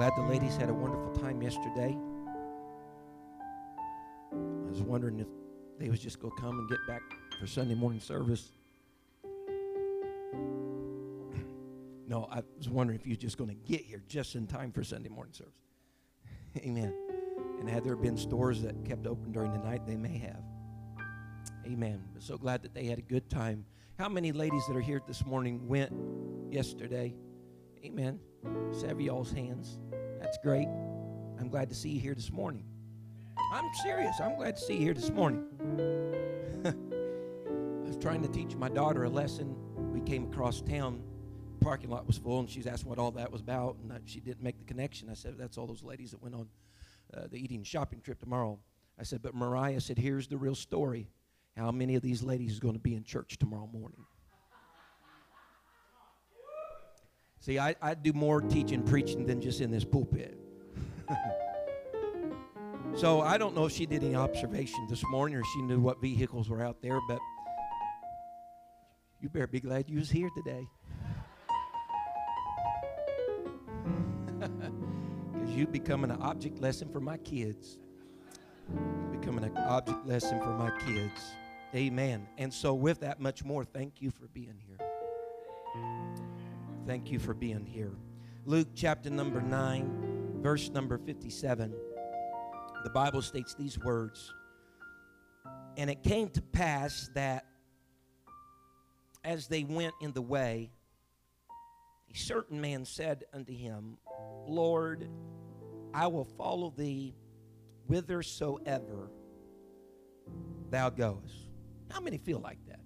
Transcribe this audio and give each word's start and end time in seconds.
Glad 0.00 0.16
the 0.16 0.22
ladies 0.22 0.56
had 0.56 0.70
a 0.70 0.72
wonderful 0.72 1.10
time 1.20 1.42
yesterday. 1.42 1.94
I 4.32 4.70
was 4.70 4.80
wondering 4.80 5.20
if 5.20 5.26
they 5.78 5.90
was 5.90 6.00
just 6.00 6.18
going 6.18 6.34
to 6.34 6.40
come 6.40 6.58
and 6.58 6.70
get 6.70 6.78
back 6.88 7.02
for 7.38 7.46
Sunday 7.46 7.74
morning 7.74 8.00
service. 8.00 8.52
No, 12.08 12.26
I 12.32 12.40
was 12.56 12.70
wondering 12.70 12.98
if 12.98 13.04
you 13.04 13.12
were 13.12 13.20
just 13.20 13.36
going 13.36 13.50
to 13.50 13.70
get 13.70 13.82
here 13.82 14.02
just 14.08 14.36
in 14.36 14.46
time 14.46 14.72
for 14.72 14.82
Sunday 14.82 15.10
morning 15.10 15.34
service. 15.34 15.52
Amen. 16.66 16.94
And 17.58 17.68
had 17.68 17.84
there 17.84 17.94
been 17.94 18.16
stores 18.16 18.62
that 18.62 18.82
kept 18.86 19.06
open 19.06 19.32
during 19.32 19.52
the 19.52 19.58
night, 19.58 19.86
they 19.86 19.98
may 19.98 20.16
have. 20.16 20.42
Amen. 21.66 22.02
So 22.20 22.38
glad 22.38 22.62
that 22.62 22.72
they 22.72 22.86
had 22.86 22.98
a 22.98 23.02
good 23.02 23.28
time. 23.28 23.66
How 23.98 24.08
many 24.08 24.32
ladies 24.32 24.62
that 24.66 24.74
are 24.74 24.80
here 24.80 25.02
this 25.06 25.26
morning 25.26 25.68
went 25.68 25.92
yesterday? 26.50 27.14
Amen. 27.84 28.20
Just 28.72 28.86
y'all's 29.00 29.32
hands. 29.32 29.78
That's 30.20 30.36
great. 30.42 30.68
I'm 31.38 31.48
glad 31.48 31.70
to 31.70 31.74
see 31.74 31.88
you 31.88 32.00
here 32.00 32.14
this 32.14 32.30
morning. 32.30 32.64
I'm 33.52 33.70
serious. 33.82 34.20
I'm 34.20 34.36
glad 34.36 34.56
to 34.56 34.62
see 34.62 34.74
you 34.74 34.80
here 34.80 34.94
this 34.94 35.10
morning. 35.10 35.44
I 36.66 37.86
was 37.86 37.96
trying 37.96 38.22
to 38.22 38.28
teach 38.28 38.54
my 38.54 38.68
daughter 38.68 39.04
a 39.04 39.08
lesson. 39.08 39.56
We 39.92 40.00
came 40.02 40.30
across 40.30 40.60
town. 40.60 41.02
Parking 41.60 41.88
lot 41.90 42.06
was 42.06 42.18
full, 42.18 42.40
and 42.40 42.50
she's 42.50 42.66
asked 42.66 42.84
what 42.84 42.98
all 42.98 43.10
that 43.12 43.32
was 43.32 43.40
about, 43.40 43.76
and 43.82 43.98
she 44.04 44.20
didn't 44.20 44.42
make 44.42 44.58
the 44.58 44.64
connection. 44.64 45.08
I 45.10 45.14
said, 45.14 45.36
"That's 45.38 45.56
all 45.58 45.66
those 45.66 45.82
ladies 45.82 46.10
that 46.10 46.22
went 46.22 46.34
on 46.34 46.48
uh, 47.14 47.28
the 47.30 47.42
eating 47.42 47.64
shopping 47.64 48.00
trip 48.00 48.20
tomorrow." 48.20 48.58
I 48.98 49.04
said, 49.04 49.22
"But 49.22 49.34
Mariah 49.34 49.80
said, 49.80 49.98
here's 49.98 50.28
the 50.28 50.38
real 50.38 50.54
story. 50.54 51.08
How 51.56 51.70
many 51.70 51.96
of 51.96 52.02
these 52.02 52.22
ladies 52.22 52.52
is 52.52 52.60
going 52.60 52.74
to 52.74 52.80
be 52.80 52.94
in 52.94 53.04
church 53.04 53.38
tomorrow 53.38 53.66
morning?" 53.66 54.04
See, 57.40 57.58
I, 57.58 57.74
I 57.80 57.94
do 57.94 58.12
more 58.12 58.42
teaching, 58.42 58.82
preaching 58.82 59.24
than 59.24 59.40
just 59.40 59.62
in 59.62 59.70
this 59.70 59.84
pulpit. 59.84 60.38
so 62.94 63.22
I 63.22 63.38
don't 63.38 63.54
know 63.54 63.64
if 63.64 63.72
she 63.72 63.86
did 63.86 64.04
any 64.04 64.14
observation 64.14 64.86
this 64.90 65.02
morning 65.06 65.38
or 65.38 65.42
she 65.54 65.62
knew 65.62 65.80
what 65.80 66.02
vehicles 66.02 66.50
were 66.50 66.62
out 66.62 66.82
there, 66.82 66.98
but 67.08 67.18
you 69.22 69.30
better 69.30 69.46
be 69.46 69.60
glad 69.60 69.88
you 69.88 69.98
was 69.98 70.10
here 70.10 70.30
today. 70.36 70.68
Because 75.32 75.56
you 75.56 75.66
becoming 75.66 76.10
an 76.10 76.20
object 76.20 76.60
lesson 76.60 76.90
for 76.90 77.00
my 77.00 77.16
kids. 77.18 77.78
Becoming 79.10 79.44
an 79.44 79.56
object 79.56 80.06
lesson 80.06 80.38
for 80.38 80.50
my 80.50 80.70
kids. 80.80 81.18
Amen. 81.74 82.26
And 82.36 82.52
so, 82.52 82.74
with 82.74 83.00
that 83.00 83.20
much 83.20 83.42
more, 83.42 83.64
thank 83.64 84.02
you 84.02 84.10
for 84.10 84.28
being 84.28 84.58
here. 84.66 84.76
Thank 86.86 87.10
you 87.10 87.18
for 87.18 87.34
being 87.34 87.64
here. 87.64 87.92
Luke 88.46 88.68
chapter 88.74 89.10
number 89.10 89.40
9, 89.40 90.38
verse 90.40 90.70
number 90.70 90.98
57. 90.98 91.74
The 92.84 92.90
Bible 92.90 93.22
states 93.22 93.54
these 93.54 93.78
words 93.78 94.32
And 95.76 95.90
it 95.90 96.02
came 96.02 96.30
to 96.30 96.42
pass 96.42 97.10
that 97.14 97.46
as 99.24 99.46
they 99.46 99.64
went 99.64 99.94
in 100.00 100.12
the 100.12 100.22
way, 100.22 100.72
a 102.12 102.16
certain 102.16 102.60
man 102.60 102.84
said 102.84 103.24
unto 103.32 103.52
him, 103.52 103.98
Lord, 104.46 105.08
I 105.92 106.06
will 106.06 106.24
follow 106.24 106.72
thee 106.76 107.14
whithersoever 107.86 109.10
thou 110.70 110.90
goest. 110.90 111.50
How 111.90 112.00
many 112.00 112.18
feel 112.18 112.40
like 112.40 112.58
that? 112.68 112.80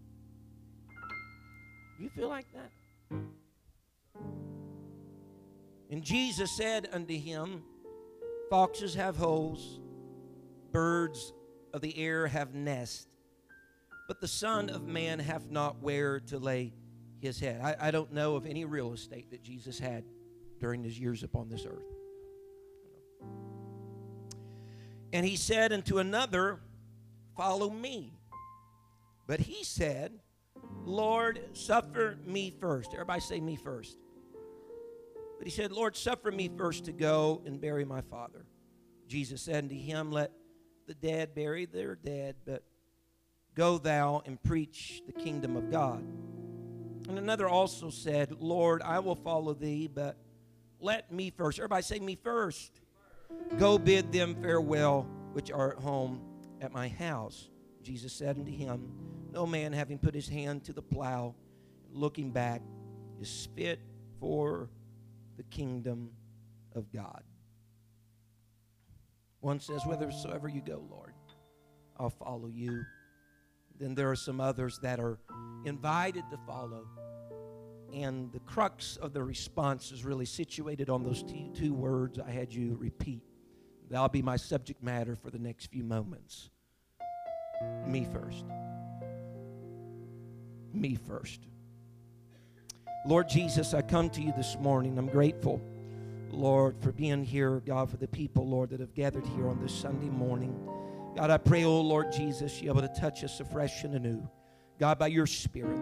You 2.01 2.11
feel 2.11 2.29
like 2.29 2.47
that? 2.53 2.71
And 5.91 6.03
Jesus 6.03 6.51
said 6.57 6.89
unto 6.93 7.19
him, 7.19 7.63
Foxes 8.51 8.95
have 8.95 9.17
holes, 9.17 9.81
birds 10.73 11.33
of 11.73 11.81
the 11.81 11.97
air 11.99 12.27
have 12.27 12.55
nests, 12.55 13.07
but 14.07 14.21
the 14.21 14.29
Son 14.29 14.71
of 14.71 14.87
Man 14.87 15.19
hath 15.19 15.51
not 15.51 15.83
where 15.83 16.21
to 16.21 16.39
lay 16.39 16.73
his 17.21 17.41
head. 17.41 17.61
I, 17.63 17.89
I 17.89 17.91
don't 17.91 18.13
know 18.13 18.37
of 18.37 18.47
any 18.47 18.65
real 18.65 18.93
estate 18.93 19.31
that 19.31 19.43
Jesus 19.43 19.79
had 19.79 20.05
during 20.61 20.85
his 20.85 20.99
years 20.99 21.23
upon 21.23 21.49
this 21.49 21.67
earth. 21.67 21.83
And 25.13 25.25
he 25.25 25.37
said 25.37 25.73
unto 25.73 25.99
another, 25.99 26.61
Follow 27.37 27.71
me. 27.71 28.13
But 29.27 29.41
he 29.41 29.65
said, 29.65 30.13
Lord, 30.85 31.41
suffer 31.53 32.19
me 32.27 32.51
first. 32.61 32.91
Everybody 32.93 33.21
say 33.21 33.41
me 33.41 33.57
first. 33.57 33.97
But 35.39 35.47
he 35.47 35.51
said, 35.51 35.73
Lord, 35.73 35.97
suffer 35.97 36.31
me 36.31 36.51
first 36.57 36.85
to 36.87 36.93
go 36.93 37.43
and 37.45 37.61
bury 37.61 37.85
my 37.85 38.01
father. 38.03 38.45
Jesus 39.09 39.43
said 39.43 39.65
unto 39.65 39.75
him, 39.75 40.11
Let 40.11 40.33
the 40.87 40.95
dead 40.95 41.35
bury 41.35 41.67
their 41.67 41.95
dead, 41.95 42.37
but 42.45 42.63
go 43.55 43.79
thou 43.79 44.23
and 44.27 44.43
preach 44.43 45.03
the 45.07 45.13
kingdom 45.13 45.57
of 45.57 45.71
God. 45.71 46.05
And 47.09 47.19
another 47.19 47.49
also 47.49 47.91
said, 47.91 48.33
Lord, 48.41 48.83
I 48.83 48.99
will 49.01 49.15
follow 49.15 49.55
thee, 49.55 49.89
but 49.93 50.17
let 50.81 51.13
me 51.13 51.31
first. 51.31 51.59
Everybody 51.59 51.83
say 51.83 51.99
me 51.99 52.17
first. 52.23 52.81
Go 53.59 53.79
bid 53.79 54.13
them 54.13 54.37
farewell 54.41 55.09
which 55.33 55.51
are 55.51 55.73
at 55.73 55.79
home 55.79 56.21
at 56.61 56.73
my 56.73 56.89
house. 56.89 57.51
Jesus 57.83 58.13
said 58.13 58.39
unto 58.39 58.51
him, 58.51 58.93
No 59.33 59.47
man 59.47 59.73
having 59.73 59.99
put 59.99 60.15
his 60.15 60.29
hand 60.29 60.65
to 60.65 60.73
the 60.73 60.83
plow, 60.83 61.35
looking 61.93 62.31
back, 62.31 62.63
is 63.21 63.49
fit 63.55 63.81
for 64.19 64.71
the 65.37 65.43
kingdom 65.45 66.11
of 66.75 66.93
God. 66.93 67.23
One 69.41 69.61
says, 69.61 69.83
Whithersoever 69.83 70.49
you 70.49 70.63
go, 70.63 70.83
Lord, 70.91 71.13
I'll 71.99 72.11
follow 72.11 72.49
you. 72.49 72.85
Then 73.79 73.95
there 73.95 74.11
are 74.11 74.17
some 74.17 74.41
others 74.41 74.79
that 74.83 75.01
are 75.01 75.19
invited 75.65 76.25
to 76.31 76.39
follow. 76.47 76.87
And 77.93 78.33
the 78.33 78.41
crux 78.41 78.97
of 78.97 79.13
the 79.13 79.23
response 79.23 79.93
is 79.93 80.05
really 80.05 80.25
situated 80.25 80.91
on 80.91 81.03
those 81.03 81.23
two, 81.23 81.51
two 81.55 81.75
words 81.75 82.19
I 82.19 82.31
had 82.31 82.53
you 82.53 82.77
repeat. 82.77 83.23
That'll 83.91 84.09
be 84.09 84.23
my 84.23 84.37
subject 84.37 84.83
matter 84.83 85.15
for 85.15 85.31
the 85.31 85.39
next 85.39 85.67
few 85.67 85.85
moments. 85.85 86.51
Me 87.87 88.07
first. 88.11 88.45
Me 90.73 90.97
first. 90.97 91.47
Lord 93.07 93.29
Jesus, 93.29 93.75
I 93.75 93.83
come 93.83 94.09
to 94.11 94.23
you 94.23 94.33
this 94.35 94.57
morning. 94.59 94.97
I'm 94.97 95.09
grateful, 95.09 95.61
Lord, 96.31 96.75
for 96.81 96.91
being 96.91 97.23
here, 97.23 97.61
God, 97.61 97.91
for 97.91 97.99
the 97.99 98.09
people, 98.09 98.49
Lord, 98.49 98.71
that 98.71 98.81
have 98.81 98.95
gathered 98.95 99.27
here 99.27 99.47
on 99.47 99.61
this 99.61 99.75
Sunday 99.75 100.09
morning. 100.09 100.59
God, 101.15 101.29
I 101.29 101.37
pray, 101.37 101.65
oh 101.65 101.83
Lord 101.83 102.11
Jesus, 102.13 102.63
you're 102.63 102.73
able 102.73 102.81
to 102.81 103.01
touch 103.01 103.23
us 103.23 103.41
afresh 103.41 103.85
and 103.85 103.95
anew. 103.95 104.27
God, 104.81 104.99
by 104.99 105.09
your 105.09 105.27
Spirit, 105.27 105.79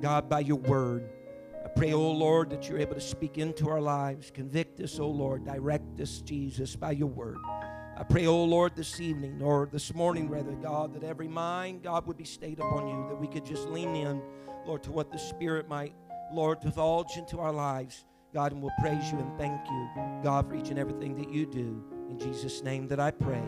God, 0.00 0.30
by 0.30 0.40
your 0.40 0.56
word. 0.56 1.06
I 1.62 1.68
pray, 1.68 1.92
oh 1.92 2.10
Lord, 2.10 2.48
that 2.48 2.66
you're 2.66 2.78
able 2.78 2.94
to 2.94 3.00
speak 3.00 3.36
into 3.36 3.68
our 3.68 3.80
lives. 3.80 4.30
Convict 4.30 4.80
us, 4.80 4.98
oh 4.98 5.10
Lord. 5.10 5.44
Direct 5.44 6.00
us, 6.00 6.22
Jesus, 6.22 6.76
by 6.76 6.92
your 6.92 7.08
word. 7.08 7.36
I 7.96 8.04
pray, 8.08 8.26
oh 8.26 8.42
Lord, 8.42 8.74
this 8.74 9.00
evening, 9.00 9.42
or 9.42 9.68
this 9.70 9.92
morning, 9.92 10.30
rather, 10.30 10.52
God, 10.52 10.94
that 10.94 11.04
every 11.04 11.28
mind, 11.28 11.82
God, 11.82 12.06
would 12.06 12.16
be 12.16 12.24
stayed 12.24 12.58
upon 12.58 12.88
you, 12.88 13.06
that 13.10 13.20
we 13.20 13.28
could 13.28 13.44
just 13.44 13.68
lean 13.68 13.94
in, 13.94 14.22
Lord, 14.64 14.82
to 14.84 14.92
what 14.92 15.12
the 15.12 15.18
Spirit 15.18 15.68
might, 15.68 15.94
Lord, 16.32 16.60
divulge 16.60 17.16
into 17.16 17.38
our 17.38 17.52
lives. 17.52 18.04
God, 18.32 18.52
and 18.52 18.60
we'll 18.60 18.72
praise 18.80 19.12
you 19.12 19.18
and 19.18 19.38
thank 19.38 19.60
you, 19.68 19.88
God, 20.22 20.48
for 20.48 20.56
each 20.56 20.70
and 20.70 20.78
everything 20.78 21.14
that 21.16 21.30
you 21.30 21.46
do. 21.46 21.84
In 22.10 22.18
Jesus' 22.18 22.62
name 22.62 22.88
that 22.88 22.98
I 22.98 23.12
pray. 23.12 23.42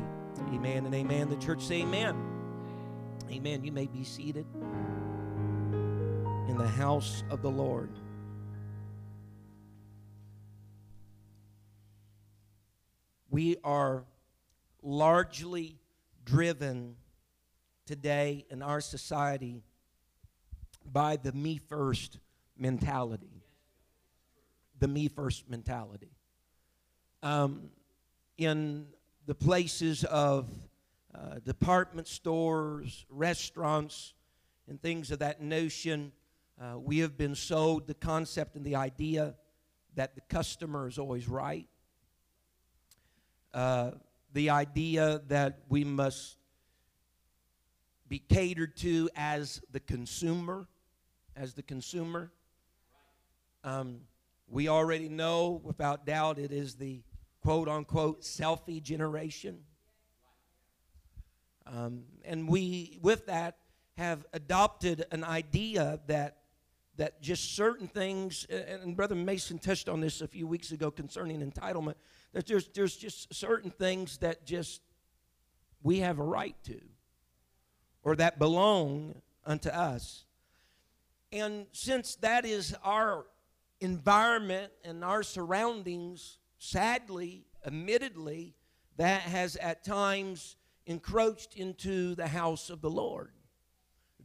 Amen 0.53 0.87
and 0.87 0.95
amen. 0.95 1.29
The 1.29 1.37
church 1.37 1.63
say 1.63 1.83
amen. 1.83 2.17
Amen. 3.31 3.65
You 3.65 3.73
may 3.73 3.87
be 3.87 4.05
seated 4.05 4.47
in 6.49 6.57
the 6.57 6.69
house 6.69 7.25
of 7.31 7.43
the 7.43 7.51
Lord. 7.51 7.91
We 13.29 13.57
are 13.65 14.05
largely 14.83 15.81
driven 16.25 16.95
today 17.87 18.47
in 18.51 18.63
our 18.63 18.81
society 18.81 19.63
by 20.85 21.17
the 21.17 21.33
me 21.33 21.59
first 21.59 22.19
mentality. 22.59 23.43
the 24.79 24.89
me 24.89 25.09
first 25.09 25.49
mentality. 25.49 26.11
Um, 27.23 27.71
in 28.37 28.87
the 29.27 29.35
places 29.35 30.05
of 30.05 30.49
uh, 31.15 31.39
department 31.45 32.07
stores, 32.07 33.07
restaurants, 33.09 34.13
and 34.69 34.81
things 34.81 35.11
of 35.11 35.21
that 35.21 35.41
notion, 35.41 36.13
uh, 36.61 36.79
we 36.79 36.99
have 36.99 37.17
been 37.17 37.35
sold 37.35 37.87
the 37.87 37.95
concept 37.95 38.57
and 38.57 38.65
the 38.65 38.77
idea 38.77 39.35
that 39.95 40.15
the 40.15 40.21
customer 40.23 40.87
is 40.87 40.99
always 40.99 41.27
right. 41.29 41.67
Uh, 43.55 43.93
the 44.33 44.51
idea 44.51 45.23
that 45.29 45.61
we 45.69 45.85
must 45.85 46.37
be 48.09 48.19
catered 48.19 48.77
to 48.77 49.09
as 49.17 49.63
the 49.73 49.81
consumer, 49.81 50.69
as 51.35 51.55
the 51.55 51.63
consumer. 51.63 52.31
Um, 53.67 54.03
we 54.49 54.69
already 54.69 55.09
know 55.09 55.61
without 55.65 56.07
doubt 56.07 56.39
it 56.39 56.53
is 56.53 56.77
the 56.77 57.03
quote 57.43 57.69
unquote 57.69 58.23
selfie 58.23 58.81
generation. 58.81 59.59
Um, 61.67 62.05
and 62.25 62.49
we, 62.49 63.01
with 63.03 63.27
that, 63.27 63.57
have 63.97 64.25
adopted 64.33 65.05
an 65.11 65.25
idea 65.25 65.99
that 66.07 66.37
that 66.97 67.21
just 67.21 67.57
certain 67.57 67.89
things, 67.89 68.47
and 68.47 68.97
Brother 68.97 69.17
Mason 69.17 69.59
touched 69.59 69.89
on 69.89 70.01
this 70.01 70.23
a 70.23 70.29
few 70.29 70.47
weeks 70.47 70.71
ago 70.73 70.91
concerning 70.91 71.41
entitlement, 71.41 71.97
that 72.33 72.47
there's, 72.47 72.69
there's 72.69 72.97
just 72.97 73.35
certain 73.35 73.71
things 73.71 74.17
that 74.19 74.47
just 74.47 74.81
we 75.83 75.99
have 75.99 76.19
a 76.19 76.23
right 76.23 76.57
to 76.65 76.81
or 78.03 78.17
that 78.17 78.39
belong 78.39 79.21
unto 79.45 79.69
us. 79.69 80.25
And 81.33 81.67
since 81.73 82.15
that 82.17 82.47
is 82.47 82.75
our 82.83 83.27
environment 83.81 84.73
and 84.85 85.05
our 85.05 85.23
surroundings, 85.23 86.39
sadly, 86.59 87.47
admittedly, 87.65 88.55
that 88.97 89.23
has 89.23 89.57
at 89.57 89.85
times 89.85 90.57
encroached 90.87 91.55
into 91.57 92.15
the 92.15 92.29
house 92.29 92.71
of 92.71 92.81
the 92.81 92.91
Lord. 92.91 93.31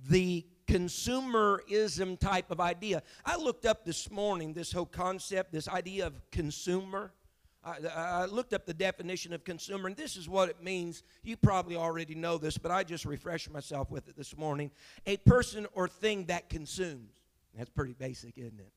The 0.09 0.45
consumerism 0.67 2.17
type 2.17 2.49
of 2.49 2.59
idea. 2.59 3.03
I 3.25 3.35
looked 3.35 3.65
up 3.65 3.83
this 3.85 4.09
morning 4.09 4.53
this 4.53 4.71
whole 4.71 4.85
concept, 4.85 5.51
this 5.51 5.67
idea 5.67 6.07
of 6.07 6.13
consumer. 6.31 7.11
I, 7.63 8.25
looked 8.25 8.53
up 8.53 8.65
the 8.65 8.73
definition 8.73 9.33
of 9.33 9.43
consumer, 9.43 9.87
and 9.87 9.95
this 9.95 10.15
is 10.15 10.27
what 10.27 10.49
it 10.49 10.63
means. 10.63 11.03
You 11.21 11.37
probably 11.37 11.75
already 11.75 12.15
know 12.15 12.39
this, 12.39 12.57
but 12.57 12.71
I 12.71 12.83
just 12.83 13.05
refreshed 13.05 13.51
myself 13.51 13.91
with 13.91 14.07
it 14.07 14.17
this 14.17 14.35
morning. 14.35 14.71
A 15.05 15.17
person 15.17 15.67
or 15.73 15.87
thing 15.87 16.25
that 16.25 16.49
consumes. 16.49 17.11
That's 17.55 17.69
pretty 17.69 17.93
basic, 17.93 18.37
isn't 18.37 18.59
it? 18.59 18.71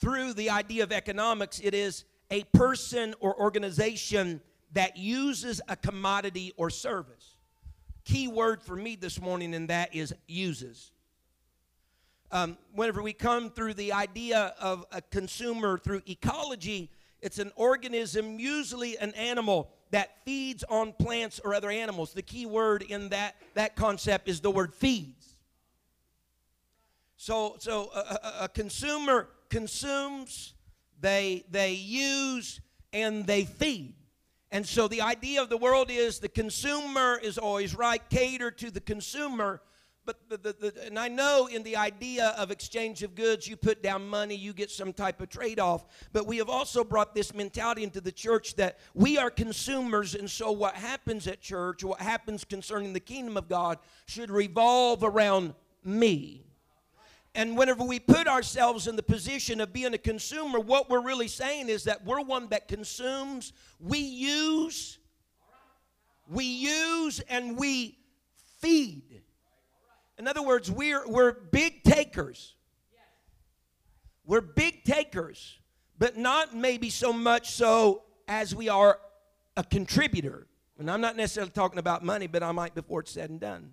Through 0.00 0.32
the 0.32 0.50
idea 0.50 0.82
of 0.82 0.92
economics, 0.92 1.60
it 1.62 1.74
is 1.74 2.04
a 2.30 2.44
person 2.44 3.14
or 3.20 3.38
organization 3.38 4.40
that 4.72 4.96
uses 4.96 5.60
a 5.68 5.76
commodity 5.76 6.52
or 6.56 6.70
service. 6.70 7.36
Key 8.04 8.28
word 8.28 8.62
for 8.62 8.76
me 8.76 8.96
this 8.96 9.20
morning 9.20 9.52
in 9.52 9.66
that 9.66 9.94
is 9.94 10.14
uses. 10.26 10.92
Um, 12.32 12.56
whenever 12.72 13.02
we 13.02 13.12
come 13.12 13.50
through 13.50 13.74
the 13.74 13.92
idea 13.92 14.54
of 14.60 14.86
a 14.92 15.02
consumer 15.02 15.76
through 15.76 16.02
ecology, 16.06 16.90
it's 17.20 17.38
an 17.38 17.52
organism, 17.56 18.38
usually 18.38 18.96
an 18.96 19.12
animal, 19.14 19.70
that 19.90 20.24
feeds 20.24 20.64
on 20.64 20.92
plants 20.92 21.40
or 21.44 21.54
other 21.54 21.70
animals. 21.70 22.12
The 22.12 22.22
key 22.22 22.46
word 22.46 22.82
in 22.82 23.08
that, 23.10 23.34
that 23.54 23.76
concept 23.76 24.28
is 24.28 24.40
the 24.40 24.50
word 24.50 24.72
feeds. 24.72 25.36
So, 27.16 27.56
so 27.58 27.90
a, 27.94 27.98
a, 27.98 28.44
a 28.44 28.48
consumer 28.48 29.28
consumes, 29.50 30.54
they, 31.00 31.44
they 31.50 31.72
use, 31.72 32.60
and 32.92 33.26
they 33.26 33.44
feed. 33.44 33.94
And 34.52 34.66
so 34.66 34.88
the 34.88 35.02
idea 35.02 35.42
of 35.42 35.48
the 35.48 35.56
world 35.56 35.90
is 35.90 36.18
the 36.18 36.28
consumer 36.28 37.18
is 37.22 37.38
always 37.38 37.74
right, 37.74 38.02
cater 38.10 38.50
to 38.50 38.70
the 38.70 38.80
consumer. 38.80 39.60
But 40.04 40.28
the, 40.28 40.38
the, 40.38 40.52
the, 40.52 40.86
and 40.86 40.98
I 40.98 41.08
know 41.08 41.46
in 41.46 41.62
the 41.62 41.76
idea 41.76 42.34
of 42.36 42.50
exchange 42.50 43.02
of 43.02 43.14
goods, 43.14 43.46
you 43.46 43.56
put 43.56 43.82
down 43.82 44.08
money, 44.08 44.34
you 44.34 44.52
get 44.52 44.70
some 44.70 44.92
type 44.92 45.20
of 45.20 45.28
trade 45.28 45.60
off. 45.60 45.86
But 46.12 46.26
we 46.26 46.38
have 46.38 46.48
also 46.48 46.82
brought 46.82 47.14
this 47.14 47.32
mentality 47.32 47.84
into 47.84 48.00
the 48.00 48.10
church 48.10 48.56
that 48.56 48.78
we 48.94 49.18
are 49.18 49.30
consumers, 49.30 50.14
and 50.14 50.28
so 50.28 50.50
what 50.50 50.74
happens 50.74 51.28
at 51.28 51.40
church, 51.40 51.84
what 51.84 52.00
happens 52.00 52.44
concerning 52.44 52.92
the 52.92 53.00
kingdom 53.00 53.36
of 53.36 53.48
God, 53.48 53.78
should 54.06 54.30
revolve 54.30 55.04
around 55.04 55.54
me. 55.84 56.49
And 57.34 57.56
whenever 57.56 57.84
we 57.84 58.00
put 58.00 58.26
ourselves 58.26 58.88
in 58.88 58.96
the 58.96 59.02
position 59.02 59.60
of 59.60 59.72
being 59.72 59.94
a 59.94 59.98
consumer, 59.98 60.58
what 60.58 60.90
we're 60.90 61.02
really 61.02 61.28
saying 61.28 61.68
is 61.68 61.84
that 61.84 62.04
we're 62.04 62.20
one 62.20 62.48
that 62.48 62.66
consumes, 62.66 63.52
we 63.78 63.98
use, 63.98 64.98
we 66.28 66.44
use, 66.44 67.20
and 67.28 67.56
we 67.56 67.98
feed. 68.58 69.22
In 70.18 70.26
other 70.26 70.42
words, 70.42 70.70
we're, 70.70 71.06
we're 71.08 71.32
big 71.32 71.84
takers. 71.84 72.56
We're 74.26 74.40
big 74.40 74.84
takers, 74.84 75.58
but 75.98 76.16
not 76.16 76.54
maybe 76.54 76.90
so 76.90 77.12
much 77.12 77.50
so 77.52 78.02
as 78.28 78.54
we 78.54 78.68
are 78.68 79.00
a 79.56 79.64
contributor. 79.64 80.46
And 80.78 80.90
I'm 80.90 81.00
not 81.00 81.16
necessarily 81.16 81.52
talking 81.52 81.78
about 81.78 82.04
money, 82.04 82.26
but 82.26 82.42
I 82.42 82.52
might 82.52 82.74
before 82.74 83.00
it's 83.00 83.12
said 83.12 83.30
and 83.30 83.40
done. 83.40 83.72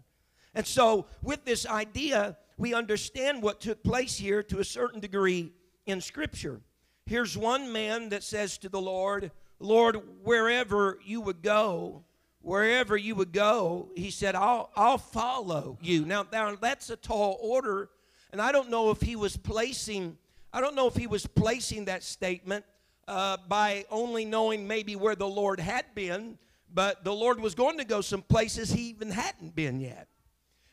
And 0.55 0.65
so, 0.65 1.07
with 1.21 1.45
this 1.45 1.65
idea, 1.67 2.37
we 2.57 2.73
understand 2.73 3.41
what 3.43 3.61
took 3.61 3.83
place 3.83 4.17
here 4.17 4.41
to 4.43 4.59
a 4.59 4.65
certain 4.65 4.99
degree 4.99 5.51
in 5.85 6.01
Scripture. 6.01 6.59
Here's 7.05 7.37
one 7.37 7.71
man 7.71 8.09
that 8.09 8.23
says 8.23 8.57
to 8.59 8.69
the 8.69 8.81
Lord, 8.81 9.31
Lord, 9.59 10.01
wherever 10.23 10.99
you 11.05 11.21
would 11.21 11.41
go, 11.41 12.03
wherever 12.41 12.97
you 12.97 13.15
would 13.15 13.31
go, 13.31 13.89
he 13.95 14.11
said, 14.11 14.35
I'll, 14.35 14.71
I'll 14.75 14.97
follow 14.97 15.77
you. 15.81 16.05
Now, 16.05 16.25
now, 16.31 16.55
that's 16.55 16.89
a 16.89 16.95
tall 16.95 17.37
order, 17.41 17.89
and 18.31 18.41
I 18.41 18.51
don't 18.51 18.69
know 18.69 18.91
if 18.91 19.01
he 19.01 19.15
was 19.15 19.37
placing, 19.37 20.17
I 20.51 20.61
don't 20.61 20.75
know 20.75 20.87
if 20.87 20.95
he 20.95 21.07
was 21.07 21.25
placing 21.25 21.85
that 21.85 22.03
statement 22.03 22.65
uh, 23.07 23.37
by 23.47 23.85
only 23.89 24.25
knowing 24.25 24.67
maybe 24.67 24.95
where 24.95 25.15
the 25.15 25.27
Lord 25.27 25.59
had 25.59 25.85
been, 25.95 26.37
but 26.73 27.03
the 27.03 27.13
Lord 27.13 27.39
was 27.39 27.55
going 27.55 27.77
to 27.77 27.85
go 27.85 28.01
some 28.01 28.21
places 28.21 28.71
he 28.71 28.89
even 28.89 29.11
hadn't 29.11 29.55
been 29.55 29.79
yet. 29.79 30.07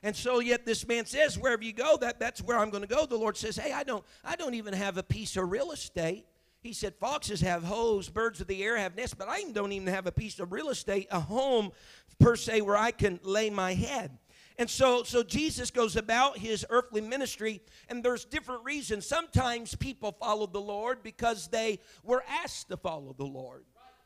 And 0.04 0.14
so 0.14 0.40
yet 0.40 0.66
this 0.66 0.86
man 0.86 1.06
says, 1.06 1.38
wherever 1.38 1.64
you 1.64 1.72
go, 1.72 1.96
that, 1.96 2.20
that's 2.20 2.42
where 2.42 2.58
I'm 2.58 2.68
going 2.68 2.82
to 2.82 2.94
go. 2.94 3.06
The 3.06 3.16
Lord 3.16 3.38
says, 3.38 3.56
hey, 3.56 3.72
I 3.72 3.84
don't, 3.84 4.04
I 4.22 4.36
don't 4.36 4.52
even 4.52 4.74
have 4.74 4.98
a 4.98 5.02
piece 5.02 5.34
of 5.38 5.50
real 5.50 5.72
estate. 5.72 6.26
He 6.60 6.74
said, 6.74 6.94
foxes 7.00 7.40
have 7.40 7.64
holes, 7.64 8.10
birds 8.10 8.38
of 8.42 8.46
the 8.46 8.62
air 8.62 8.76
have 8.76 8.96
nests, 8.96 9.14
but 9.14 9.30
I 9.30 9.42
don't 9.52 9.72
even 9.72 9.88
have 9.88 10.06
a 10.06 10.12
piece 10.12 10.40
of 10.40 10.52
real 10.52 10.68
estate, 10.68 11.08
a 11.10 11.20
home 11.20 11.72
per 12.20 12.36
se 12.36 12.60
where 12.60 12.76
I 12.76 12.90
can 12.90 13.18
lay 13.22 13.48
my 13.48 13.72
head. 13.72 14.18
And 14.58 14.68
so, 14.68 15.04
so 15.04 15.22
Jesus 15.22 15.70
goes 15.70 15.96
about 15.96 16.36
his 16.36 16.66
earthly 16.68 17.00
ministry, 17.00 17.62
and 17.88 18.04
there's 18.04 18.26
different 18.26 18.62
reasons. 18.62 19.06
Sometimes 19.06 19.74
people 19.74 20.12
followed 20.12 20.52
the 20.52 20.60
Lord 20.60 21.02
because 21.02 21.48
they 21.48 21.80
were 22.02 22.22
asked 22.28 22.68
to 22.68 22.76
follow 22.76 23.14
the 23.16 23.24
Lord. 23.24 23.64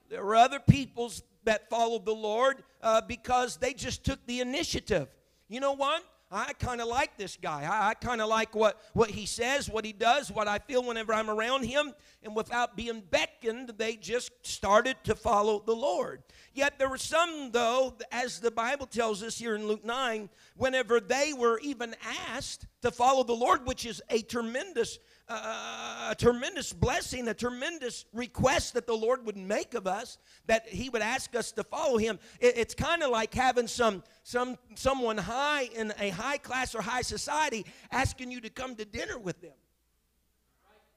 There 0.09 0.25
were 0.25 0.37
other 0.37 0.61
peoples 0.61 1.25
that 1.43 1.69
followed 1.69 2.05
the 2.05 2.15
Lord 2.15 2.63
uh, 2.83 3.01
because 3.01 3.57
they 3.57 3.75
just 3.75 4.05
took 4.05 4.25
the 4.27 4.41
initiative. 4.41 5.09
You 5.49 5.61
know 5.61 5.73
what? 5.73 6.05
I 6.31 6.53
kind 6.53 6.83
of 6.83 6.89
like 6.89 7.17
this 7.17 7.39
guy. 7.41 7.63
I, 7.63 7.91
I 7.91 7.95
kind 7.95 8.21
of 8.21 8.29
like 8.29 8.55
what, 8.55 8.79
what 8.93 9.11
he 9.11 9.25
says, 9.25 9.71
what 9.71 9.87
he 9.87 9.95
does, 9.95 10.31
what 10.31 10.47
I 10.47 10.59
feel 10.59 10.83
whenever 10.85 11.15
I'm 11.15 11.31
around 11.31 11.65
him. 11.65 11.95
And 12.23 12.37
without 12.37 12.77
being 12.77 13.03
beckoned, 13.11 13.73
they 13.79 13.97
just 13.97 14.31
started 14.43 14.97
to 15.05 15.15
follow 15.15 15.63
the 15.65 15.75
Lord. 15.75 16.23
Yet 16.53 16.79
there 16.79 16.91
were 16.91 16.99
some, 16.99 17.51
though, 17.53 17.95
as 18.13 18.41
the 18.41 18.51
Bible 18.51 18.85
tells 18.87 19.23
us 19.23 19.39
here 19.39 19.55
in 19.55 19.67
Luke 19.67 19.87
9, 19.87 20.29
whenever 20.57 21.01
they 21.01 21.33
were 21.33 21.61
even 21.61 21.95
asked 22.31 22.67
to 22.83 22.91
follow 22.91 23.25
the 23.25 23.33
Lord, 23.33 23.67
which 23.67 23.87
is 23.87 24.03
a 24.11 24.21
tremendous 24.21 24.99
a 25.29 26.15
tremendous 26.17 26.73
blessing, 26.73 27.29
a 27.29 27.35
tremendous 27.35 28.07
request 28.13 28.75
that 28.75 28.87
the 28.87 28.95
Lord 28.95 29.27
would 29.27 29.37
make 29.37 29.75
of 29.75 29.87
us, 29.87 30.19
that 30.47 30.69
He 30.69 30.89
would 30.89 31.03
ask 31.03 31.35
us 31.35 31.53
to 31.53 31.65
follow 31.65 31.99
Him. 31.99 32.19
It, 32.41 32.57
it's 32.57 32.75
kind 32.75 33.03
of 33.03 33.11
like 33.11 33.35
having 33.35 33.67
some, 33.67 34.03
some, 34.23 34.57
someone 34.75 35.19
high 35.19 35.69
in 35.75 35.93
a 35.99 36.11
high 36.11 36.39
class 36.39 36.75
or 36.75 36.81
high 36.81 37.03
society 37.03 37.67
asking 37.91 38.31
you 38.31 38.41
to 38.41 38.51
come 38.51 38.75
to 38.77 38.85
dinner 38.85 39.19
with 39.19 39.41
them. 39.41 39.53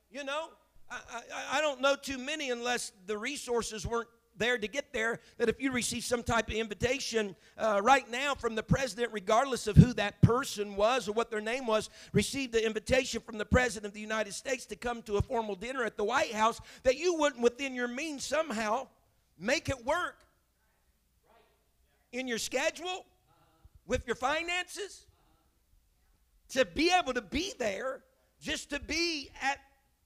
You 0.10 0.24
know, 0.24 0.50
I, 0.90 1.00
I, 1.34 1.58
I 1.58 1.62
don't 1.62 1.82
know 1.82 1.96
too 1.96 2.18
many 2.18 2.52
unless 2.52 2.92
the 3.06 3.18
resources 3.18 3.86
weren't 3.86 4.10
there 4.42 4.58
to 4.58 4.68
get 4.68 4.92
there 4.92 5.20
that 5.38 5.48
if 5.48 5.62
you 5.62 5.72
receive 5.72 6.04
some 6.04 6.24
type 6.24 6.50
of 6.50 6.56
invitation 6.56 7.36
uh, 7.58 7.80
right 7.82 8.10
now 8.12 8.34
from 8.34 8.56
the 8.56 8.64
president, 8.64 9.14
regardless 9.14 9.68
of 9.68 9.78
who 9.78 9.94
that 9.94 10.22
person 10.22 10.76
was 10.76 11.08
or 11.08 11.14
what 11.14 11.30
their 11.30 11.40
name 11.40 11.66
was, 11.66 11.90
received 12.12 12.52
the 12.52 12.66
invitation 12.66 13.22
from 13.22 13.38
the 13.38 13.46
president 13.46 13.86
of 13.86 13.94
the 13.94 14.02
United 14.02 14.34
States 14.34 14.66
to 14.66 14.76
come 14.76 15.02
to 15.04 15.18
a 15.18 15.22
formal 15.22 15.56
dinner 15.56 15.84
at 15.84 15.96
the 15.96 16.04
White 16.04 16.34
House, 16.34 16.60
that 16.84 16.98
you 16.98 17.16
wouldn't, 17.16 17.42
within 17.42 17.74
your 17.74 17.88
means, 17.88 18.26
somehow 18.26 18.88
make 19.40 19.70
it 19.70 19.86
work 19.86 20.18
in 22.12 22.28
your 22.28 22.40
schedule, 22.40 23.06
with 23.88 24.06
your 24.06 24.16
finances, 24.16 25.06
to 26.50 26.66
be 26.66 26.92
able 26.92 27.14
to 27.14 27.22
be 27.22 27.54
there, 27.58 28.02
just 28.42 28.70
to 28.72 28.80
be 28.80 29.30
at 29.42 29.60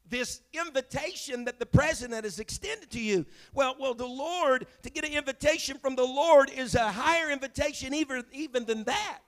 this 0.09 0.41
invitation 0.53 1.45
that 1.45 1.59
the 1.59 1.65
president 1.65 2.23
has 2.23 2.39
extended 2.39 2.89
to 2.91 2.99
you. 2.99 3.25
Well, 3.53 3.75
well, 3.79 3.93
the 3.93 4.05
Lord, 4.05 4.67
to 4.83 4.89
get 4.89 5.05
an 5.05 5.13
invitation 5.13 5.77
from 5.77 5.95
the 5.95 6.05
Lord 6.05 6.49
is 6.49 6.75
a 6.75 6.91
higher 6.91 7.31
invitation 7.31 7.93
even, 7.93 8.23
even 8.31 8.65
than 8.65 8.83
that. 8.85 9.19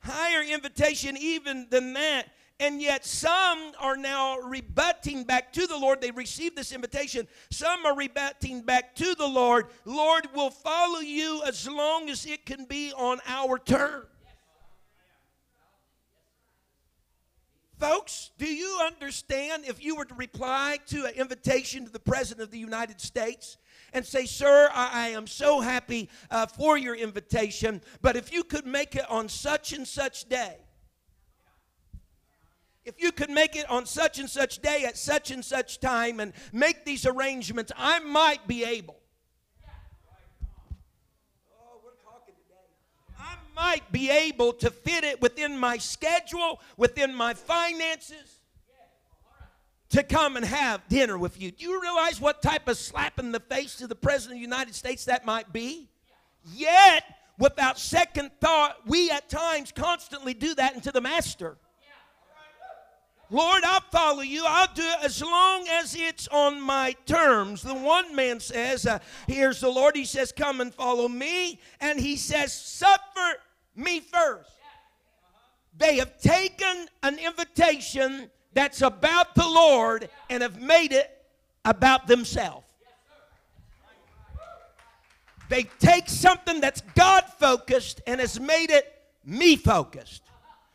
Higher 0.00 0.42
invitation 0.42 1.16
even 1.16 1.66
than 1.70 1.94
that. 1.94 2.26
And 2.60 2.82
yet, 2.82 3.04
some 3.04 3.72
are 3.78 3.96
now 3.96 4.38
rebutting 4.38 5.22
back 5.22 5.52
to 5.52 5.66
the 5.68 5.76
Lord. 5.76 6.00
They 6.00 6.10
received 6.10 6.56
this 6.56 6.72
invitation. 6.72 7.28
Some 7.50 7.86
are 7.86 7.94
rebutting 7.94 8.62
back 8.62 8.96
to 8.96 9.14
the 9.14 9.28
Lord. 9.28 9.66
Lord 9.84 10.26
will 10.34 10.50
follow 10.50 10.98
you 10.98 11.42
as 11.46 11.68
long 11.68 12.10
as 12.10 12.26
it 12.26 12.44
can 12.46 12.64
be 12.64 12.92
on 12.92 13.20
our 13.28 13.60
terms. 13.60 14.06
Folks, 17.78 18.32
do 18.38 18.46
you 18.46 18.80
understand 18.84 19.64
if 19.64 19.82
you 19.82 19.94
were 19.94 20.04
to 20.04 20.14
reply 20.14 20.78
to 20.86 21.04
an 21.04 21.14
invitation 21.14 21.84
to 21.84 21.92
the 21.92 22.00
President 22.00 22.42
of 22.42 22.50
the 22.50 22.58
United 22.58 23.00
States 23.00 23.56
and 23.92 24.04
say, 24.04 24.26
Sir, 24.26 24.68
I, 24.72 25.06
I 25.06 25.08
am 25.10 25.28
so 25.28 25.60
happy 25.60 26.08
uh, 26.28 26.46
for 26.46 26.76
your 26.76 26.96
invitation, 26.96 27.80
but 28.02 28.16
if 28.16 28.32
you 28.32 28.42
could 28.42 28.66
make 28.66 28.96
it 28.96 29.08
on 29.08 29.28
such 29.28 29.72
and 29.72 29.86
such 29.86 30.28
day, 30.28 30.56
if 32.84 33.00
you 33.00 33.12
could 33.12 33.30
make 33.30 33.54
it 33.54 33.68
on 33.70 33.86
such 33.86 34.18
and 34.18 34.28
such 34.28 34.60
day 34.60 34.84
at 34.84 34.96
such 34.96 35.30
and 35.30 35.44
such 35.44 35.78
time 35.78 36.18
and 36.18 36.32
make 36.52 36.84
these 36.84 37.06
arrangements, 37.06 37.70
I 37.76 38.00
might 38.00 38.48
be 38.48 38.64
able. 38.64 38.96
Oh, 41.52 41.80
we're 41.84 41.90
talking 42.02 42.34
today. 42.42 42.66
I 43.20 43.36
might 43.58 43.90
be 43.90 44.10
able 44.10 44.52
to 44.52 44.70
fit 44.70 45.04
it 45.04 45.20
within 45.20 45.58
my 45.58 45.76
schedule, 45.78 46.60
within 46.76 47.14
my 47.14 47.34
finances, 47.34 48.40
to 49.90 50.02
come 50.02 50.36
and 50.36 50.44
have 50.44 50.86
dinner 50.88 51.18
with 51.18 51.40
you. 51.40 51.50
Do 51.50 51.64
you 51.64 51.82
realize 51.82 52.20
what 52.20 52.40
type 52.40 52.68
of 52.68 52.76
slap 52.76 53.18
in 53.18 53.32
the 53.32 53.40
face 53.40 53.76
to 53.76 53.86
the 53.86 53.94
President 53.94 54.36
of 54.36 54.38
the 54.38 54.42
United 54.42 54.74
States 54.74 55.06
that 55.06 55.24
might 55.24 55.52
be? 55.52 55.88
Yet, 56.54 57.04
without 57.38 57.78
second 57.78 58.30
thought, 58.40 58.76
we 58.86 59.10
at 59.10 59.28
times 59.28 59.72
constantly 59.72 60.34
do 60.34 60.54
that 60.54 60.74
into 60.74 60.92
the 60.92 61.00
Master. 61.00 61.56
Lord, 63.30 63.62
I'll 63.64 63.80
follow 63.92 64.22
you. 64.22 64.42
I'll 64.46 64.72
do 64.72 64.82
it 64.82 65.04
as 65.04 65.20
long 65.20 65.66
as 65.68 65.94
it's 65.94 66.28
on 66.28 66.60
my 66.60 66.94
terms. 67.04 67.60
The 67.60 67.74
one 67.74 68.16
man 68.16 68.40
says, 68.40 68.86
uh, 68.86 69.00
Here's 69.26 69.60
the 69.60 69.68
Lord. 69.68 69.96
He 69.96 70.06
says, 70.06 70.32
Come 70.32 70.62
and 70.62 70.72
follow 70.72 71.08
me. 71.08 71.60
And 71.78 72.00
he 72.00 72.16
says, 72.16 72.54
Suffer 72.54 73.36
me 73.78 74.00
first. 74.00 74.50
They 75.76 75.96
have 75.98 76.20
taken 76.20 76.86
an 77.02 77.18
invitation 77.18 78.30
that's 78.52 78.82
about 78.82 79.34
the 79.34 79.46
Lord 79.46 80.08
and 80.28 80.42
have 80.42 80.60
made 80.60 80.92
it 80.92 81.10
about 81.64 82.06
themselves. 82.06 82.66
They 85.48 85.62
take 85.78 86.08
something 86.08 86.60
that's 86.60 86.82
God 86.94 87.24
focused 87.38 88.02
and 88.06 88.20
has 88.20 88.38
made 88.38 88.70
it 88.70 88.92
me 89.24 89.56
focused. 89.56 90.22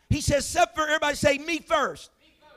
He 0.10 0.22
says, 0.22 0.48
Suffer, 0.48 0.82
everybody 0.82 1.16
say, 1.16 1.38
Me 1.38 1.60
first 1.60 2.10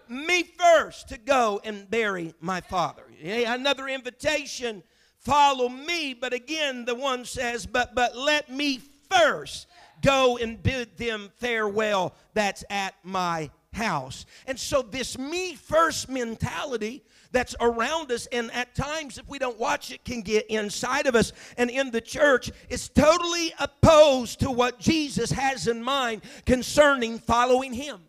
me 0.08 0.42
first 0.42 1.08
to 1.08 1.18
go 1.18 1.60
and 1.64 1.88
bury 1.90 2.34
my 2.40 2.60
father. 2.60 3.04
Another 3.22 3.88
invitation, 3.88 4.82
follow 5.18 5.68
me. 5.68 6.14
But 6.14 6.32
again, 6.32 6.84
the 6.84 6.94
one 6.94 7.24
says, 7.24 7.66
but, 7.66 7.94
but 7.94 8.16
let 8.16 8.50
me 8.50 8.80
first 9.10 9.66
go 10.06 10.38
and 10.38 10.62
bid 10.62 10.96
them 10.96 11.30
farewell 11.36 12.14
that's 12.32 12.64
at 12.70 12.94
my 13.02 13.50
house. 13.72 14.24
And 14.46 14.58
so, 14.58 14.80
this 14.82 15.18
me 15.18 15.54
first 15.54 16.08
mentality 16.08 17.02
that's 17.32 17.56
around 17.60 18.12
us, 18.12 18.26
and 18.32 18.50
at 18.52 18.74
times, 18.74 19.18
if 19.18 19.28
we 19.28 19.38
don't 19.38 19.58
watch 19.58 19.90
it, 19.90 20.04
can 20.04 20.22
get 20.22 20.46
inside 20.46 21.06
of 21.06 21.14
us 21.14 21.32
and 21.58 21.68
in 21.70 21.90
the 21.90 22.00
church, 22.00 22.50
is 22.70 22.88
totally 22.88 23.52
opposed 23.58 24.40
to 24.40 24.50
what 24.50 24.78
Jesus 24.78 25.30
has 25.32 25.66
in 25.66 25.82
mind 25.82 26.22
concerning 26.46 27.18
following 27.18 27.72
Him. 27.72 28.00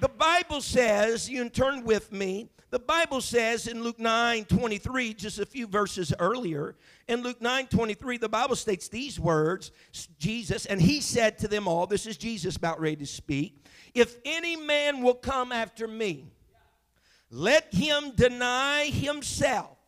The 0.00 0.08
Bible 0.08 0.60
says, 0.60 1.30
you 1.30 1.38
can 1.38 1.50
turn 1.50 1.84
with 1.84 2.10
me, 2.10 2.48
the 2.74 2.80
Bible 2.80 3.20
says 3.20 3.68
in 3.68 3.84
Luke 3.84 4.00
9 4.00 4.46
23, 4.46 5.14
just 5.14 5.38
a 5.38 5.46
few 5.46 5.68
verses 5.68 6.12
earlier, 6.18 6.74
in 7.06 7.22
Luke 7.22 7.40
9 7.40 7.68
23, 7.68 8.18
the 8.18 8.28
Bible 8.28 8.56
states 8.56 8.88
these 8.88 9.20
words 9.20 9.70
Jesus, 10.18 10.66
and 10.66 10.82
he 10.82 11.00
said 11.00 11.38
to 11.38 11.46
them 11.46 11.68
all, 11.68 11.86
this 11.86 12.04
is 12.04 12.16
Jesus 12.16 12.56
about 12.56 12.80
ready 12.80 12.96
to 12.96 13.06
speak, 13.06 13.64
if 13.94 14.16
any 14.24 14.56
man 14.56 15.02
will 15.02 15.14
come 15.14 15.52
after 15.52 15.86
me, 15.86 16.32
let 17.30 17.72
him 17.72 18.10
deny 18.16 18.86
himself 18.86 19.78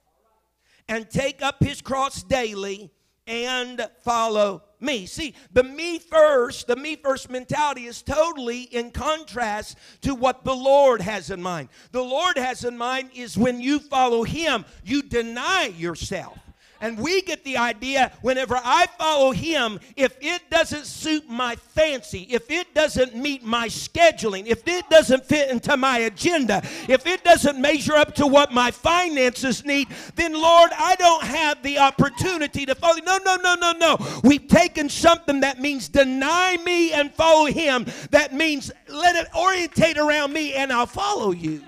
and 0.88 1.10
take 1.10 1.42
up 1.42 1.56
his 1.60 1.82
cross 1.82 2.22
daily 2.22 2.92
and 3.26 3.84
follow 4.04 4.62
me. 4.80 5.06
See, 5.06 5.34
the 5.52 5.62
me 5.62 5.98
first, 5.98 6.66
the 6.66 6.76
me 6.76 6.96
first 6.96 7.30
mentality 7.30 7.86
is 7.86 8.02
totally 8.02 8.62
in 8.62 8.90
contrast 8.90 9.78
to 10.02 10.14
what 10.14 10.44
the 10.44 10.54
Lord 10.54 11.00
has 11.00 11.30
in 11.30 11.42
mind. 11.42 11.68
The 11.92 12.02
Lord 12.02 12.38
has 12.38 12.64
in 12.64 12.76
mind 12.76 13.10
is 13.14 13.36
when 13.36 13.60
you 13.60 13.78
follow 13.78 14.22
Him, 14.22 14.64
you 14.84 15.02
deny 15.02 15.72
yourself. 15.76 16.38
And 16.80 16.98
we 16.98 17.22
get 17.22 17.44
the 17.44 17.56
idea 17.56 18.12
whenever 18.22 18.56
I 18.62 18.86
follow 18.98 19.32
him, 19.32 19.80
if 19.96 20.16
it 20.20 20.42
doesn't 20.50 20.86
suit 20.86 21.28
my 21.28 21.56
fancy, 21.56 22.26
if 22.30 22.50
it 22.50 22.74
doesn't 22.74 23.16
meet 23.16 23.42
my 23.42 23.68
scheduling, 23.68 24.46
if 24.46 24.66
it 24.66 24.88
doesn't 24.90 25.24
fit 25.24 25.50
into 25.50 25.76
my 25.76 25.98
agenda, 25.98 26.62
if 26.88 27.06
it 27.06 27.24
doesn't 27.24 27.60
measure 27.60 27.94
up 27.94 28.14
to 28.16 28.26
what 28.26 28.52
my 28.52 28.70
finances 28.70 29.64
need, 29.64 29.88
then 30.14 30.32
Lord, 30.34 30.70
I 30.76 30.94
don't 30.96 31.24
have 31.24 31.62
the 31.62 31.78
opportunity 31.78 32.66
to 32.66 32.74
follow. 32.74 33.00
No, 33.04 33.18
no, 33.24 33.36
no, 33.36 33.54
no, 33.54 33.72
no. 33.72 34.20
We've 34.22 34.46
taken 34.46 34.88
something 34.88 35.40
that 35.40 35.60
means 35.60 35.88
deny 35.88 36.56
me 36.64 36.92
and 36.92 37.12
follow 37.12 37.46
him. 37.46 37.86
That 38.10 38.32
means 38.32 38.70
let 38.88 39.16
it 39.16 39.28
orientate 39.36 39.98
around 39.98 40.32
me 40.32 40.54
and 40.54 40.72
I'll 40.72 40.86
follow 40.86 41.32
you. 41.32 41.62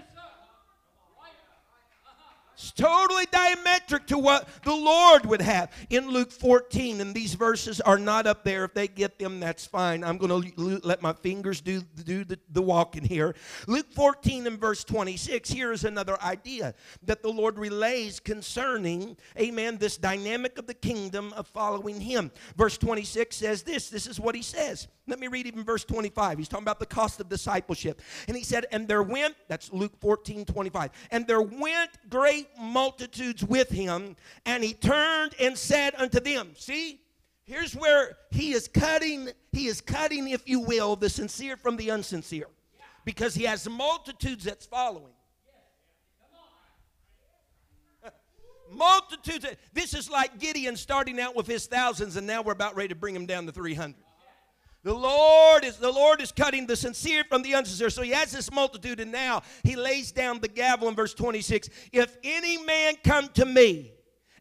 Totally 2.78 3.26
diametric 3.26 4.06
to 4.06 4.18
what 4.18 4.48
the 4.62 4.74
Lord 4.74 5.26
would 5.26 5.42
have 5.42 5.72
in 5.90 6.08
Luke 6.08 6.30
14. 6.30 7.00
And 7.00 7.12
these 7.12 7.34
verses 7.34 7.80
are 7.80 7.98
not 7.98 8.28
up 8.28 8.44
there. 8.44 8.64
If 8.64 8.72
they 8.72 8.86
get 8.86 9.18
them, 9.18 9.40
that's 9.40 9.66
fine. 9.66 10.04
I'm 10.04 10.16
going 10.16 10.52
to 10.52 10.80
let 10.84 11.02
my 11.02 11.12
fingers 11.12 11.60
do, 11.60 11.82
do 12.04 12.22
the, 12.22 12.38
the 12.52 12.62
walking 12.62 13.02
here. 13.02 13.34
Luke 13.66 13.92
14 13.92 14.46
and 14.46 14.60
verse 14.60 14.84
26. 14.84 15.50
Here 15.50 15.72
is 15.72 15.82
another 15.82 16.22
idea 16.22 16.72
that 17.02 17.20
the 17.24 17.30
Lord 17.30 17.58
relays 17.58 18.20
concerning, 18.20 19.16
amen, 19.36 19.78
this 19.78 19.96
dynamic 19.96 20.56
of 20.56 20.68
the 20.68 20.74
kingdom 20.74 21.32
of 21.32 21.48
following 21.48 22.00
Him. 22.00 22.30
Verse 22.56 22.78
26 22.78 23.34
says 23.34 23.64
this. 23.64 23.90
This 23.90 24.06
is 24.06 24.20
what 24.20 24.36
He 24.36 24.42
says. 24.42 24.86
Let 25.08 25.18
me 25.18 25.26
read 25.26 25.46
even 25.46 25.64
verse 25.64 25.84
25. 25.84 26.36
He's 26.36 26.48
talking 26.48 26.64
about 26.64 26.78
the 26.78 26.86
cost 26.86 27.18
of 27.18 27.28
discipleship. 27.30 28.02
And 28.28 28.36
He 28.36 28.44
said, 28.44 28.66
And 28.70 28.86
there 28.86 29.02
went, 29.02 29.34
that's 29.48 29.72
Luke 29.72 29.98
14 30.00 30.44
25, 30.44 30.90
and 31.10 31.26
there 31.26 31.40
went 31.40 31.90
great 32.10 32.48
multitudes 32.60 33.42
with 33.42 33.70
him, 33.70 34.16
and 34.44 34.62
he 34.62 34.74
turned 34.74 35.34
and 35.40 35.56
said 35.56 35.94
unto 35.96 36.20
them, 36.20 36.50
See, 36.56 37.00
here's 37.44 37.74
where 37.74 38.18
he 38.30 38.52
is 38.52 38.68
cutting, 38.68 39.30
he 39.52 39.66
is 39.66 39.80
cutting, 39.80 40.28
if 40.28 40.46
you 40.46 40.60
will, 40.60 40.94
the 40.94 41.08
sincere 41.08 41.56
from 41.56 41.76
the 41.76 41.88
unsincere. 41.88 42.44
Because 43.04 43.34
he 43.34 43.44
has 43.44 43.66
multitudes 43.66 44.44
that's 44.44 44.66
following. 44.66 45.14
multitudes. 48.70 49.46
This 49.72 49.94
is 49.94 50.10
like 50.10 50.38
Gideon 50.38 50.76
starting 50.76 51.18
out 51.18 51.34
with 51.34 51.46
his 51.46 51.66
thousands, 51.66 52.16
and 52.16 52.26
now 52.26 52.42
we're 52.42 52.52
about 52.52 52.76
ready 52.76 52.88
to 52.88 52.94
bring 52.94 53.16
him 53.16 53.24
down 53.24 53.46
to 53.46 53.52
300. 53.52 53.96
The 54.84 54.94
Lord 54.94 55.64
is 55.64 55.76
the 55.76 55.90
Lord 55.90 56.20
is 56.20 56.32
cutting 56.32 56.66
the 56.66 56.76
sincere 56.76 57.24
from 57.24 57.42
the 57.42 57.52
unsincere. 57.52 57.92
So 57.92 58.02
he 58.02 58.10
has 58.10 58.30
this 58.32 58.50
multitude, 58.50 59.00
and 59.00 59.10
now 59.10 59.42
he 59.64 59.76
lays 59.76 60.12
down 60.12 60.40
the 60.40 60.48
gavel 60.48 60.88
in 60.88 60.94
verse 60.94 61.14
26. 61.14 61.68
If 61.92 62.16
any 62.22 62.62
man 62.62 62.94
come 63.02 63.28
to 63.30 63.44
me 63.44 63.92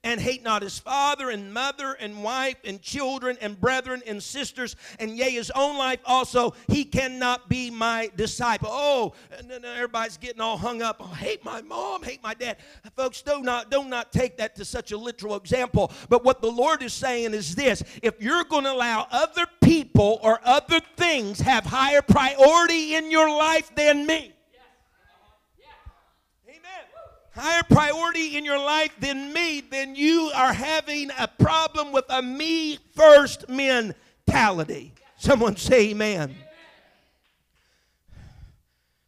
and 0.03 0.19
hate 0.19 0.43
not 0.43 0.61
his 0.61 0.79
father 0.79 1.29
and 1.29 1.53
mother 1.53 1.93
and 1.99 2.23
wife 2.23 2.57
and 2.63 2.81
children 2.81 3.37
and 3.41 3.59
brethren 3.59 4.01
and 4.07 4.21
sisters 4.21 4.75
and 4.99 5.17
yea 5.17 5.31
his 5.31 5.51
own 5.51 5.77
life 5.77 5.99
also 6.05 6.53
he 6.67 6.83
cannot 6.83 7.49
be 7.49 7.69
my 7.69 8.09
disciple. 8.15 8.69
Oh 8.71 9.13
everybody's 9.63 10.17
getting 10.17 10.41
all 10.41 10.57
hung 10.57 10.81
up. 10.81 10.97
Oh, 10.99 11.07
hate 11.07 11.43
my 11.43 11.61
mom 11.61 12.03
hate 12.03 12.21
my 12.23 12.33
dad. 12.33 12.57
Folks 12.95 13.21
do 13.21 13.41
not 13.41 13.71
do 13.71 13.83
not 13.83 14.11
take 14.11 14.37
that 14.37 14.55
to 14.55 14.65
such 14.65 14.91
a 14.91 14.97
literal 14.97 15.35
example. 15.35 15.91
But 16.09 16.23
what 16.23 16.41
the 16.41 16.51
lord 16.51 16.83
is 16.83 16.93
saying 16.93 17.33
is 17.33 17.55
this 17.55 17.83
if 18.01 18.21
you're 18.21 18.43
going 18.45 18.63
to 18.63 18.71
allow 18.71 19.07
other 19.11 19.45
people 19.61 20.19
or 20.21 20.39
other 20.43 20.79
things 20.95 21.39
have 21.39 21.65
higher 21.65 22.01
priority 22.01 22.95
in 22.95 23.11
your 23.11 23.29
life 23.29 23.73
than 23.75 24.05
me 24.05 24.33
higher 27.37 27.63
priority 27.63 28.35
in 28.35 28.43
your 28.43 28.57
life 28.57 28.91
than 28.99 29.31
me, 29.31 29.61
then 29.61 29.95
you 29.95 30.31
are 30.35 30.53
having 30.53 31.11
a 31.17 31.27
problem 31.27 31.91
with 31.91 32.05
a 32.09 32.21
me 32.21 32.77
first 32.95 33.47
mentality. 33.47 34.93
Someone 35.17 35.55
say 35.55 35.91
amen. 35.91 36.35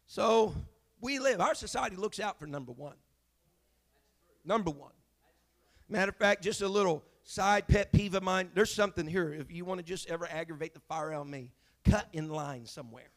So 0.06 0.54
we 1.00 1.18
live. 1.18 1.40
Our 1.40 1.54
society 1.54 1.96
looks 1.96 2.20
out 2.20 2.38
for 2.38 2.46
number 2.46 2.72
one. 2.72 2.96
Number 4.44 4.70
one. 4.70 4.92
Matter 5.88 6.10
of 6.10 6.16
fact, 6.16 6.42
just 6.42 6.62
a 6.62 6.68
little 6.68 7.04
side 7.24 7.68
pet 7.68 7.92
peeve 7.92 8.14
of 8.14 8.22
mine. 8.22 8.50
There's 8.54 8.72
something 8.72 9.06
here. 9.06 9.32
If 9.32 9.52
you 9.52 9.64
want 9.64 9.78
to 9.78 9.84
just 9.84 10.08
ever 10.08 10.26
aggravate 10.30 10.74
the 10.74 10.80
fire 10.80 11.12
on 11.12 11.30
me, 11.30 11.52
cut 11.84 12.06
in 12.12 12.28
line 12.28 12.66
somewhere. 12.66 13.10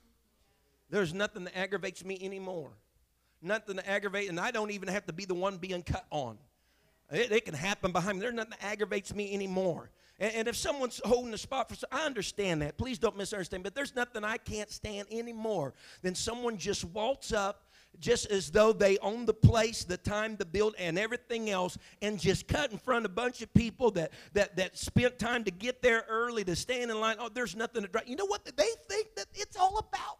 There's 0.89 1.13
nothing 1.13 1.46
that 1.46 1.58
aggravates 1.58 2.03
me 2.03 2.17
anymore. 2.22 2.72
Nothing 3.43 3.75
to 3.77 3.89
aggravate, 3.89 4.29
and 4.29 4.39
I 4.39 4.51
don't 4.51 4.71
even 4.71 4.88
have 4.88 5.05
to 5.07 5.13
be 5.13 5.25
the 5.25 5.33
one 5.33 5.57
being 5.57 5.83
cut 5.83 6.05
on. 6.09 6.38
It, 7.12 7.31
it 7.31 7.45
can 7.45 7.53
happen 7.53 7.91
behind 7.91 8.17
me. 8.17 8.21
There's 8.21 8.33
nothing 8.33 8.53
that 8.59 8.63
aggravates 8.63 9.13
me 9.13 9.33
anymore. 9.33 9.89
And, 10.19 10.33
and 10.33 10.47
if 10.47 10.55
someone's 10.55 11.01
holding 11.03 11.31
the 11.31 11.38
spot 11.38 11.69
for, 11.69 11.75
I 11.91 12.05
understand 12.05 12.62
that. 12.62 12.77
Please 12.77 12.97
don't 12.97 13.17
misunderstand. 13.17 13.63
But 13.63 13.75
there's 13.75 13.95
nothing 13.95 14.23
I 14.23 14.38
can't 14.38 14.71
stand 14.71 15.07
anymore 15.12 15.73
than 16.01 16.15
someone 16.15 16.57
just 16.57 16.85
waltz 16.85 17.33
up 17.33 17.65
just 18.00 18.31
as 18.31 18.50
though 18.50 18.73
they 18.73 18.97
own 19.00 19.25
the 19.25 19.33
place, 19.33 19.83
the 19.83 19.97
time, 19.97 20.35
the 20.35 20.45
build, 20.45 20.75
and 20.79 20.97
everything 20.97 21.50
else, 21.50 21.77
and 22.01 22.19
just 22.19 22.47
cut 22.47 22.71
in 22.71 22.77
front 22.77 23.05
of 23.05 23.12
a 23.12 23.13
bunch 23.13 23.41
of 23.41 23.53
people 23.53 23.91
that 23.91 24.12
that 24.33 24.55
that 24.55 24.77
spent 24.77 25.19
time 25.19 25.43
to 25.43 25.51
get 25.51 25.81
there 25.81 26.03
early 26.09 26.43
to 26.43 26.55
stand 26.55 26.89
in 26.89 27.00
line. 27.00 27.17
Oh, 27.19 27.29
there's 27.31 27.55
nothing 27.55 27.83
to 27.83 27.88
drive. 27.88 28.07
You 28.07 28.15
know 28.15 28.25
what? 28.25 28.43
They 28.45 28.69
think 28.89 29.15
that 29.15 29.27
it's 29.35 29.55
all 29.55 29.77
about 29.77 30.17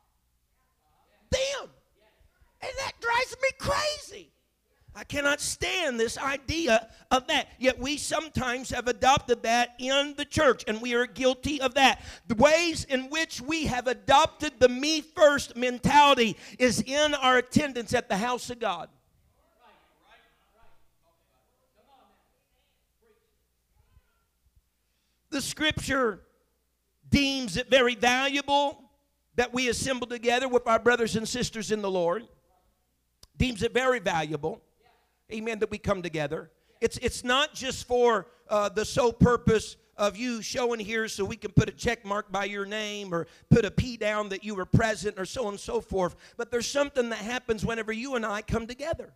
them, 1.32 1.70
and 2.62 2.72
that 2.78 2.94
drives 3.24 3.42
me 3.42 3.50
crazy. 3.60 4.30
I 4.96 5.04
cannot 5.04 5.42
stand 5.42 6.00
this 6.00 6.20
idea 6.20 6.88
of 7.10 7.26
that. 7.28 7.48
Yet 7.58 7.80
we 7.80 7.98
sometimes 7.98 8.70
have 8.70 8.88
adopted 8.88 9.42
that 9.42 9.74
in 9.80 10.14
the 10.18 10.26
church, 10.26 10.64
and 10.68 10.82
we 10.82 10.94
are 10.94 11.08
guilty 11.08 11.60
of 11.60 11.74
that. 11.74 12.02
The 12.28 12.36
ways 12.36 12.84
in 12.84 13.10
which 13.10 13.42
we 13.42 13.66
have 13.66 13.88
adopted 13.88 14.60
the 14.60 14.70
me 14.70 15.02
first 15.02 15.56
mentality 15.56 16.38
is 16.60 16.82
in 16.82 17.16
our 17.16 17.38
attendance 17.38 17.94
at 17.96 18.08
the 18.08 18.18
house 18.18 18.52
of 18.52 18.60
God. 18.60 18.90
The 25.32 25.42
scripture 25.42 26.22
deems 27.10 27.58
it 27.58 27.68
very 27.68 27.96
valuable 27.96 28.92
that 29.36 29.52
we 29.52 29.70
assemble 29.70 30.06
together 30.06 30.48
with 30.48 30.68
our 30.68 30.78
brothers 30.78 31.16
and 31.16 31.28
sisters 31.28 31.72
in 31.72 31.82
the 31.82 31.90
Lord, 31.90 32.28
deems 33.38 33.64
it 33.64 33.74
very 33.74 34.00
valuable 34.00 34.62
amen, 35.34 35.60
that 35.60 35.72
we 35.72 35.78
come 35.78 36.02
together. 36.02 36.52
It's, 36.82 36.98
it's 36.98 37.24
not 37.24 37.54
just 37.54 37.88
for 37.88 38.28
uh, 38.50 38.70
the 38.70 38.86
sole 38.86 39.14
purpose 39.14 39.78
of 39.96 40.18
you 40.18 40.42
showing 40.42 40.80
here 40.80 41.08
so 41.08 41.24
we 41.24 41.36
can 41.36 41.52
put 41.52 41.70
a 41.70 41.72
check 41.72 42.04
mark 42.04 42.32
by 42.32 42.46
your 42.46 42.66
name 42.66 43.14
or 43.14 43.28
put 43.50 43.64
a 43.64 43.72
P 43.72 43.96
down 43.96 44.30
that 44.30 44.44
you 44.44 44.56
were 44.56 44.66
present 44.66 45.20
or 45.20 45.26
so 45.26 45.46
on 45.46 45.54
and 45.54 45.60
so 45.60 45.82
forth. 45.82 46.16
But 46.36 46.52
there's 46.52 46.68
something 46.68 47.10
that 47.10 47.20
happens 47.20 47.66
whenever 47.66 47.92
you 47.92 48.16
and 48.16 48.26
I 48.26 48.42
come 48.42 48.68
together. 48.68 49.14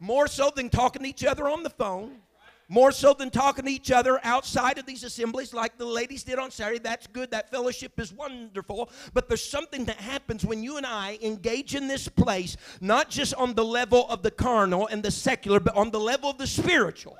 More 0.00 0.26
so 0.26 0.50
than 0.54 0.70
talking 0.70 1.02
to 1.02 1.08
each 1.08 1.24
other 1.24 1.48
on 1.48 1.62
the 1.62 1.70
phone 1.70 2.16
more 2.68 2.92
so 2.92 3.12
than 3.12 3.30
talking 3.30 3.64
to 3.66 3.70
each 3.70 3.90
other 3.90 4.20
outside 4.24 4.78
of 4.78 4.86
these 4.86 5.04
assemblies 5.04 5.52
like 5.52 5.76
the 5.78 5.84
ladies 5.84 6.22
did 6.22 6.38
on 6.38 6.50
Saturday. 6.50 6.78
That's 6.78 7.06
good. 7.06 7.30
That 7.30 7.50
fellowship 7.50 7.98
is 7.98 8.12
wonderful. 8.12 8.90
But 9.12 9.28
there's 9.28 9.44
something 9.44 9.84
that 9.86 9.96
happens 9.96 10.44
when 10.44 10.62
you 10.62 10.76
and 10.76 10.86
I 10.86 11.18
engage 11.22 11.74
in 11.74 11.88
this 11.88 12.08
place, 12.08 12.56
not 12.80 13.10
just 13.10 13.34
on 13.34 13.54
the 13.54 13.64
level 13.64 14.06
of 14.08 14.22
the 14.22 14.30
carnal 14.30 14.86
and 14.86 15.02
the 15.02 15.10
secular, 15.10 15.60
but 15.60 15.76
on 15.76 15.90
the 15.90 16.00
level 16.00 16.30
of 16.30 16.38
the 16.38 16.46
spiritual 16.46 17.16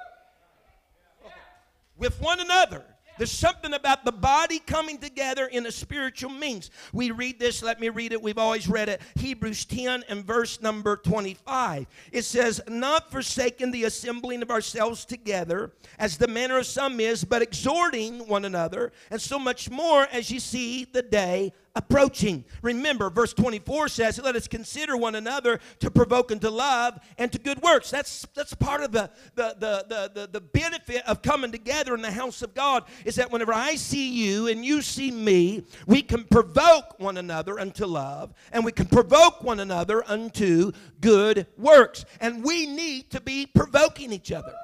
with 1.97 2.21
one 2.21 2.41
another. 2.41 2.85
There's 3.19 3.31
something 3.31 3.73
about 3.75 4.05
the 4.05 4.13
body 4.13 4.59
coming 4.59 4.99
together 4.99 5.47
in 5.47 5.67
a 5.67 5.73
spiritual 5.73 6.31
means. 6.31 6.71
We 6.93 7.11
read 7.11 7.39
this, 7.39 7.63
let 7.63 7.81
me 7.81 7.89
read 7.89 8.13
it. 8.13 8.23
We've 8.23 8.39
always 8.39 8.69
read 8.69 8.89
it. 8.89 9.01
Hebrews 9.17 9.65
10 9.67 10.05
and 10.09 10.25
verse 10.25 10.61
number 10.61 10.97
25. 10.97 11.87
It 12.13 12.23
says, 12.23 12.61
Not 12.69 13.11
forsaking 13.11 13.71
the 13.71 13.85
assembling 13.85 14.43
of 14.43 14.51
ourselves 14.51 15.05
together, 15.05 15.73
as 15.99 16.17
the 16.19 16.29
manner 16.29 16.59
of 16.59 16.67
some 16.67 17.01
is, 17.01 17.25
but 17.25 17.43
exhorting 17.43 18.27
one 18.27 18.45
another, 18.45 18.93
and 19.11 19.21
so 19.21 19.39
much 19.39 19.71
more 19.71 20.07
as 20.13 20.31
you 20.31 20.41
see 20.41 20.85
the 20.85 21.03
day 21.03 21.53
approaching. 21.77 22.45
Remember, 22.63 23.11
verse 23.11 23.33
24 23.35 23.89
says, 23.89 24.21
Let 24.23 24.37
us 24.37 24.47
consider 24.47 24.97
one 24.97 25.15
another 25.15 25.61
to 25.81 25.91
provoke 25.91 26.31
unto 26.31 26.49
love 26.49 26.99
and 27.19 27.33
to 27.33 27.39
good 27.39 27.61
works. 27.63 27.91
That's, 27.91 28.27
that's 28.35 28.55
part 28.55 28.83
of 28.83 28.93
the, 28.93 29.11
the, 29.35 29.57
the, 29.59 29.85
the, 29.89 30.21
the, 30.21 30.27
the 30.29 30.41
benefit 30.41 31.03
of 31.07 31.23
coming 31.23 31.51
together 31.51 31.95
in 31.95 32.03
the 32.03 32.11
house 32.11 32.43
of 32.43 32.55
God, 32.55 32.85
is 33.05 33.17
that 33.17 33.31
whenever 33.31 33.53
I 33.53 33.75
see 33.75 34.11
you 34.11 34.49
and 34.49 34.65
you 34.65 34.83
see 34.83 35.11
me, 35.11 35.65
we 35.87 36.03
can 36.03 36.25
provoke 36.25 36.99
one 37.01 37.19
another 37.19 37.59
unto 37.59 37.87
love 37.87 38.33
and 38.53 38.65
we 38.65 38.73
can 38.73 38.87
provoke 38.87 39.43
one 39.43 39.61
another 39.61 40.05
unto 40.09 40.73
good 41.01 41.47
works. 41.59 42.05
And 42.21 42.45
we 42.45 42.67
need 42.67 43.11
to 43.11 43.21
be 43.21 43.47
provoking 43.47 44.13
each 44.13 44.31
other. 44.31 44.55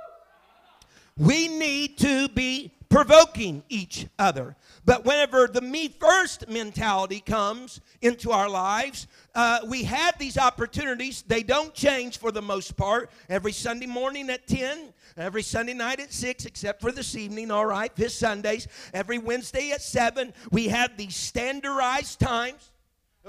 We 1.16 1.48
need 1.48 1.98
to 1.98 2.28
be 2.28 2.72
provoking 2.90 3.62
each 3.68 4.07
other. 4.18 4.57
But 4.85 5.05
whenever 5.05 5.46
the 5.46 5.61
me 5.61 5.88
first 5.88 6.48
mentality 6.48 7.20
comes 7.20 7.81
into 8.03 8.33
our 8.33 8.48
lives, 8.48 9.07
uh, 9.35 9.61
we 9.66 9.85
have 9.85 10.18
these 10.18 10.37
opportunities. 10.37 11.22
They 11.22 11.44
don't 11.44 11.72
change 11.72 12.18
for 12.18 12.33
the 12.33 12.42
most 12.42 12.76
part. 12.76 13.11
Every 13.29 13.53
Sunday 13.53 13.87
morning 13.87 14.29
at 14.29 14.46
10, 14.48 14.92
every 15.16 15.42
Sunday 15.42 15.74
night 15.74 16.00
at 16.00 16.12
6, 16.12 16.46
except 16.46 16.81
for 16.81 16.90
this 16.90 17.14
evening, 17.14 17.53
all 17.53 17.66
right, 17.66 17.94
this 17.94 18.14
Sundays, 18.14 18.66
every 18.92 19.18
Wednesday 19.18 19.70
at 19.70 19.83
7, 19.83 20.35
we 20.50 20.66
have 20.68 20.96
these 20.96 21.14
standardized 21.14 22.18
times. 22.18 22.72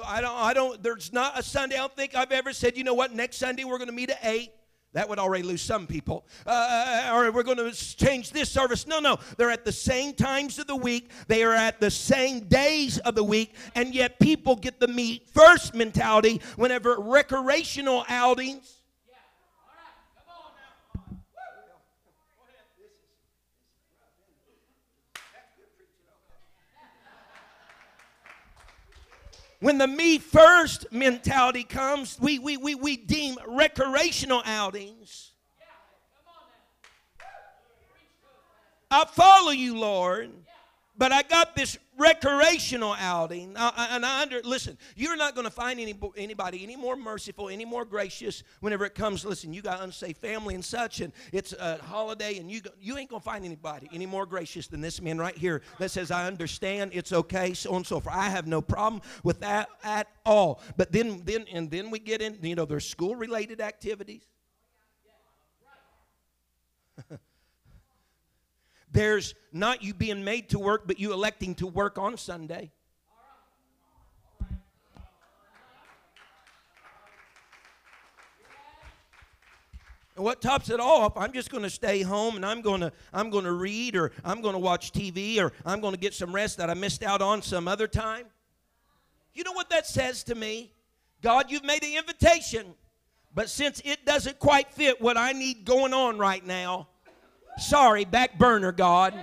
I 0.04 0.22
don't, 0.22 0.36
I 0.36 0.54
don't, 0.54 0.82
there's 0.82 1.14
not 1.14 1.38
a 1.38 1.44
Sunday, 1.44 1.76
I 1.76 1.80
don't 1.80 1.96
think 1.96 2.16
I've 2.16 2.32
ever 2.32 2.52
said, 2.52 2.78
you 2.78 2.84
know 2.84 2.96
what, 2.96 3.14
next 3.14 3.38
Sunday 3.38 3.64
we're 3.64 3.78
going 3.78 3.90
to 3.90 3.94
meet 3.94 4.10
at 4.10 4.20
8. 4.24 4.52
That 4.94 5.08
would 5.08 5.20
already 5.20 5.44
lose 5.44 5.62
some 5.62 5.88
people. 5.88 6.26
Uh, 6.46 6.50
uh, 6.50 7.16
or 7.16 7.32
we're 7.32 7.44
going 7.44 7.58
to 7.58 7.72
change 7.72 8.32
this 8.32 8.52
service. 8.52 8.86
No, 8.86 9.00
no. 9.00 9.18
They're 9.38 9.52
at 9.52 9.64
the 9.64 9.72
same 9.72 10.14
times 10.14 10.60
of 10.60 10.68
the 10.68 10.76
week. 10.76 11.12
They 11.28 11.44
are 11.44 11.54
at 11.54 11.80
the 11.80 11.90
same 11.92 12.42
days 12.42 12.98
of 13.00 13.16
the 13.16 13.24
week. 13.24 13.56
And 13.74 13.96
yet 13.96 14.20
people 14.20 14.58
get 14.58 14.80
the 14.80 14.88
me 14.88 15.24
first 15.34 15.74
mentality 15.74 16.42
whenever 16.58 16.98
recreational 17.00 18.04
outings 18.10 18.81
When 29.62 29.78
the 29.78 29.86
me 29.86 30.18
first 30.18 30.92
mentality 30.92 31.64
comes, 31.64 32.18
we, 32.20 32.40
we, 32.40 32.58
we, 32.58 32.74
we 32.74 32.98
deem 32.98 33.38
recreational 33.48 34.42
outings. 34.44 35.32
I 38.90 39.06
follow 39.06 39.52
you, 39.52 39.78
Lord, 39.78 40.32
but 40.98 41.12
I 41.12 41.22
got 41.22 41.56
this 41.56 41.78
recreational 42.02 42.96
outing. 42.98 43.56
and 43.58 44.06
I 44.06 44.22
under, 44.22 44.42
listen, 44.44 44.78
you're 44.96 45.16
not 45.16 45.36
going 45.36 45.46
to 45.46 45.52
find 45.52 45.80
any, 45.80 45.98
anybody 46.18 46.64
any 46.64 46.76
more 46.76 46.96
merciful, 46.96 47.50
any 47.50 47.66
more 47.66 47.86
gracious 47.86 48.44
whenever 48.60 48.86
it 48.86 48.96
comes. 48.96 49.24
Listen, 49.24 49.54
you 49.54 49.62
got 49.62 49.82
unsafe 49.82 50.18
family 50.18 50.56
and 50.56 50.66
such, 50.66 51.02
and 51.02 51.14
it's 51.32 51.54
a 51.54 51.78
holiday, 51.84 52.38
and 52.38 52.52
you 52.52 52.62
you 52.80 52.98
ain't 52.98 53.10
going 53.10 53.22
to 53.22 53.26
find 53.26 53.46
anybody 53.46 53.90
any 53.94 54.06
more 54.06 54.26
gracious 54.26 54.68
than 54.68 54.82
this 54.82 55.02
man 55.02 55.18
right 55.18 55.38
here 55.38 55.62
that 55.80 55.92
says, 55.92 56.12
"I 56.12 56.28
understand, 56.28 56.92
it's 56.94 57.14
okay, 57.14 57.54
so 57.54 57.72
on 57.72 57.78
and 57.78 57.88
so 57.88 58.00
forth." 58.00 58.16
I 58.16 58.30
have 58.30 58.48
no 58.48 58.62
problem 58.62 59.02
with 59.24 59.40
that 59.42 59.70
at 59.84 60.08
all. 60.26 60.62
But 60.78 60.92
then 60.92 61.22
then 61.26 61.46
and 61.52 61.70
then 61.70 61.92
we 61.92 62.00
get 62.00 62.22
in, 62.22 62.38
you 62.42 62.56
know, 62.56 62.66
there's 62.66 62.88
school 62.88 63.16
related 63.16 63.62
activities. 63.62 64.28
There's 68.92 69.36
not 69.54 69.84
you 69.84 69.94
being 69.94 70.24
made 70.24 70.50
to 70.50 70.60
work, 70.60 70.84
but 70.86 71.00
you 71.00 71.14
electing 71.14 71.56
to 71.56 71.68
work 71.68 71.98
on 71.98 72.18
Sunday. 72.18 72.72
And 80.18 80.26
what 80.26 80.42
tops 80.42 80.70
it 80.70 80.80
off, 80.80 81.16
I'm 81.16 81.32
just 81.32 81.50
going 81.50 81.64
to 81.64 81.70
stay 81.70 82.02
home 82.02 82.36
and 82.36 82.46
I'm 82.46 82.62
going 82.62 82.82
to 82.82 82.92
I'm 83.14 83.30
going 83.30 83.46
to 83.46 83.54
read 83.54 83.96
or 83.96 84.12
I'm 84.26 84.42
going 84.42 84.54
to 84.54 84.60
watch 84.60 84.92
TV 84.92 85.40
or 85.40 85.54
I'm 85.66 85.80
going 85.80 85.94
to 85.94 86.00
get 86.00 86.14
some 86.14 86.36
rest 86.36 86.58
that 86.58 86.70
I 86.70 86.74
missed 86.74 87.02
out 87.02 87.22
on 87.22 87.42
some 87.42 87.68
other 87.68 87.88
time. 87.88 88.26
You 89.34 89.46
know 89.46 89.54
what 89.54 89.70
that 89.70 89.88
says 89.88 90.24
to 90.26 90.36
me? 90.36 90.74
God, 91.22 91.50
you've 91.50 91.64
made 91.64 91.82
the 91.82 91.96
invitation, 91.96 92.76
but 93.34 93.50
since 93.50 93.82
it 93.86 94.06
doesn't 94.06 94.38
quite 94.38 94.72
fit 94.74 95.00
what 95.02 95.16
I 95.16 95.32
need 95.32 95.64
going 95.64 95.94
on 95.94 96.18
right 96.18 96.46
now, 96.46 96.90
Sorry, 97.58 98.06
back 98.06 98.38
burner, 98.38 98.72
God. 98.72 99.14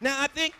Now, 0.00 0.20
I 0.20 0.28
think 0.28 0.54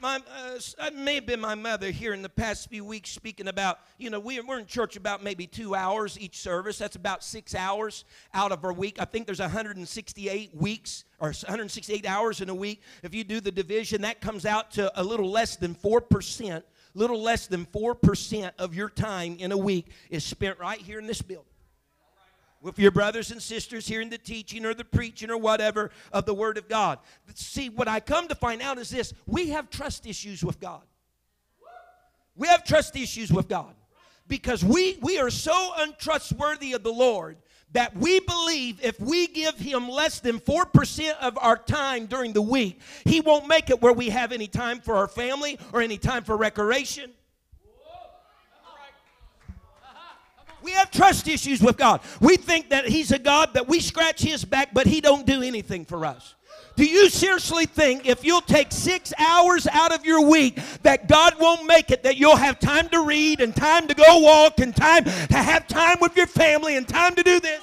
my 0.00 0.16
uh, 0.16 0.58
it 0.86 0.94
may 0.94 1.16
have 1.16 1.26
been 1.26 1.40
my 1.40 1.54
mother 1.54 1.90
here 1.90 2.14
in 2.14 2.22
the 2.22 2.28
past 2.28 2.68
few 2.68 2.84
weeks 2.84 3.10
speaking 3.10 3.48
about, 3.48 3.78
you 3.98 4.08
know, 4.08 4.20
we, 4.20 4.40
we're 4.40 4.58
in 4.58 4.66
church 4.66 4.96
about 4.96 5.22
maybe 5.22 5.46
two 5.46 5.74
hours 5.74 6.18
each 6.18 6.38
service. 6.38 6.78
That's 6.78 6.96
about 6.96 7.22
six 7.22 7.54
hours 7.54 8.04
out 8.32 8.52
of 8.52 8.64
our 8.64 8.72
week. 8.72 8.96
I 9.00 9.04
think 9.04 9.26
there's 9.26 9.40
168 9.40 10.54
weeks 10.54 11.04
or 11.18 11.28
168 11.28 12.06
hours 12.06 12.40
in 12.40 12.48
a 12.48 12.54
week. 12.54 12.82
If 13.02 13.14
you 13.14 13.24
do 13.24 13.40
the 13.40 13.52
division, 13.52 14.02
that 14.02 14.20
comes 14.20 14.46
out 14.46 14.70
to 14.72 14.92
a 14.98 15.02
little 15.02 15.30
less 15.30 15.56
than 15.56 15.74
4%. 15.74 16.62
Little 16.94 17.20
less 17.20 17.46
than 17.48 17.66
4% 17.66 18.52
of 18.58 18.74
your 18.74 18.88
time 18.88 19.36
in 19.40 19.52
a 19.52 19.58
week 19.58 19.86
is 20.10 20.22
spent 20.22 20.58
right 20.58 20.78
here 20.78 20.98
in 20.98 21.06
this 21.06 21.22
building 21.22 21.53
with 22.64 22.78
your 22.78 22.90
brothers 22.90 23.30
and 23.30 23.40
sisters 23.40 23.86
hearing 23.86 24.08
the 24.08 24.16
teaching 24.16 24.64
or 24.64 24.72
the 24.72 24.84
preaching 24.84 25.30
or 25.30 25.36
whatever 25.36 25.90
of 26.12 26.24
the 26.24 26.32
Word 26.32 26.56
of 26.56 26.66
God. 26.66 26.98
See, 27.34 27.68
what 27.68 27.86
I 27.86 28.00
come 28.00 28.26
to 28.28 28.34
find 28.34 28.62
out 28.62 28.78
is 28.78 28.88
this 28.88 29.12
we 29.26 29.50
have 29.50 29.68
trust 29.68 30.06
issues 30.06 30.42
with 30.42 30.58
God. 30.58 30.80
We 32.34 32.48
have 32.48 32.64
trust 32.64 32.96
issues 32.96 33.30
with 33.30 33.48
God 33.48 33.74
because 34.26 34.64
we, 34.64 34.98
we 35.02 35.18
are 35.18 35.30
so 35.30 35.72
untrustworthy 35.76 36.72
of 36.72 36.82
the 36.82 36.92
Lord 36.92 37.36
that 37.72 37.94
we 37.96 38.18
believe 38.20 38.82
if 38.82 38.98
we 38.98 39.26
give 39.26 39.56
him 39.56 39.88
less 39.88 40.20
than 40.20 40.40
4% 40.40 41.18
of 41.20 41.36
our 41.38 41.58
time 41.58 42.06
during 42.06 42.32
the 42.32 42.42
week, 42.42 42.80
he 43.04 43.20
won't 43.20 43.46
make 43.46 43.68
it 43.68 43.82
where 43.82 43.92
we 43.92 44.08
have 44.08 44.32
any 44.32 44.46
time 44.46 44.80
for 44.80 44.96
our 44.96 45.08
family 45.08 45.58
or 45.72 45.82
any 45.82 45.98
time 45.98 46.24
for 46.24 46.36
recreation 46.36 47.12
We 50.64 50.70
have 50.70 50.90
trust 50.90 51.28
issues 51.28 51.60
with 51.60 51.76
God. 51.76 52.00
We 52.20 52.38
think 52.38 52.70
that 52.70 52.88
He's 52.88 53.12
a 53.12 53.18
God 53.18 53.52
that 53.52 53.68
we 53.68 53.80
scratch 53.80 54.22
His 54.22 54.46
back, 54.46 54.72
but 54.72 54.86
He 54.86 55.02
don't 55.02 55.26
do 55.26 55.42
anything 55.42 55.84
for 55.84 56.06
us. 56.06 56.34
Do 56.74 56.86
you 56.86 57.10
seriously 57.10 57.66
think 57.66 58.06
if 58.06 58.24
you'll 58.24 58.40
take 58.40 58.72
six 58.72 59.12
hours 59.18 59.66
out 59.66 59.94
of 59.94 60.06
your 60.06 60.26
week 60.26 60.58
that 60.82 61.06
God 61.06 61.34
won't 61.38 61.66
make 61.66 61.90
it, 61.90 62.02
that 62.02 62.16
you'll 62.16 62.36
have 62.36 62.58
time 62.58 62.88
to 62.88 63.04
read 63.04 63.42
and 63.42 63.54
time 63.54 63.86
to 63.88 63.94
go 63.94 64.18
walk 64.20 64.58
and 64.58 64.74
time 64.74 65.04
to 65.04 65.36
have 65.36 65.68
time 65.68 65.98
with 66.00 66.16
your 66.16 66.26
family 66.26 66.76
and 66.76 66.88
time 66.88 67.14
to 67.14 67.22
do 67.22 67.38
this? 67.40 67.60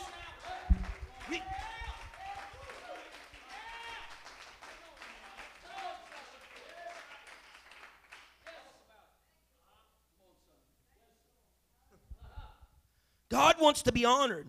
Wants 13.71 13.83
to 13.83 13.93
be 13.93 14.03
honored. 14.03 14.47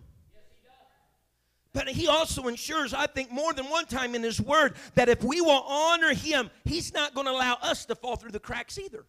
But 1.73 1.89
he 1.89 2.09
also 2.09 2.49
ensures, 2.49 2.93
I 2.93 3.07
think, 3.07 3.31
more 3.31 3.53
than 3.53 3.67
one 3.67 3.87
time 3.87 4.17
in 4.17 4.23
his 4.25 4.41
word, 4.41 4.75
that 4.97 5.09
if 5.09 5.23
we 5.23 5.41
will 5.41 5.63
honor 5.63 6.13
him, 6.13 6.51
he's 6.65 6.93
not 6.93 7.15
going 7.15 7.29
to 7.29 7.33
allow 7.33 7.57
us 7.63 7.85
to 7.85 7.95
fall 7.95 8.17
through 8.17 8.33
the 8.33 8.41
cracks 8.41 8.81
either. 8.81 9.05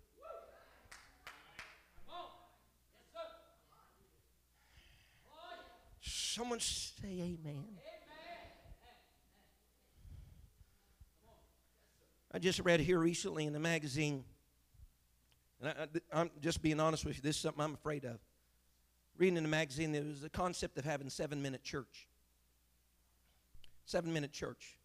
Someone 6.00 6.60
say 6.60 7.08
amen. 7.08 7.66
I 12.32 12.38
just 12.38 12.60
read 12.60 12.80
here 12.80 13.00
recently 13.00 13.46
in 13.46 13.54
the 13.54 13.60
magazine, 13.60 14.26
and 15.60 15.74
I, 16.14 16.22
am 16.22 16.30
just 16.40 16.62
being 16.62 16.80
honest 16.80 17.04
with 17.04 17.16
you, 17.16 17.24
this 17.24 17.36
is 17.36 17.42
something 17.42 17.64
I'm 17.64 17.74
afraid 17.74 18.06
of 18.06 18.20
reading 19.18 19.38
in 19.38 19.46
a 19.46 19.50
magazine, 19.50 19.92
there 19.92 20.04
was 20.04 20.22
the 20.22 20.30
concept 20.30 20.78
of 20.78 20.86
having 20.86 21.10
seven 21.10 21.42
minute 21.42 21.64
church. 21.64 22.08
Seven 23.86 24.14
minute 24.14 24.32
church. 24.32 24.78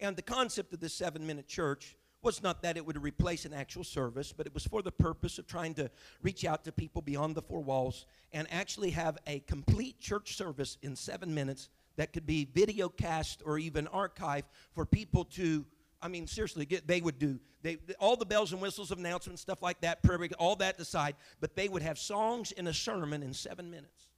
And 0.00 0.16
the 0.16 0.22
concept 0.22 0.72
of 0.72 0.80
this 0.80 0.94
seven 0.94 1.26
minute 1.26 1.46
church 1.46 1.96
was 2.22 2.42
not 2.42 2.62
that 2.62 2.76
it 2.76 2.84
would 2.84 3.00
replace 3.02 3.44
an 3.44 3.52
actual 3.52 3.84
service, 3.84 4.32
but 4.32 4.46
it 4.46 4.54
was 4.54 4.64
for 4.64 4.82
the 4.82 4.90
purpose 4.90 5.38
of 5.38 5.46
trying 5.46 5.74
to 5.74 5.90
reach 6.22 6.44
out 6.44 6.64
to 6.64 6.72
people 6.72 7.02
beyond 7.02 7.34
the 7.34 7.42
four 7.42 7.60
walls 7.60 8.06
and 8.32 8.48
actually 8.50 8.90
have 8.90 9.18
a 9.26 9.40
complete 9.40 10.00
church 10.00 10.36
service 10.36 10.78
in 10.82 10.96
seven 10.96 11.34
minutes 11.34 11.68
that 11.96 12.12
could 12.12 12.26
be 12.26 12.46
video 12.54 12.88
cast 12.88 13.42
or 13.44 13.58
even 13.58 13.86
archived 13.86 14.44
for 14.74 14.86
people 14.86 15.24
to 15.24 15.64
I 16.04 16.08
mean, 16.08 16.26
seriously, 16.26 16.66
get, 16.66 16.86
they 16.86 17.00
would 17.00 17.18
do 17.18 17.40
they, 17.62 17.78
all 17.98 18.14
the 18.14 18.26
bells 18.26 18.52
and 18.52 18.60
whistles 18.60 18.90
of 18.90 18.98
announcements, 18.98 19.40
stuff 19.40 19.62
like 19.62 19.80
that, 19.80 20.02
prayer, 20.02 20.28
all 20.38 20.54
that 20.56 20.78
aside, 20.78 21.16
but 21.40 21.56
they 21.56 21.66
would 21.66 21.80
have 21.80 21.98
songs 21.98 22.52
and 22.52 22.68
a 22.68 22.74
sermon 22.74 23.22
in 23.22 23.32
seven 23.32 23.70
minutes. 23.70 24.08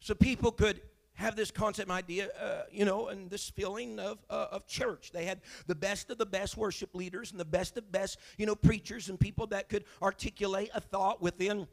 So 0.00 0.12
people 0.12 0.50
could 0.50 0.80
have 1.12 1.36
this 1.36 1.52
concept 1.52 1.88
idea, 1.88 2.30
uh, 2.38 2.62
you 2.72 2.84
know, 2.84 3.06
and 3.06 3.30
this 3.30 3.48
feeling 3.48 4.00
of, 4.00 4.18
uh, 4.28 4.48
of 4.50 4.66
church. 4.66 5.12
They 5.12 5.24
had 5.24 5.40
the 5.68 5.76
best 5.76 6.10
of 6.10 6.18
the 6.18 6.26
best 6.26 6.56
worship 6.56 6.96
leaders 6.96 7.30
and 7.30 7.38
the 7.38 7.44
best 7.44 7.76
of 7.76 7.92
best, 7.92 8.18
you 8.36 8.44
know, 8.44 8.56
preachers 8.56 9.08
and 9.08 9.20
people 9.20 9.46
that 9.46 9.68
could 9.68 9.84
articulate 10.02 10.70
a 10.74 10.80
thought 10.80 11.22
within, 11.22 11.68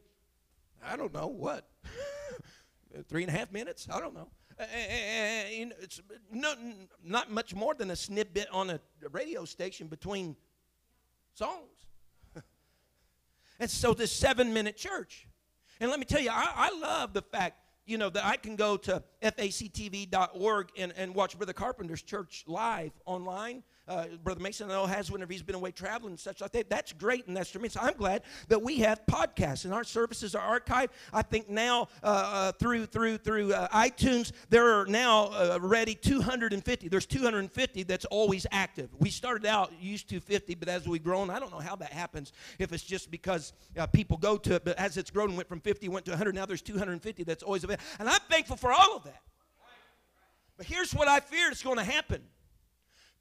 I 0.85 0.97
don't 0.97 1.15
know, 1.15 1.25
what, 1.25 1.67
three 3.09 3.23
and 3.23 3.33
a 3.33 3.35
half 3.35 3.51
minutes? 3.51 3.87
I 3.91 3.99
don't 3.99 4.13
know. 4.13 4.27
Uh, 4.61 4.65
it's 5.81 6.01
not, 6.31 6.59
not 7.03 7.31
much 7.31 7.55
more 7.55 7.73
than 7.73 7.89
a 7.89 7.95
snippet 7.95 8.47
on 8.51 8.69
a 8.69 8.79
radio 9.11 9.43
station 9.43 9.87
between 9.87 10.35
songs. 11.33 11.87
and 13.59 13.71
so 13.71 13.95
this 13.95 14.11
seven 14.11 14.53
minute 14.53 14.77
church. 14.77 15.27
And 15.79 15.89
let 15.89 15.99
me 15.99 16.05
tell 16.05 16.21
you, 16.21 16.29
I, 16.29 16.51
I 16.55 16.77
love 16.77 17.13
the 17.13 17.23
fact 17.23 17.57
you 17.87 17.97
know 17.97 18.09
that 18.09 18.23
I 18.23 18.37
can 18.37 18.55
go 18.55 18.77
to 18.77 19.01
factv.org 19.23 20.69
and, 20.77 20.93
and 20.95 21.15
watch 21.15 21.37
Brother 21.37 21.53
Carpenter's 21.53 22.03
church 22.03 22.43
live 22.45 22.91
online 23.05 23.63
uh, 23.91 24.05
Brother 24.23 24.39
Mason 24.39 24.69
I 24.69 24.73
know 24.73 24.85
has 24.85 25.11
whenever 25.11 25.33
he's 25.33 25.43
been 25.43 25.55
away 25.55 25.71
traveling 25.71 26.11
and 26.11 26.19
such 26.19 26.39
like 26.41 26.51
that. 26.53 26.69
That's 26.69 26.93
great 26.93 27.27
and 27.27 27.35
that's 27.35 27.51
tremendous. 27.51 27.77
I'm 27.77 27.95
glad 27.95 28.23
that 28.47 28.61
we 28.61 28.77
have 28.77 29.05
podcasts 29.05 29.65
and 29.65 29.73
our 29.73 29.83
services 29.83 30.33
are 30.33 30.59
archived. 30.59 30.89
I 31.11 31.21
think 31.21 31.49
now 31.49 31.89
uh, 32.01 32.05
uh, 32.05 32.51
through 32.53 32.85
through 32.85 33.17
through 33.17 33.53
uh, 33.53 33.67
iTunes 33.69 34.31
there 34.49 34.79
are 34.79 34.85
now 34.85 35.25
uh, 35.27 35.59
ready 35.61 35.93
250. 35.93 36.87
There's 36.87 37.05
250 37.05 37.83
that's 37.83 38.05
always 38.05 38.47
active. 38.51 38.89
We 38.97 39.09
started 39.09 39.45
out 39.45 39.73
used 39.79 40.07
to 40.09 40.19
50, 40.19 40.55
but 40.55 40.69
as 40.69 40.87
we've 40.87 41.03
grown, 41.03 41.29
I 41.29 41.39
don't 41.39 41.51
know 41.51 41.59
how 41.59 41.75
that 41.77 41.91
happens. 41.91 42.31
If 42.59 42.71
it's 42.71 42.83
just 42.83 43.11
because 43.11 43.53
people 43.91 44.17
go 44.17 44.37
to 44.37 44.55
it, 44.55 44.63
but 44.63 44.77
as 44.77 44.97
it's 44.97 45.11
grown, 45.11 45.35
went 45.35 45.49
from 45.49 45.59
50 45.59 45.89
went 45.89 46.05
to 46.05 46.11
100. 46.11 46.33
Now 46.33 46.45
there's 46.45 46.61
250 46.61 47.23
that's 47.23 47.43
always 47.43 47.63
available, 47.63 47.83
and 47.99 48.07
I'm 48.07 48.21
thankful 48.29 48.55
for 48.55 48.71
all 48.71 48.95
of 48.95 49.03
that. 49.03 49.21
But 50.57 50.65
here's 50.65 50.93
what 50.93 51.07
I 51.07 51.19
fear 51.19 51.51
is 51.51 51.61
going 51.61 51.77
to 51.77 51.83
happen 51.83 52.21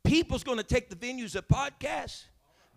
people's 0.04 0.44
going 0.44 0.58
to 0.58 0.64
take 0.64 0.88
the 0.88 0.96
venues 0.96 1.34
of 1.36 1.46
podcasts, 1.48 2.24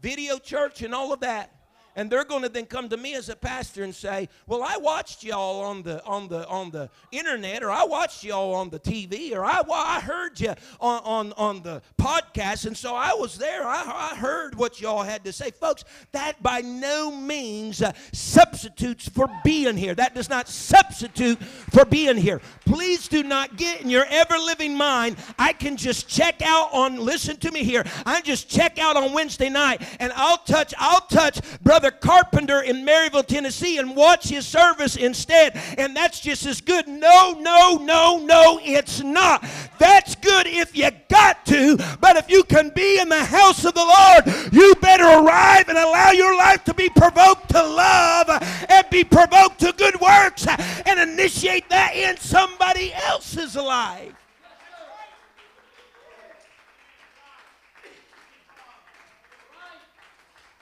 video 0.02 0.38
church, 0.38 0.82
and 0.82 0.94
all 0.94 1.14
of 1.14 1.22
that 1.22 1.52
and 1.96 2.10
they're 2.10 2.24
going 2.24 2.44
to 2.44 2.50
then 2.50 2.66
come 2.66 2.90
to 2.90 2.98
me 2.98 3.16
as 3.16 3.30
a 3.30 3.36
pastor 3.36 3.84
and 3.84 3.94
say, 3.94 4.30
"Well, 4.48 4.64
I 4.64 4.78
watched 4.78 5.24
y'all 5.24 5.62
on 5.62 5.84
the 5.84 6.04
on 6.06 6.28
the 6.28 6.48
on 6.48 6.72
the 6.72 6.90
internet, 7.12 7.64
or 7.64 7.72
I 7.72 7.84
watched 7.84 8.24
y'all 8.24 8.54
on 8.54 8.70
the 8.70 8.80
TV, 8.80 9.34
or 9.34 9.46
I, 9.46 9.62
I 9.72 10.00
heard 10.00 10.40
you 10.40 10.54
on, 10.80 11.02
on 11.04 11.34
on 11.34 11.64
the 11.64 11.82
podcast, 12.00 12.66
and 12.66 12.76
so 12.76 12.96
I 12.96 13.14
was 13.14 13.38
there. 13.38 13.64
I, 13.66 14.12
I 14.14 14.16
heard 14.16 14.56
what 14.56 14.82
y'all 14.82 15.04
had 15.04 15.24
to 15.26 15.34
say, 15.34 15.52
folks. 15.52 15.84
That 16.12 16.42
by 16.42 16.62
no 16.62 17.12
means 17.12 17.82
uh, 17.82 17.94
substitutes 18.12 19.08
for 19.08 19.30
being 19.44 19.78
here. 19.78 19.96
That 19.96 20.16
does 20.16 20.30
not 20.30 20.48
substitute 20.48 21.42
for 21.44 21.86
being 21.86 22.18
here. 22.18 22.42
Please 22.66 23.08
do 23.08 23.24
not 23.24 23.56
get 23.58 23.82
in 23.82 23.90
your 23.90 24.06
ever 24.10 24.38
living 24.38 24.76
mind. 24.76 25.18
I 25.38 25.54
can 25.54 25.78
just 25.78 26.08
check 26.08 26.42
out 26.44 26.74
on. 26.74 26.98
Listen 26.98 27.38
to 27.38 27.52
me 27.52 27.64
here. 27.64 27.84
I 28.06 28.22
just 28.22 28.50
check 28.50 28.80
out 28.80 28.96
on 28.96 29.14
Wednesday 29.14 29.50
night, 29.50 29.82
and 30.00 30.12
I'll 30.16 30.38
touch. 30.38 30.74
I'll 30.78 31.02
touch 31.02 31.40
brother 31.62 31.83
Brother 31.84 31.98
Carpenter 32.00 32.62
in 32.62 32.86
Maryville, 32.86 33.28
Tennessee, 33.28 33.78
and 33.78 33.94
watch 33.94 34.30
his 34.30 34.48
service 34.48 34.96
instead. 34.96 35.60
And 35.78 35.94
that's 35.94 36.22
just 36.22 36.46
as 36.46 36.62
good. 36.62 36.88
No, 36.88 37.36
no, 37.38 37.76
no, 37.76 38.20
no, 38.20 38.58
it's 38.64 39.02
not. 39.02 39.44
That's 39.80 40.16
good 40.16 40.48
if 40.48 40.78
you 40.78 40.90
got 41.10 41.46
to, 41.48 41.76
but 42.00 42.16
if 42.16 42.30
you 42.30 42.46
can 42.46 42.70
be 42.70 43.02
in 43.02 43.10
the 43.10 43.26
house 43.26 43.66
of 43.66 43.74
the 43.74 43.84
Lord, 43.84 44.54
you 44.54 44.74
better 44.76 45.04
arrive 45.04 45.68
and 45.68 45.78
allow 45.78 46.12
your 46.12 46.38
life 46.38 46.64
to 46.64 46.74
be 46.74 46.88
provoked 46.88 47.50
to 47.50 47.62
love 47.62 48.30
and 48.70 48.90
be 48.90 49.04
provoked 49.04 49.60
to 49.60 49.74
good 49.74 50.00
works 50.00 50.48
and 50.48 50.98
initiate 51.02 51.68
that 51.68 51.98
in 51.98 52.16
somebody 52.16 52.94
else's 52.94 53.58
life. 53.58 54.23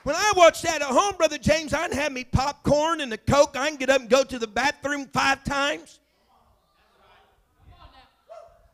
When 0.04 0.16
I 0.16 0.32
watch 0.36 0.62
that 0.62 0.82
at 0.82 0.88
home, 0.88 1.14
Brother 1.16 1.38
James, 1.38 1.72
I 1.72 1.88
can 1.88 1.96
have 1.96 2.12
me 2.12 2.24
popcorn 2.24 3.00
and 3.00 3.12
a 3.12 3.18
Coke. 3.18 3.56
I 3.56 3.68
can 3.68 3.76
get 3.76 3.88
up 3.88 4.00
and 4.00 4.10
go 4.10 4.24
to 4.24 4.38
the 4.38 4.48
bathroom 4.48 5.06
five 5.06 5.44
times. 5.44 6.00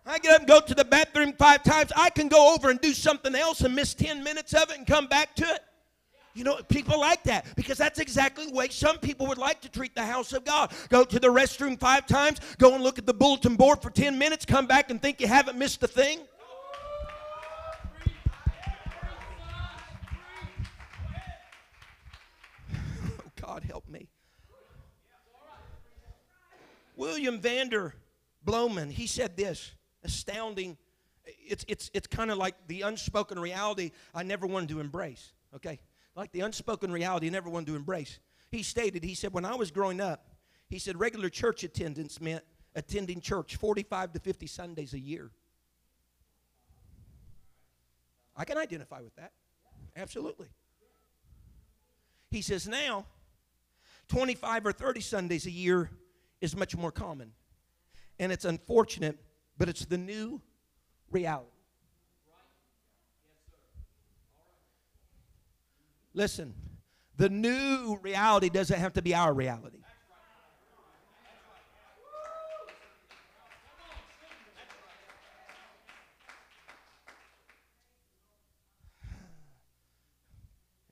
I 0.07 0.19
get 0.19 0.33
up 0.33 0.39
and 0.39 0.49
go 0.49 0.61
to 0.61 0.75
the 0.75 0.87
bathroom 0.87 1.35
five 1.35 1.63
times. 1.63 1.93
I 1.95 2.09
can 2.09 2.29
go 2.29 2.55
over 2.55 2.71
and 2.71 2.81
do 2.81 2.95
something 2.95 3.35
else 3.35 3.61
and 3.61 3.75
miss 3.77 3.93
10 3.93 4.25
minutes 4.25 4.55
of 4.55 4.71
it 4.71 4.79
and 4.79 4.87
come 4.87 5.07
back 5.07 5.35
to 5.37 5.45
it. 5.45 5.61
You 6.33 6.45
know, 6.45 6.57
people 6.69 6.99
like 6.99 7.25
that 7.25 7.45
because 7.57 7.77
that's 7.77 7.99
exactly 7.99 8.47
the 8.47 8.55
way 8.55 8.69
some 8.69 8.97
people 8.99 9.27
would 9.27 9.39
like 9.39 9.61
to 9.63 9.69
treat 9.69 9.95
the 9.95 10.05
house 10.05 10.33
of 10.33 10.45
God. 10.45 10.73
Go 10.89 11.05
to 11.05 11.19
the 11.19 11.29
restroom 11.29 11.79
five 11.79 12.07
times, 12.07 12.41
go 12.59 12.75
and 12.75 12.83
look 12.83 12.99
at 12.99 13.07
the 13.07 13.13
bulletin 13.13 13.57
board 13.57 13.83
for 13.83 13.91
10 13.91 14.17
minutes, 14.17 14.47
come 14.47 14.67
back 14.67 14.91
and 14.91 15.03
think 15.03 15.21
you 15.21 15.27
haven't 15.27 15.59
missed 15.59 15.83
a 15.83 15.89
thing. 15.89 16.21
God 23.59 23.65
help 23.65 23.89
me. 23.89 24.09
William 26.95 27.41
Vander 27.41 27.95
Bloman, 28.45 28.89
he 28.89 29.09
said 29.09 29.37
this 29.37 29.73
astounding. 30.05 30.77
It's, 31.25 31.65
it's, 31.67 31.91
it's 31.93 32.07
kind 32.07 32.31
of 32.31 32.39
like 32.39 32.55
the 32.69 32.83
unspoken 32.83 33.39
reality 33.39 33.91
I 34.15 34.23
never 34.23 34.47
wanted 34.47 34.69
to 34.71 34.81
embrace, 34.81 35.33
okay? 35.57 35.81
Like 36.15 36.31
the 36.31 36.41
unspoken 36.41 36.93
reality 36.93 37.27
I 37.27 37.31
never 37.31 37.51
wanted 37.51 37.67
to 37.67 37.77
embrace. 37.77 38.21
He 38.51 38.63
stated, 38.63 39.03
he 39.03 39.15
said, 39.15 39.33
when 39.33 39.45
I 39.45 39.57
was 39.57 39.73
growing 39.73 40.01
up, 40.01 40.29
he 40.69 40.79
said 40.79 40.99
regular 41.01 41.29
church 41.29 41.65
attendance 41.65 42.21
meant 42.21 42.45
attending 42.77 43.21
church 43.21 43.57
45 43.57 44.13
to 44.13 44.21
50 44.21 44.47
Sundays 44.47 44.95
a 44.95 45.01
year. 45.01 45.31
I 48.37 48.45
can 48.45 48.57
identify 48.57 49.01
with 49.01 49.17
that. 49.17 49.33
Absolutely. 49.97 50.49
He 52.31 52.41
says, 52.41 52.69
now, 52.69 53.07
25 54.09 54.67
or 54.67 54.73
30 54.73 55.01
Sundays 55.01 55.47
a 55.47 55.51
year 55.51 55.91
is 56.41 56.57
much 56.57 56.77
more 56.77 56.91
common. 56.91 57.33
And 58.19 58.33
it's 58.33 58.45
unfortunate, 58.45 59.19
but 59.57 59.69
it's 59.69 59.85
the 59.85 59.99
new 59.99 60.41
reality. 61.11 61.51
Listen, 66.15 66.55
the 67.17 67.29
new 67.29 67.99
reality 68.03 68.49
doesn't 68.49 68.79
have 68.79 68.95
to 68.95 69.03
be 69.03 69.15
our 69.15 69.33
reality. 69.33 69.79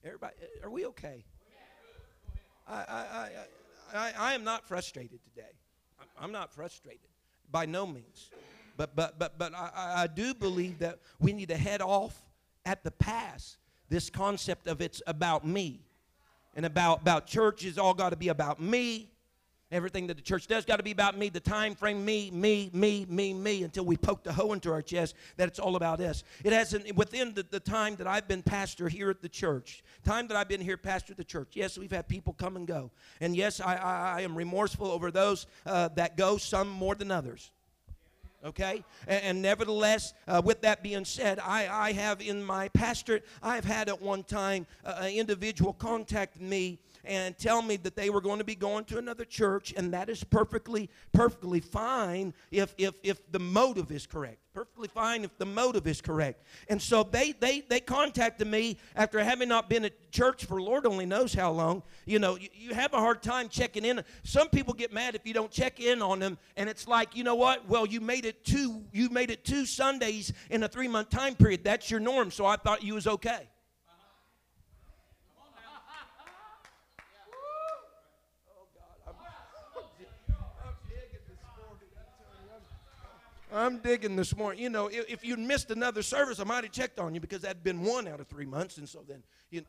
Everybody, 0.05 0.35
are 0.62 0.70
we 0.70 0.87
okay? 0.87 1.24
I, 2.68 2.74
I, 2.74 3.29
I, 3.94 4.12
I, 4.18 4.35
am 4.35 4.44
not 4.44 4.66
frustrated 4.66 5.20
today. 5.24 5.52
I'm 6.20 6.33
not 6.33 6.52
frustrated 6.52 7.09
by 7.50 7.66
no 7.66 7.87
means. 7.87 8.31
But, 8.76 8.96
but, 8.96 9.18
but, 9.18 9.38
but 9.38 9.55
I, 9.55 10.02
I 10.02 10.07
do 10.07 10.35
believe 10.35 10.81
that 10.81 10.98
we 11.20 11.33
need 11.33 11.48
to 11.48 11.57
head 11.57 11.81
off 11.81 12.20
at 12.64 12.83
the 12.83 12.90
pass 12.90 13.57
this 13.88 14.11
concept 14.11 14.66
of 14.66 14.81
it's 14.81 15.00
about 15.07 15.46
me 15.46 15.81
and 16.55 16.66
about, 16.66 17.02
about 17.02 17.26
church 17.26 17.64
is 17.64 17.79
all 17.79 17.94
got 17.94 18.11
to 18.11 18.16
be 18.16 18.29
about 18.29 18.61
me 18.61 19.12
Everything 19.72 20.07
that 20.07 20.16
the 20.16 20.22
church 20.22 20.46
does 20.46 20.64
got 20.64 20.76
to 20.76 20.85
be 20.85 20.92
about 20.92 21.18
me, 21.18 21.29
the 21.29 21.40
time 21.40 21.74
frame, 21.74 22.05
me, 22.05 22.31
me, 22.31 22.70
me, 22.72 23.05
me, 23.09 23.35
me, 23.35 23.64
until 23.64 23.85
we 23.85 23.96
poke 23.96 24.22
the 24.22 24.33
hoe 24.33 24.52
into 24.52 24.70
our 24.70 24.81
chest 24.81 25.16
that 25.38 25.48
it's 25.48 25.59
all 25.59 25.74
about 25.74 26.00
us. 26.00 26.22
It 26.44 26.52
hasn't, 26.52 26.94
within 26.94 27.35
the, 27.35 27.42
the 27.42 27.59
time 27.59 27.96
that 27.96 28.07
I've 28.07 28.29
been 28.29 28.44
pastor 28.44 28.88
here 28.88 29.11
at 29.11 29.22
the 29.22 29.29
church, 29.29 29.83
time 30.05 30.29
that 30.29 30.37
I've 30.37 30.48
been 30.48 30.61
here 30.61 30.76
pastor 30.76 31.14
at 31.14 31.16
the 31.16 31.24
church, 31.24 31.48
yes, 31.55 31.76
we've 31.76 31.90
had 31.90 32.07
people 32.07 32.33
come 32.33 32.55
and 32.55 32.64
go. 32.64 32.92
And 33.20 33.35
yes, 33.35 33.61
I, 33.61 33.74
I, 33.74 34.18
I 34.18 34.20
am 34.20 34.37
remorseful 34.37 34.88
over 34.88 35.11
those 35.11 35.48
uh, 35.66 35.88
that 35.96 36.16
go, 36.16 36.37
some 36.37 36.68
more 36.68 36.94
than 36.94 37.11
others 37.11 37.50
okay 38.44 38.85
and, 39.09 39.22
and 39.24 39.42
nevertheless 39.42 40.14
uh, 40.29 40.40
with 40.44 40.61
that 40.61 40.83
being 40.83 41.05
said 41.05 41.38
I, 41.40 41.68
I 41.68 41.92
have 41.92 42.20
in 42.20 42.44
my 42.44 42.68
pastorate 42.68 43.24
i've 43.42 43.64
had 43.64 43.88
at 43.88 44.00
one 44.00 44.22
time 44.22 44.66
uh, 44.85 44.98
an 45.00 45.12
individual 45.12 45.72
contact 45.72 46.38
me 46.40 46.79
and 47.07 47.37
tell 47.38 47.62
me 47.62 47.77
that 47.79 47.97
they 47.97 48.11
were 48.11 48.21
going 48.21 48.38
to 48.38 48.45
be 48.45 48.55
going 48.55 48.85
to 48.87 48.99
another 48.99 49.25
church, 49.25 49.73
and 49.77 49.92
that 49.92 50.09
is 50.09 50.25
perfectly, 50.25 50.90
perfectly 51.12 51.61
fine 51.61 52.35
if, 52.51 52.75
if, 52.79 52.95
if 53.03 53.31
the 53.33 53.38
motive 53.38 53.90
is 53.90 54.07
correct. 54.07 54.38
Perfectly 54.53 54.88
fine 54.88 55.23
if 55.23 55.37
the 55.37 55.45
motive 55.45 55.87
is 55.87 56.01
correct. 56.01 56.42
And 56.69 56.81
so 56.81 57.03
they, 57.03 57.33
they, 57.33 57.61
they 57.61 57.79
contacted 57.79 58.47
me 58.47 58.79
after 58.95 59.23
having 59.23 59.51
not 59.51 59.69
been 59.69 59.85
at 59.85 60.11
church 60.11 60.47
for 60.47 60.62
Lord 60.62 60.87
only 60.87 61.05
knows 61.05 61.35
how 61.35 61.51
long. 61.53 61.83
You 62.07 62.19
know, 62.19 62.37
you, 62.37 62.49
you 62.55 62.75
have 62.75 62.95
a 62.95 62.99
hard 62.99 63.23
time 63.23 63.51
checking 63.51 63.85
in. 63.85 64.03
Some 64.23 64.49
people 64.49 64.73
get 64.73 64.92
mad 64.92 65.14
if 65.14 65.27
you 65.27 65.35
don't 65.35 65.51
check 65.51 65.79
in 65.79 66.01
on 66.01 66.21
them, 66.21 66.38
and 66.57 66.71
it's 66.71 66.88
like, 66.88 67.14
you 67.14 67.23
know 67.23 67.35
what? 67.35 67.69
Well, 67.69 67.87
you 67.87 68.01
made 68.01 68.25
it 68.25 68.45
two, 68.45 68.83
you 68.92 69.11
made 69.11 69.31
it 69.31 69.45
two 69.45 69.66
Sundays 69.66 70.33
in 70.49 70.62
a 70.62 70.69
three 70.69 70.88
month 70.88 71.11
time 71.11 71.35
period. 71.35 71.62
That's 71.62 71.90
your 71.90 72.01
norm, 72.01 72.31
so 72.31 72.47
I 72.47 72.57
thought 72.57 72.83
you 72.83 72.95
was 72.95 73.07
okay. 73.07 73.49
I'm 83.57 83.79
digging 83.79 84.16
this 84.16 84.37
morning. 84.37 84.62
You 84.62 84.71
know, 84.71 84.88
if, 84.88 85.09
if 85.09 85.25
you'd 85.25 85.38
missed 85.38 85.71
another 85.71 86.03
service, 86.03 86.40
I 86.40 86.45
might 86.45 86.64
have 86.64 86.73
checked 86.73 86.99
on 86.99 87.14
you 87.14 87.21
because 87.21 87.42
that'd 87.42 87.64
been 87.64 87.83
one 87.83 88.07
out 88.07 88.21
of 88.21 88.27
three 88.27 88.47
months. 88.47 88.79
And 88.79 88.88
so 88.88 89.03
then, 89.07 89.23
you 89.51 89.62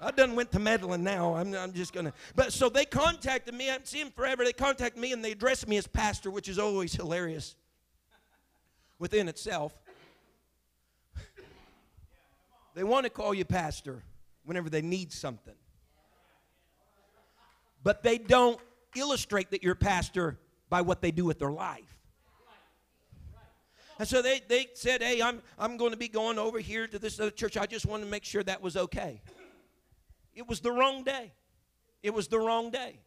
I 0.00 0.10
done 0.10 0.34
went 0.34 0.50
to 0.52 0.58
meddling 0.58 1.04
now. 1.04 1.34
I'm, 1.34 1.54
I'm 1.54 1.72
just 1.74 1.92
going 1.92 2.06
to. 2.06 2.12
But 2.34 2.54
so 2.54 2.70
they 2.70 2.86
contacted 2.86 3.54
me. 3.54 3.68
I 3.68 3.72
haven't 3.72 3.88
seen 3.88 4.04
them 4.04 4.12
forever. 4.12 4.44
They 4.44 4.54
contacted 4.54 5.00
me 5.00 5.12
and 5.12 5.22
they 5.22 5.32
addressed 5.32 5.68
me 5.68 5.76
as 5.76 5.86
pastor, 5.86 6.30
which 6.30 6.48
is 6.48 6.58
always 6.58 6.94
hilarious 6.94 7.54
within 8.98 9.28
itself. 9.28 9.74
They 12.76 12.84
want 12.84 13.02
to 13.02 13.10
call 13.10 13.34
you 13.34 13.44
pastor 13.44 14.04
whenever 14.44 14.70
they 14.70 14.80
need 14.80 15.12
something. 15.12 15.56
But 17.82 18.04
they 18.04 18.16
don't 18.16 18.60
illustrate 18.94 19.50
that 19.50 19.64
you're 19.64 19.74
pastor 19.74 20.38
by 20.68 20.82
what 20.82 21.02
they 21.02 21.10
do 21.10 21.24
with 21.24 21.40
their 21.40 21.50
life. 21.50 21.99
And 24.00 24.08
so 24.08 24.22
they, 24.22 24.40
they 24.48 24.68
said, 24.72 25.02
Hey, 25.02 25.20
I'm, 25.20 25.42
I'm 25.58 25.76
going 25.76 25.90
to 25.90 25.96
be 25.98 26.08
going 26.08 26.38
over 26.38 26.58
here 26.58 26.86
to 26.86 26.98
this 26.98 27.20
other 27.20 27.30
church. 27.30 27.58
I 27.58 27.66
just 27.66 27.84
wanted 27.84 28.06
to 28.06 28.10
make 28.10 28.24
sure 28.24 28.42
that 28.42 28.62
was 28.62 28.74
okay. 28.74 29.20
It 30.34 30.48
was 30.48 30.60
the 30.60 30.72
wrong 30.72 31.04
day. 31.04 31.34
It 32.02 32.14
was 32.14 32.26
the 32.26 32.38
wrong 32.38 32.70
day 32.70 33.00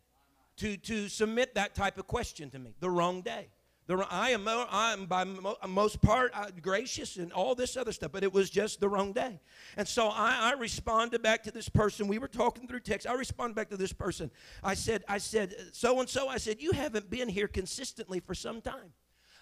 to, 0.57 0.77
to 0.77 1.09
submit 1.09 1.55
that 1.55 1.73
type 1.73 1.97
of 1.97 2.05
question 2.05 2.51
to 2.51 2.59
me. 2.59 2.75
The 2.79 2.91
wrong 2.91 3.21
day. 3.21 3.47
The, 3.87 4.05
I 4.07 4.29
am, 4.29 4.47
I 4.47 4.93
am 4.93 5.07
by 5.07 5.23
most 5.67 5.99
part 5.99 6.31
uh, 6.35 6.51
gracious 6.61 7.17
and 7.17 7.33
all 7.33 7.55
this 7.55 7.75
other 7.75 7.91
stuff, 7.91 8.11
but 8.11 8.23
it 8.23 8.31
was 8.31 8.51
just 8.51 8.79
the 8.79 8.87
wrong 8.87 9.13
day. 9.13 9.39
And 9.75 9.87
so 9.87 10.09
I, 10.09 10.51
I, 10.51 10.53
responded 10.53 11.23
back 11.23 11.41
to 11.43 11.51
this 11.51 11.69
person. 11.69 12.07
We 12.07 12.19
were 12.19 12.27
talking 12.27 12.67
through 12.67 12.81
text. 12.81 13.07
I 13.07 13.13
responded 13.13 13.55
back 13.55 13.69
to 13.71 13.77
this 13.77 13.93
person. 13.93 14.29
I 14.63 14.75
said, 14.75 15.03
I 15.07 15.17
said, 15.17 15.55
so 15.71 15.99
and 15.99 16.07
so. 16.07 16.27
I 16.27 16.37
said, 16.37 16.61
you 16.61 16.71
haven't 16.71 17.09
been 17.09 17.29
here 17.29 17.47
consistently 17.47 18.19
for 18.19 18.35
some 18.35 18.61
time. 18.61 18.93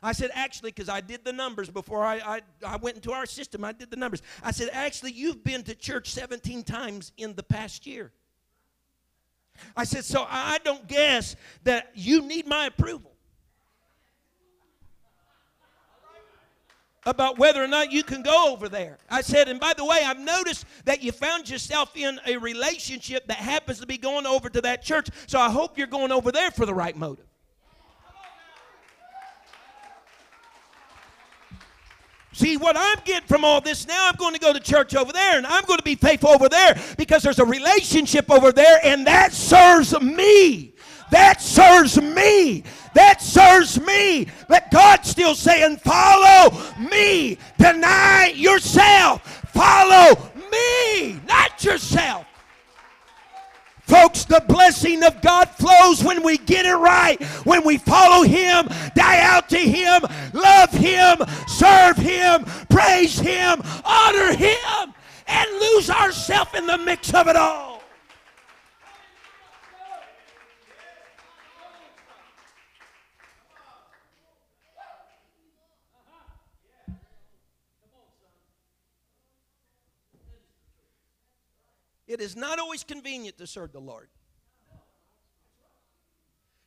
I 0.04 0.14
said, 0.14 0.32
actually, 0.34 0.72
because 0.72 0.90
I 0.90 1.00
did 1.00 1.24
the 1.24 1.34
numbers 1.34 1.70
before 1.70 2.04
I, 2.04 2.16
I, 2.18 2.42
I 2.66 2.78
went 2.78 2.96
into 2.96 3.12
our 3.12 3.26
system, 3.26 3.64
I 3.64 3.72
did 3.72 3.92
the 3.92 3.98
numbers. 3.98 4.22
I 4.44 4.52
said, 4.52 4.70
actually, 4.74 5.12
you've 5.12 5.44
been 5.44 5.64
to 5.64 5.76
church 5.76 6.10
17 6.10 6.64
times 6.64 7.12
in 7.18 7.36
the 7.36 7.44
past 7.44 7.86
year. 7.86 8.12
I 9.76 9.84
said, 9.84 10.04
so 10.04 10.26
I 10.28 10.58
don't 10.64 10.88
guess 10.88 11.36
that 11.66 11.92
you 11.94 12.22
need 12.22 12.48
my 12.48 12.66
approval. 12.66 13.12
about 17.06 17.40
whether 17.40 17.64
or 17.64 17.68
not 17.68 17.92
you 17.92 18.04
can 18.04 18.22
go 18.22 18.52
over 18.52 18.70
there. 18.70 18.98
I 19.10 19.22
said, 19.22 19.50
and 19.50 19.60
by 19.60 19.74
the 19.76 19.84
way, 19.84 20.04
I've 20.06 20.20
noticed 20.20 20.66
that 20.86 21.02
you 21.02 21.12
found 21.12 21.50
yourself 21.50 21.98
in 21.98 22.20
a 22.28 22.38
relationship 22.38 23.26
that 23.28 23.38
happens 23.38 23.80
to 23.80 23.88
be 23.88 23.98
going 23.98 24.28
over 24.28 24.50
to 24.50 24.62
that 24.62 24.84
church, 24.84 25.08
so 25.26 25.40
I 25.40 25.50
hope 25.50 25.78
you're 25.78 25.88
going 25.88 26.12
over 26.12 26.32
there 26.32 26.52
for 26.52 26.66
the 26.66 26.74
right 26.74 26.96
motive. 26.96 27.26
See, 32.34 32.58
what 32.58 32.78
I'm 32.78 33.00
getting 33.04 33.28
from 33.28 33.44
all 33.44 33.60
this 33.60 33.88
now, 33.88 34.08
I'm 34.08 34.15
going 34.15 34.34
to 34.34 34.39
go 34.39 34.54
to 34.54 34.60
church 34.60 34.96
over 34.96 35.12
there 35.12 35.38
and 35.38 35.46
I'm 35.46 35.65
going 35.65 35.80
to 35.80 35.84
be 35.84 35.96
faithful 35.96 36.30
over 36.30 36.48
there 36.48 36.80
because 36.98 37.24
there's 37.24 37.39
a 37.39 37.46
relationship 37.46 38.32
over 38.32 38.52
there 38.52 38.80
and 38.84 39.06
that 39.06 39.34
serves 39.34 40.00
me. 40.00 40.74
That 41.12 41.41
serves 41.41 42.02
me. 42.02 42.63
That 42.94 43.22
serves 43.22 43.80
me. 43.82 44.28
But 44.48 44.72
God's 44.72 45.10
still 45.10 45.36
saying, 45.36 45.78
follow 45.78 46.58
me. 46.80 47.38
Deny 47.58 48.34
yourself. 48.36 49.22
Follow 49.52 50.32
me, 50.52 51.20
not 51.28 51.62
yourself. 51.63 52.26
Folks, 53.91 54.23
the 54.23 54.41
blessing 54.47 55.04
of 55.04 55.21
God 55.21 55.49
flows 55.49 56.01
when 56.01 56.23
we 56.23 56.38
get 56.38 56.65
it 56.65 56.75
right, 56.75 57.21
when 57.43 57.65
we 57.65 57.77
follow 57.77 58.23
Him, 58.23 58.69
die 58.95 59.19
out 59.19 59.49
to 59.49 59.58
Him, 59.58 60.04
love 60.32 60.71
Him, 60.71 61.17
serve 61.45 61.97
Him, 61.97 62.45
praise 62.69 63.19
Him, 63.19 63.62
honor 63.84 64.34
Him, 64.34 64.93
and 65.27 65.51
lose 65.60 65.89
ourselves 65.89 66.51
in 66.56 66.67
the 66.67 66.77
mix 66.77 67.13
of 67.13 67.27
it 67.27 67.36
all. 67.36 67.71
It 82.12 82.19
is 82.19 82.36
not 82.36 82.60
always 82.60 82.84
convenient 82.84 83.38
to 83.38 83.47
serve 83.47 83.71
the 83.71 83.80
Lord. 83.80 84.10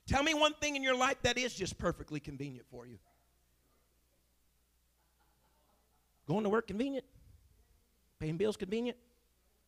Tell 0.07 0.23
me 0.23 0.33
one 0.33 0.55
thing 0.55 0.75
in 0.75 0.83
your 0.83 0.97
life 0.97 1.17
that 1.23 1.37
is 1.37 1.55
just 1.55 1.77
perfectly 1.77 2.19
convenient 2.19 2.67
for 2.71 2.87
you. 2.87 2.99
Going 6.27 6.45
to 6.45 6.49
work 6.49 6.67
convenient? 6.67 7.05
Paying 8.21 8.39
bills 8.39 8.57
convenient? 8.57 8.97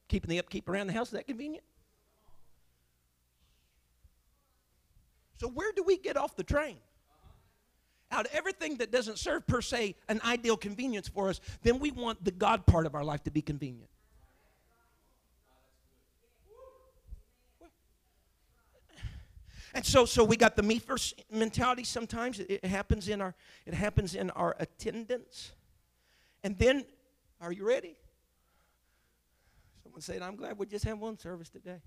Keeping 0.08 0.30
the 0.30 0.38
upkeep 0.38 0.68
around 0.68 0.86
the 0.86 0.94
house, 0.94 1.08
is 1.08 1.12
that 1.12 1.26
convenient? 1.26 1.64
So, 5.38 5.48
where 5.48 5.72
do 5.72 5.82
we 5.82 5.98
get 5.98 6.16
off 6.16 6.36
the 6.36 6.44
train? 6.44 6.76
Out 8.10 8.24
of 8.24 8.32
everything 8.32 8.76
that 8.76 8.90
doesn't 8.90 9.18
serve 9.18 9.46
per 9.46 9.60
se 9.60 9.96
an 10.08 10.20
ideal 10.24 10.56
convenience 10.56 11.08
for 11.08 11.28
us, 11.28 11.40
then 11.62 11.78
we 11.80 11.90
want 11.90 12.24
the 12.24 12.30
God 12.30 12.64
part 12.64 12.86
of 12.86 12.94
our 12.94 13.04
life 13.04 13.22
to 13.24 13.30
be 13.30 13.42
convenient. 13.42 13.90
And 19.76 19.84
so, 19.84 20.06
so 20.06 20.24
we 20.24 20.38
got 20.38 20.56
the 20.56 20.62
me 20.62 20.78
first 20.78 21.22
mentality. 21.30 21.84
Sometimes 21.84 22.40
it, 22.40 22.48
it 22.48 22.64
happens 22.64 23.08
in 23.08 23.20
our 23.20 23.34
it 23.66 23.74
happens 23.74 24.14
in 24.14 24.30
our 24.30 24.56
attendance, 24.58 25.52
and 26.42 26.58
then, 26.58 26.86
are 27.42 27.52
you 27.52 27.68
ready? 27.68 27.94
Someone 29.82 30.00
said, 30.00 30.22
"I'm 30.22 30.34
glad 30.34 30.58
we 30.58 30.64
just 30.64 30.86
have 30.86 30.98
one 30.98 31.18
service 31.18 31.50
today." 31.50 31.82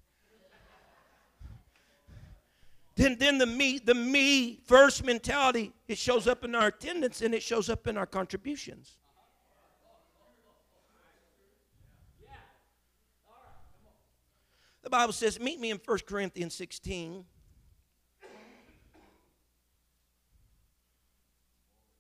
then, 2.96 3.18
then 3.18 3.40
the 3.40 3.48
me 3.48 3.80
the 3.80 3.96
me 3.96 4.60
first 4.68 5.04
mentality 5.04 5.74
it 5.88 5.98
shows 5.98 6.28
up 6.28 6.46
in 6.46 6.54
our 6.54 6.68
attendance 6.68 7.24
and 7.24 7.34
it 7.34 7.42
shows 7.42 7.72
up 7.72 7.88
in 7.88 7.98
our 7.98 8.06
contributions. 8.06 9.00
The 14.84 14.92
Bible 14.92 15.14
says, 15.14 15.40
"Meet 15.40 15.60
me 15.60 15.72
in 15.72 15.80
1 15.84 16.06
Corinthians 16.06 16.54
16." 16.54 17.26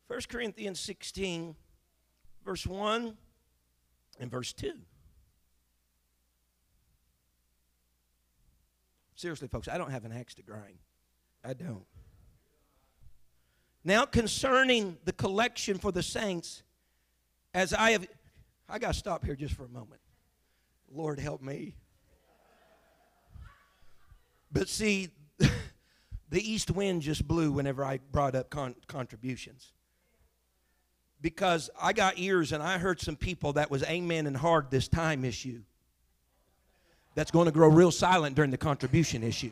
1 0.09 0.21
Corinthians 0.27 0.79
16, 0.79 1.55
verse 2.43 2.65
1 2.65 3.15
and 4.19 4.31
verse 4.31 4.53
2. 4.53 4.73
Seriously, 9.13 9.47
folks, 9.47 9.67
I 9.67 9.77
don't 9.77 9.91
have 9.91 10.05
an 10.05 10.11
axe 10.11 10.33
to 10.35 10.41
grind. 10.41 10.79
I 11.45 11.53
don't. 11.53 11.85
Now, 13.83 14.05
concerning 14.05 14.97
the 15.05 15.13
collection 15.13 15.77
for 15.77 15.91
the 15.91 16.01
saints, 16.01 16.63
as 17.53 17.71
I 17.71 17.91
have, 17.91 18.07
I 18.67 18.79
got 18.79 18.93
to 18.93 18.99
stop 18.99 19.23
here 19.23 19.35
just 19.35 19.53
for 19.53 19.65
a 19.65 19.69
moment. 19.69 20.01
Lord, 20.91 21.19
help 21.19 21.43
me. 21.43 21.75
But 24.51 24.69
see, 24.69 25.09
the 25.37 26.51
east 26.51 26.71
wind 26.71 27.03
just 27.03 27.27
blew 27.27 27.51
whenever 27.51 27.85
I 27.85 27.99
brought 28.11 28.33
up 28.33 28.49
con- 28.49 28.75
contributions 28.87 29.71
because 31.21 31.69
I 31.81 31.93
got 31.93 32.17
ears 32.17 32.51
and 32.51 32.63
I 32.63 32.77
heard 32.77 33.01
some 33.01 33.15
people 33.15 33.53
that 33.53 33.69
was 33.69 33.83
amen 33.83 34.27
and 34.27 34.35
hard 34.35 34.71
this 34.71 34.87
time 34.87 35.25
issue. 35.25 35.61
That's 37.15 37.31
going 37.31 37.45
to 37.45 37.51
grow 37.51 37.67
real 37.67 37.91
silent 37.91 38.35
during 38.35 38.51
the 38.51 38.57
contribution 38.57 39.23
issue. 39.23 39.51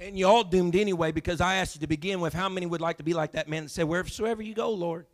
And 0.00 0.18
you 0.18 0.26
all 0.26 0.42
doomed 0.42 0.74
anyway 0.74 1.12
because 1.12 1.40
I 1.40 1.56
asked 1.56 1.76
you 1.76 1.80
to 1.82 1.86
begin 1.86 2.20
with 2.20 2.34
how 2.34 2.48
many 2.48 2.66
would 2.66 2.80
like 2.80 2.96
to 2.96 3.04
be 3.04 3.14
like 3.14 3.32
that 3.32 3.48
man 3.48 3.64
that 3.64 3.68
said, 3.68 3.84
Wheresoever 3.84 4.42
you 4.42 4.54
go, 4.54 4.70
Lord. 4.70 5.06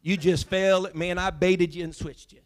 You 0.00 0.16
just 0.16 0.48
fell, 0.48 0.88
man, 0.94 1.18
I 1.18 1.30
baited 1.30 1.74
you 1.74 1.84
and 1.84 1.94
switched 1.94 2.32
you. 2.32 2.40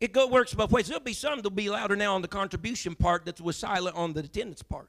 It 0.00 0.12
go, 0.12 0.26
works 0.26 0.52
both 0.52 0.70
ways. 0.70 0.88
There'll 0.88 1.02
be 1.02 1.14
some 1.14 1.36
that'll 1.36 1.50
be 1.50 1.70
louder 1.70 1.96
now 1.96 2.14
on 2.14 2.22
the 2.22 2.28
contribution 2.28 2.94
part 2.94 3.24
that 3.24 3.40
was 3.40 3.56
silent 3.56 3.96
on 3.96 4.12
the 4.12 4.20
attendance 4.20 4.62
part. 4.62 4.88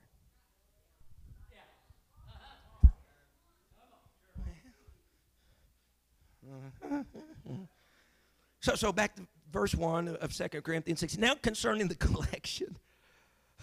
So, 8.59 8.75
so 8.75 8.91
back 8.91 9.15
to 9.15 9.21
verse 9.53 9.73
1 9.73 10.09
of 10.09 10.33
Second 10.33 10.63
Corinthians 10.63 10.99
6. 10.99 11.17
Now 11.17 11.35
concerning 11.35 11.87
the 11.87 11.95
collection. 12.07 12.77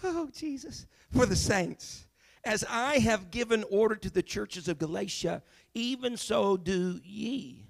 Oh, 0.03 0.31
Jesus. 0.35 0.87
For 1.13 1.27
the 1.27 1.37
saints. 1.37 2.07
As 2.43 2.65
I 2.69 2.99
have 2.99 3.31
given 3.31 3.65
order 3.71 3.97
to 3.97 4.11
the 4.11 4.23
churches 4.23 4.69
of 4.69 4.79
Galatia, 4.79 5.43
even 5.75 6.17
so 6.17 6.57
do 6.57 7.01
ye 7.05 7.67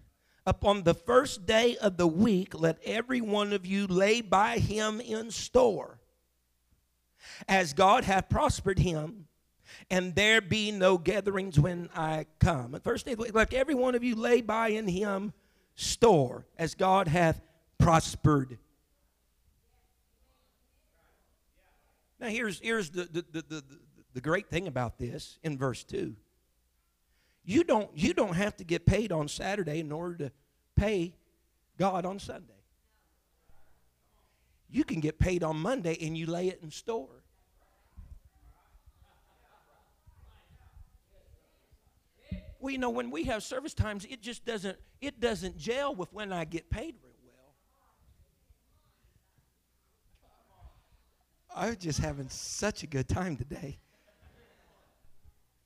upon 0.46 0.82
the 0.82 0.94
first 0.94 1.46
day 1.46 1.76
of 1.76 1.96
the 1.96 2.06
week, 2.06 2.58
let 2.58 2.78
every 2.84 3.20
one 3.20 3.52
of 3.52 3.64
you 3.64 3.86
lay 3.86 4.20
by 4.20 4.58
him 4.58 5.00
in 5.00 5.30
store, 5.30 5.98
as 7.48 7.72
God 7.72 8.04
hath 8.04 8.28
prospered 8.28 8.78
him, 8.78 9.26
and 9.90 10.14
there 10.14 10.40
be 10.40 10.70
no 10.70 10.98
gatherings 10.98 11.58
when 11.58 11.88
I 11.94 12.26
come. 12.38 12.74
At 12.74 12.84
first 12.84 13.06
day 13.06 13.14
let 13.14 13.52
every 13.54 13.74
one 13.74 13.94
of 13.94 14.04
you 14.04 14.14
lay 14.14 14.40
by 14.42 14.68
in 14.68 14.86
him 14.86 15.32
store, 15.74 16.46
as 16.58 16.74
God 16.74 17.08
hath 17.08 17.40
prospered. 17.78 18.58
Now, 22.20 22.28
here's, 22.28 22.60
here's 22.60 22.90
the, 22.90 23.04
the, 23.04 23.24
the, 23.32 23.44
the, 23.48 23.64
the 24.14 24.20
great 24.20 24.48
thing 24.48 24.66
about 24.66 24.98
this 24.98 25.38
in 25.42 25.58
verse 25.58 25.84
2 25.84 26.14
you 27.44 27.64
don't, 27.64 27.90
you 27.94 28.14
don't 28.14 28.34
have 28.34 28.56
to 28.56 28.64
get 28.64 28.86
paid 28.86 29.12
on 29.12 29.28
Saturday 29.28 29.80
in 29.80 29.92
order 29.92 30.16
to 30.26 30.32
pay 30.76 31.14
God 31.78 32.06
on 32.06 32.18
Sunday. 32.18 32.52
You 34.70 34.84
can 34.84 35.00
get 35.00 35.18
paid 35.18 35.44
on 35.44 35.56
Monday 35.56 35.96
and 36.00 36.16
you 36.16 36.26
lay 36.26 36.48
it 36.48 36.60
in 36.62 36.70
store. 36.70 37.22
Well, 42.64 42.72
you 42.72 42.78
know, 42.78 42.88
when 42.88 43.10
we 43.10 43.24
have 43.24 43.42
service 43.42 43.74
times, 43.74 44.06
it 44.06 44.22
just 44.22 44.46
doesn't 44.46 44.78
it 45.02 45.20
doesn't 45.20 45.58
gel 45.58 45.94
with 45.94 46.10
when 46.14 46.32
I 46.32 46.46
get 46.46 46.70
paid 46.70 46.94
real 47.02 47.12
well. 51.54 51.68
I'm 51.68 51.76
just 51.76 52.00
having 52.00 52.30
such 52.30 52.82
a 52.82 52.86
good 52.86 53.06
time 53.06 53.36
today. 53.36 53.78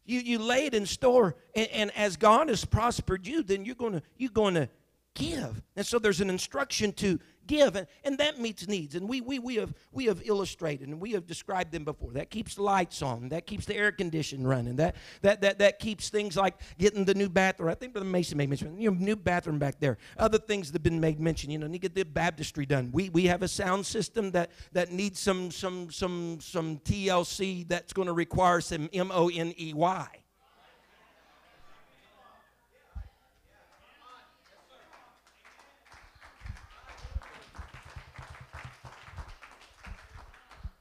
You, 0.08 0.20
you 0.20 0.38
lay 0.38 0.64
it 0.64 0.72
in 0.72 0.86
store, 0.86 1.36
and, 1.54 1.68
and 1.68 1.90
as 1.94 2.16
God 2.16 2.48
has 2.48 2.64
prospered 2.64 3.26
you, 3.26 3.42
then 3.42 3.66
you're 3.66 3.74
gonna 3.74 4.00
you're 4.16 4.30
gonna 4.30 4.70
give. 5.18 5.60
And 5.76 5.84
so 5.84 5.98
there's 5.98 6.20
an 6.20 6.30
instruction 6.30 6.92
to 6.94 7.18
give, 7.46 7.74
and, 7.74 7.86
and 8.04 8.18
that 8.18 8.38
meets 8.38 8.68
needs. 8.68 8.94
And 8.94 9.08
we, 9.08 9.20
we, 9.20 9.38
we, 9.40 9.56
have, 9.56 9.74
we 9.90 10.04
have 10.04 10.22
illustrated 10.24 10.88
and 10.88 11.00
we 11.00 11.12
have 11.12 11.26
described 11.26 11.72
them 11.72 11.84
before. 11.84 12.12
That 12.12 12.30
keeps 12.30 12.54
the 12.54 12.62
lights 12.62 13.02
on, 13.02 13.30
that 13.30 13.46
keeps 13.46 13.66
the 13.66 13.74
air 13.74 13.90
conditioning 13.90 14.46
running, 14.46 14.76
that, 14.76 14.94
that, 15.22 15.40
that, 15.40 15.58
that 15.58 15.78
keeps 15.80 16.10
things 16.10 16.36
like 16.36 16.54
getting 16.78 17.04
the 17.04 17.14
new 17.14 17.28
bathroom. 17.28 17.70
I 17.70 17.74
think 17.74 17.94
Brother 17.94 18.08
Mason 18.08 18.38
made 18.38 18.48
mention, 18.48 18.78
you 18.80 18.90
know, 18.90 18.96
new 18.98 19.16
bathroom 19.16 19.58
back 19.58 19.80
there. 19.80 19.98
Other 20.16 20.38
things 20.38 20.68
that 20.68 20.76
have 20.76 20.82
been 20.84 21.00
made 21.00 21.18
mention, 21.18 21.50
you 21.50 21.58
know, 21.58 21.66
need 21.66 21.82
to 21.82 21.88
get 21.88 21.94
the 21.94 22.04
baptistry 22.04 22.66
done. 22.66 22.90
We, 22.92 23.08
we 23.08 23.24
have 23.24 23.42
a 23.42 23.48
sound 23.48 23.84
system 23.84 24.30
that, 24.32 24.52
that 24.72 24.92
needs 24.92 25.18
some, 25.18 25.50
some, 25.50 25.90
some, 25.90 26.38
some 26.40 26.78
TLC 26.78 27.66
that's 27.66 27.92
going 27.92 28.06
to 28.06 28.12
require 28.14 28.60
some 28.60 28.88
M 28.92 29.10
O 29.12 29.28
N 29.28 29.52
E 29.58 29.72
Y. 29.74 30.08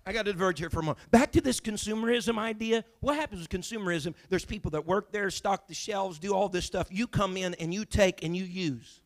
I 0.08 0.14
got 0.14 0.26
to 0.26 0.32
diverge 0.32 0.58
here 0.58 0.70
for 0.70 0.80
a 0.80 0.84
moment. 0.84 1.00
Back 1.12 1.34
to 1.34 1.42
this 1.42 1.60
consumerism 1.60 2.40
idea. 2.40 2.86
What 3.02 3.18
happens 3.18 3.42
with 3.42 3.50
consumerism? 3.50 4.16
There's 4.30 4.46
people 4.46 4.72
that 4.72 4.86
work 4.86 5.12
there, 5.12 5.30
stock 5.30 5.68
the 5.68 5.74
shelves, 5.74 6.18
do 6.18 6.34
all 6.34 6.48
this 6.48 6.64
stuff. 6.64 6.88
You 6.90 7.08
come 7.08 7.36
in 7.36 7.56
and 7.56 7.74
you 7.74 7.84
take 7.84 8.24
and 8.24 8.36
you 8.36 8.46
use. 8.46 9.02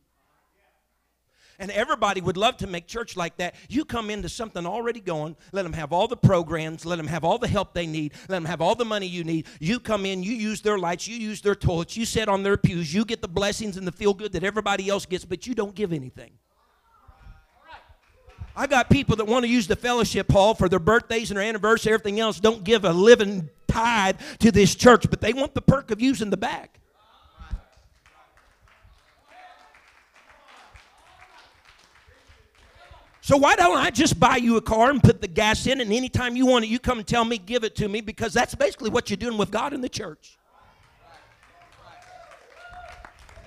And 1.58 1.72
everybody 1.72 2.20
would 2.20 2.36
love 2.36 2.56
to 2.58 2.68
make 2.68 2.86
church 2.86 3.16
like 3.16 3.36
that. 3.38 3.56
You 3.68 3.84
come 3.84 4.10
into 4.10 4.28
something 4.28 4.64
already 4.64 5.00
going, 5.00 5.36
let 5.50 5.64
them 5.64 5.72
have 5.72 5.92
all 5.92 6.06
the 6.06 6.16
programs, 6.16 6.86
let 6.86 6.96
them 6.96 7.08
have 7.08 7.24
all 7.24 7.38
the 7.38 7.48
help 7.48 7.74
they 7.74 7.86
need, 7.86 8.12
let 8.28 8.36
them 8.36 8.44
have 8.44 8.60
all 8.60 8.76
the 8.76 8.84
money 8.84 9.06
you 9.06 9.24
need. 9.24 9.46
You 9.58 9.80
come 9.80 10.06
in, 10.06 10.22
you 10.22 10.32
use 10.34 10.60
their 10.60 10.78
lights, 10.78 11.08
you 11.08 11.16
use 11.16 11.40
their 11.40 11.56
toilets, 11.56 11.96
you 11.96 12.04
sit 12.04 12.28
on 12.28 12.44
their 12.44 12.56
pews, 12.56 12.94
you 12.94 13.04
get 13.04 13.22
the 13.22 13.28
blessings 13.28 13.76
and 13.76 13.86
the 13.86 13.92
feel 13.92 14.14
good 14.14 14.32
that 14.32 14.44
everybody 14.44 14.88
else 14.88 15.04
gets, 15.04 15.24
but 15.24 15.48
you 15.48 15.54
don't 15.56 15.74
give 15.74 15.92
anything. 15.92 16.32
I 18.54 18.66
got 18.66 18.90
people 18.90 19.16
that 19.16 19.24
want 19.24 19.44
to 19.44 19.50
use 19.50 19.66
the 19.66 19.76
fellowship 19.76 20.30
hall 20.30 20.54
for 20.54 20.68
their 20.68 20.78
birthdays 20.78 21.30
and 21.30 21.38
their 21.38 21.46
anniversary, 21.46 21.92
everything 21.92 22.20
else, 22.20 22.38
don't 22.38 22.62
give 22.64 22.84
a 22.84 22.92
living 22.92 23.48
tithe 23.66 24.20
to 24.40 24.52
this 24.52 24.74
church, 24.74 25.08
but 25.08 25.20
they 25.20 25.32
want 25.32 25.54
the 25.54 25.62
perk 25.62 25.90
of 25.90 26.02
using 26.02 26.28
the 26.28 26.36
back. 26.36 26.78
So 33.24 33.36
why 33.36 33.54
don't 33.54 33.78
I 33.78 33.90
just 33.90 34.18
buy 34.18 34.36
you 34.36 34.56
a 34.56 34.60
car 34.60 34.90
and 34.90 35.02
put 35.02 35.20
the 35.20 35.28
gas 35.28 35.66
in, 35.66 35.80
and 35.80 35.92
anytime 35.92 36.34
you 36.34 36.44
want 36.44 36.64
it, 36.64 36.68
you 36.68 36.80
come 36.80 36.98
and 36.98 37.06
tell 37.06 37.24
me, 37.24 37.38
give 37.38 37.62
it 37.62 37.76
to 37.76 37.88
me, 37.88 38.00
because 38.00 38.34
that's 38.34 38.54
basically 38.54 38.90
what 38.90 39.08
you're 39.08 39.16
doing 39.16 39.38
with 39.38 39.50
God 39.50 39.72
in 39.72 39.80
the 39.80 39.88
church. 39.88 40.36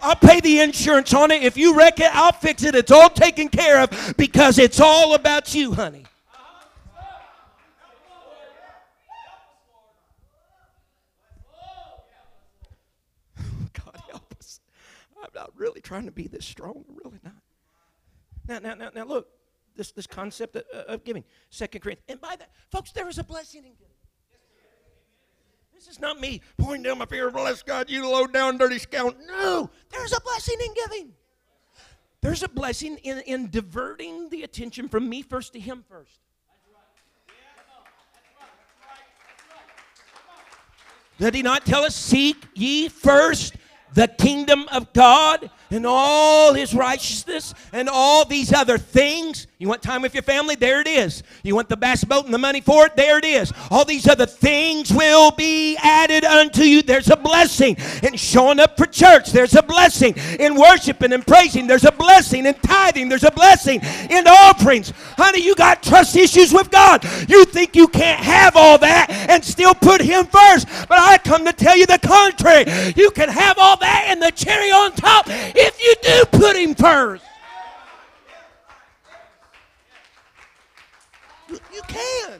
I'll 0.06 0.16
pay 0.16 0.39
the 0.39 0.60
insurance 0.60 1.16
on 1.16 1.32
it. 1.32 1.41
If 1.41 1.58
you 1.58 1.76
wreck 1.76 1.99
it, 1.99 2.16
I'll 2.16 2.32
fix 2.32 2.62
it. 2.64 2.76
It's 2.76 2.91
all 2.91 3.10
taken 3.10 3.49
care 3.49 3.80
of 3.82 4.14
because 4.18 4.60
it's 4.60 4.80
all 4.80 5.16
about 5.16 5.56
you, 5.56 5.74
honey. 5.74 6.06
God 13.74 13.99
help 14.08 14.36
us. 14.38 14.60
I'm 15.24 15.30
not 15.34 15.51
really 15.56 15.82
trying 15.82 16.06
to 16.06 16.12
be 16.12 16.28
this 16.28 16.45
strong. 16.45 16.86
I'm 16.88 16.97
really 17.03 17.20
not. 17.24 17.34
Now, 18.47 18.60
now, 18.60 18.76
now, 18.76 18.91
now 18.93 19.06
look, 19.06 19.28
this, 19.76 19.91
this 19.91 20.06
concept 20.06 20.56
of, 20.56 20.66
of 20.72 21.03
giving. 21.03 21.24
Second 21.49 21.82
Corinthians. 21.82 22.06
And 22.10 22.22
by 22.22 22.36
that, 22.36 22.51
folks, 22.72 22.91
there 22.91 23.10
is 23.10 23.18
a 23.18 23.24
blessing 23.24 23.64
in 23.66 23.72
giving. 23.72 23.95
This 25.86 25.97
is 25.97 26.01
not 26.01 26.19
me 26.19 26.41
pointing 26.57 26.81
down 26.81 26.97
my 26.97 27.05
finger, 27.05 27.29
bless 27.29 27.61
God, 27.61 27.91
you 27.91 28.09
low 28.09 28.25
down, 28.25 28.57
dirty 28.57 28.79
scoundrel. 28.79 29.23
No, 29.27 29.69
there's 29.91 30.13
a 30.13 30.19
blessing 30.19 30.57
in 30.59 30.73
giving. 30.73 31.13
There's 32.21 32.41
a 32.41 32.49
blessing 32.49 32.97
in, 33.03 33.19
in 33.19 33.51
diverting 33.51 34.29
the 34.29 34.41
attention 34.41 34.89
from 34.89 35.07
me 35.07 35.21
first 35.21 35.53
to 35.53 35.59
him 35.59 35.86
first. 35.88 36.19
Did 41.19 41.36
he 41.36 41.43
not 41.43 41.67
tell 41.67 41.83
us, 41.83 41.95
Seek 41.95 42.47
ye 42.55 42.89
first 42.89 43.55
the 43.93 44.07
kingdom 44.07 44.65
of 44.71 44.91
God 44.91 45.51
and 45.76 45.86
all 45.86 46.53
his 46.53 46.73
righteousness 46.73 47.53
and 47.73 47.89
all 47.89 48.26
these 48.26 48.53
other 48.53 48.78
things. 48.78 49.47
You 49.57 49.67
want 49.67 49.82
time 49.82 50.01
with 50.01 50.13
your 50.13 50.23
family? 50.23 50.55
There 50.55 50.80
it 50.82 50.88
is. 50.88 51.21
You 51.43 51.55
want 51.55 51.69
the 51.69 51.78
bass 51.78 52.03
boat 52.03 52.26
and 52.26 52.34
the 52.34 52.38
money 52.38 52.61
for 52.61 52.86
it? 52.86 52.95
There 52.95 53.17
it 53.17 53.26
is. 53.26 53.51
All 53.69 53.84
these 53.84 54.07
other 54.07 54.26
things 54.26 54.91
will 54.91 55.32
be 55.32 55.78
added 55.78 56.23
unto 56.23 56.63
you. 56.63 56.82
There's 56.82 57.09
a 57.09 57.17
blessing 57.17 57.78
in 58.03 58.15
showing 58.15 58.59
up 58.59 58.78
for 58.78 58.86
church. 58.86 59.32
There's 59.32 59.55
a 59.55 59.61
blessing 59.61 60.15
in 60.39 60.55
worshiping 60.55 61.13
and 61.13 61.26
praising. 61.26 61.67
There's 61.67 61.86
a 61.86 61.91
blessing 61.91 62.45
in 62.45 62.53
tithing. 62.55 63.09
There's 63.09 63.23
a 63.23 63.32
blessing 63.32 63.82
in 64.09 64.28
offerings. 64.28 64.93
Honey, 65.17 65.41
you 65.41 65.55
got 65.55 65.84
trust 65.84 66.15
issues 66.15 66.53
with 66.53 66.71
God. 66.71 67.03
You 67.30 67.45
think 67.45 67.76
you 67.76 67.88
can't 67.88 68.23
have 68.23 68.55
all 68.55 68.78
that 68.78 69.09
and 69.30 69.43
still 69.43 69.73
put 69.73 70.01
him 70.01 70.26
first. 70.26 70.67
But 70.88 70.99
I 70.99 71.17
come 71.17 71.45
to 71.45 71.53
tell 71.53 71.78
you 71.78 71.86
the 71.86 71.99
contrary. 71.99 72.65
You 72.95 73.11
can 73.11 73.30
have 73.30 73.57
all 73.57 73.78
that 73.78 74.05
and 74.07 74.21
the 74.21 74.32
cherry 74.32 74.71
on 74.71 74.93
top 74.93 75.28
if 75.66 75.82
you 75.82 75.93
do 76.01 76.26
put 76.38 76.55
him 76.55 76.76
first. 76.76 77.24
You, 81.49 81.59
you 81.74 81.82
can. 81.88 82.39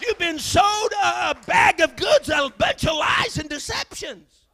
You've 0.00 0.18
been 0.18 0.38
sold 0.38 0.92
a 1.02 1.34
bag 1.46 1.80
of 1.80 1.96
goods, 1.96 2.28
a 2.28 2.50
bunch 2.58 2.84
of 2.84 2.96
lies 2.96 3.38
and 3.38 3.48
deceptions. 3.48 4.44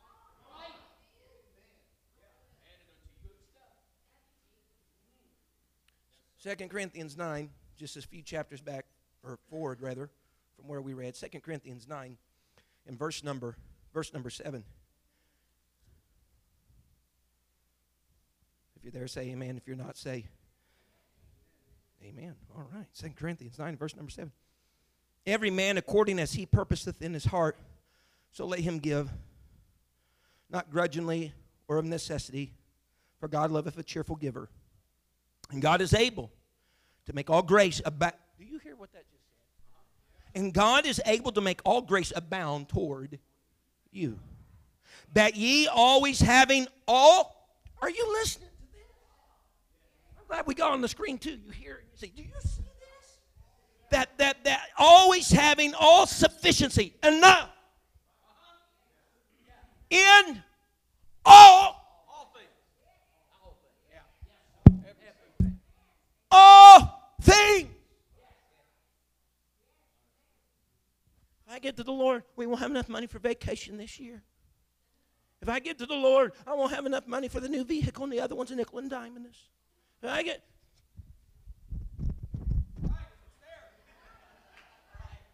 Second 6.39 6.71
Corinthians 6.71 7.19
9, 7.19 7.51
just 7.77 7.97
a 7.97 8.03
few 8.03 8.23
chapters 8.23 8.63
back, 8.63 8.87
or 9.23 9.39
forward 9.51 9.83
rather, 9.83 10.09
from 10.57 10.69
where 10.69 10.81
we 10.81 10.95
read. 10.95 11.15
Second 11.15 11.43
Corinthians 11.43 11.87
9, 11.87 12.17
in 12.87 12.97
verse 12.97 13.23
number, 13.23 13.57
verse 13.93 14.15
number 14.15 14.31
7. 14.31 14.65
If 18.81 18.85
you're 18.85 18.99
there, 18.99 19.09
say 19.09 19.29
amen. 19.29 19.59
If 19.59 19.67
you're 19.67 19.77
not, 19.77 19.99
say 19.99 20.25
amen. 22.03 22.35
All 22.57 22.67
right. 22.75 22.87
Second 22.95 23.17
Corinthians 23.17 23.59
9, 23.59 23.77
verse 23.77 23.95
number 23.95 24.11
7. 24.11 24.33
Every 25.27 25.51
man 25.51 25.77
according 25.77 26.19
as 26.19 26.33
he 26.33 26.47
purposeth 26.47 27.03
in 27.03 27.13
his 27.13 27.27
heart, 27.27 27.59
so 28.33 28.47
let 28.47 28.61
him 28.61 28.79
give, 28.79 29.11
not 30.49 30.71
grudgingly 30.71 31.35
or 31.69 31.77
of 31.77 31.85
necessity, 31.85 32.55
for 33.19 33.29
God 33.29 33.51
loveth 33.51 33.77
a 33.77 33.83
cheerful 33.83 34.17
giver. 34.17 34.49
And 35.51 35.61
God 35.61 35.83
is 35.83 35.93
able 35.93 36.31
to 37.05 37.13
make 37.13 37.29
all 37.29 37.43
grace 37.43 37.83
abound. 37.85 38.15
Do 38.39 38.47
you 38.47 38.59
hear 38.61 38.77
what 38.77 38.93
that 38.93 39.05
just 39.11 39.25
said? 39.31 39.43
Uh-huh. 39.75 40.31
And 40.37 40.55
God 40.55 40.87
is 40.87 41.03
able 41.05 41.33
to 41.33 41.43
make 41.43 41.61
all 41.67 41.83
grace 41.83 42.15
abound 42.17 42.71
toward 42.71 43.19
you. 43.93 44.19
That 45.13 45.37
ye 45.37 45.67
always 45.67 46.21
having 46.21 46.67
all, 46.89 47.53
are 47.83 47.91
you 47.91 48.09
listening? 48.23 48.50
We 50.47 50.55
got 50.55 50.73
on 50.73 50.81
the 50.81 50.89
screen 50.89 51.19
too. 51.19 51.39
You 51.45 51.51
hear 51.51 51.75
it. 51.77 51.85
You 51.93 51.99
say, 51.99 52.13
Do 52.15 52.23
you 52.23 52.29
see 52.43 52.63
this? 52.63 53.19
That 53.91 54.17
that 54.19 54.45
that 54.45 54.69
always 54.79 55.31
having 55.31 55.75
all 55.75 56.07
sufficiency 56.07 56.95
enough 57.03 57.51
in 59.91 60.43
all 61.25 62.33
things. 62.35 62.47
all 66.31 67.15
things. 67.21 67.69
If 71.47 71.53
I 71.53 71.59
get 71.59 71.77
to 71.79 71.83
the 71.83 71.93
Lord, 71.93 72.23
we 72.37 72.47
won't 72.47 72.61
have 72.61 72.71
enough 72.71 72.89
money 72.89 73.09
for 73.09 73.19
vacation 73.19 73.77
this 73.77 73.99
year. 73.99 74.23
If 75.43 75.49
I 75.49 75.59
get 75.59 75.79
to 75.79 75.87
the 75.87 75.95
Lord, 75.95 76.33
I 76.47 76.55
won't 76.55 76.73
have 76.73 76.87
enough 76.87 77.07
money 77.07 77.29
for 77.29 77.41
the 77.41 77.49
new 77.49 77.65
vehicle, 77.65 78.05
and 78.05 78.13
the 78.13 78.21
other 78.21 78.35
one's 78.35 78.51
a 78.51 78.57
nickel 78.57 78.79
and 78.79 78.91
dime 78.91 79.21
this. 79.23 79.49
I 80.03 80.23
get 80.23 80.43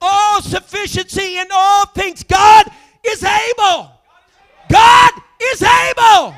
all 0.01 0.43
sufficiency 0.43 1.39
in 1.39 1.47
all 1.53 1.87
things. 1.87 2.25
God 2.25 2.67
is 3.05 3.23
able. 3.23 3.93
God 4.69 5.13
is 5.41 5.63
able. 5.63 6.35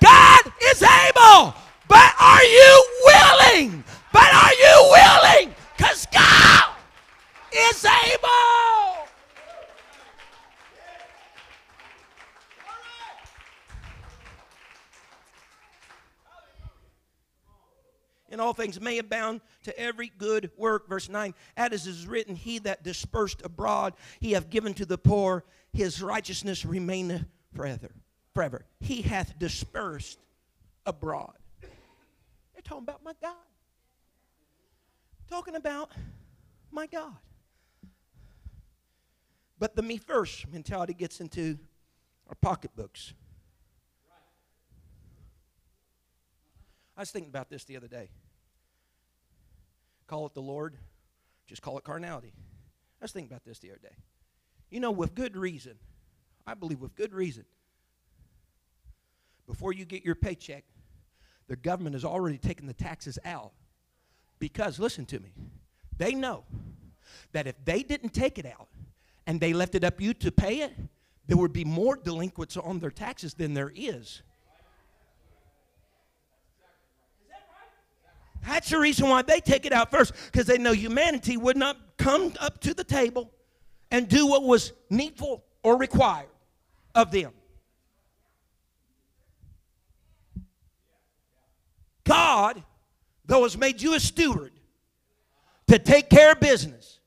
God 0.00 0.40
is 0.62 0.82
able. 0.82 1.54
But 1.88 2.14
are 2.20 2.44
you 2.44 2.86
willing? 3.04 3.84
But 4.12 4.32
are 4.32 4.54
you 4.54 4.90
willing? 4.92 5.54
Because 5.76 6.06
God 6.12 6.64
is 7.52 7.84
able. 7.84 8.63
In 18.34 18.40
all 18.40 18.52
things 18.52 18.80
may 18.80 18.98
abound 18.98 19.40
to 19.62 19.78
every 19.78 20.12
good 20.18 20.50
work. 20.58 20.88
Verse 20.88 21.08
9, 21.08 21.32
as 21.56 21.86
is 21.86 22.06
written, 22.06 22.36
He 22.36 22.58
that 22.58 22.82
dispersed 22.82 23.40
abroad, 23.44 23.94
he 24.20 24.32
hath 24.32 24.50
given 24.50 24.74
to 24.74 24.84
the 24.84 24.98
poor, 24.98 25.44
his 25.72 26.02
righteousness 26.02 26.66
remaineth 26.66 27.24
forever. 27.54 27.90
Forever. 28.34 28.66
He 28.80 29.02
hath 29.02 29.38
dispersed 29.38 30.18
abroad. 30.84 31.34
They're 31.60 32.62
talking 32.62 32.82
about 32.82 33.02
my 33.04 33.14
God. 33.22 33.36
Talking 35.30 35.54
about 35.54 35.92
my 36.70 36.86
God. 36.86 37.14
But 39.58 39.76
the 39.76 39.82
me 39.82 39.96
first 39.96 40.52
mentality 40.52 40.92
gets 40.92 41.20
into 41.20 41.56
our 42.28 42.34
pocketbooks. 42.40 43.14
I 46.96 47.00
was 47.00 47.10
thinking 47.10 47.30
about 47.30 47.48
this 47.50 47.64
the 47.64 47.76
other 47.76 47.88
day. 47.88 48.10
Call 50.06 50.26
it 50.26 50.34
the 50.34 50.42
Lord, 50.42 50.76
just 51.46 51.62
call 51.62 51.78
it 51.78 51.84
carnality. 51.84 52.32
I 53.00 53.04
was 53.04 53.12
thinking 53.12 53.30
about 53.30 53.44
this 53.44 53.58
the 53.58 53.70
other 53.70 53.80
day. 53.80 53.96
You 54.70 54.80
know, 54.80 54.90
with 54.90 55.14
good 55.14 55.36
reason, 55.36 55.74
I 56.46 56.54
believe 56.54 56.80
with 56.80 56.94
good 56.94 57.14
reason, 57.14 57.44
before 59.46 59.72
you 59.72 59.84
get 59.84 60.04
your 60.04 60.14
paycheck, 60.14 60.64
the 61.48 61.56
government 61.56 61.94
has 61.94 62.04
already 62.04 62.38
taken 62.38 62.66
the 62.66 62.72
taxes 62.72 63.18
out. 63.24 63.52
Because, 64.38 64.78
listen 64.78 65.06
to 65.06 65.20
me, 65.20 65.32
they 65.96 66.14
know 66.14 66.44
that 67.32 67.46
if 67.46 67.54
they 67.64 67.82
didn't 67.82 68.12
take 68.12 68.38
it 68.38 68.46
out 68.46 68.68
and 69.26 69.40
they 69.40 69.52
left 69.52 69.74
it 69.74 69.84
up 69.84 70.00
you 70.00 70.12
to 70.14 70.32
pay 70.32 70.60
it, 70.60 70.72
there 71.26 71.36
would 71.36 71.52
be 71.52 71.64
more 71.64 71.96
delinquents 71.96 72.56
on 72.56 72.78
their 72.78 72.90
taxes 72.90 73.34
than 73.34 73.54
there 73.54 73.72
is. 73.74 74.22
That's 78.46 78.70
the 78.70 78.78
reason 78.78 79.08
why 79.08 79.22
they 79.22 79.40
take 79.40 79.64
it 79.64 79.72
out 79.72 79.90
first, 79.90 80.12
because 80.26 80.46
they 80.46 80.58
know 80.58 80.72
humanity 80.72 81.36
would 81.36 81.56
not 81.56 81.76
come 81.96 82.32
up 82.40 82.60
to 82.60 82.74
the 82.74 82.84
table 82.84 83.30
and 83.90 84.08
do 84.08 84.26
what 84.26 84.42
was 84.42 84.72
needful 84.90 85.44
or 85.62 85.78
required 85.78 86.28
of 86.94 87.10
them. 87.10 87.32
God, 92.04 92.62
though, 93.24 93.44
has 93.44 93.56
made 93.56 93.80
you 93.80 93.94
a 93.94 94.00
steward 94.00 94.52
to 95.68 95.78
take 95.78 96.10
care 96.10 96.32
of 96.32 96.40
business. 96.40 97.00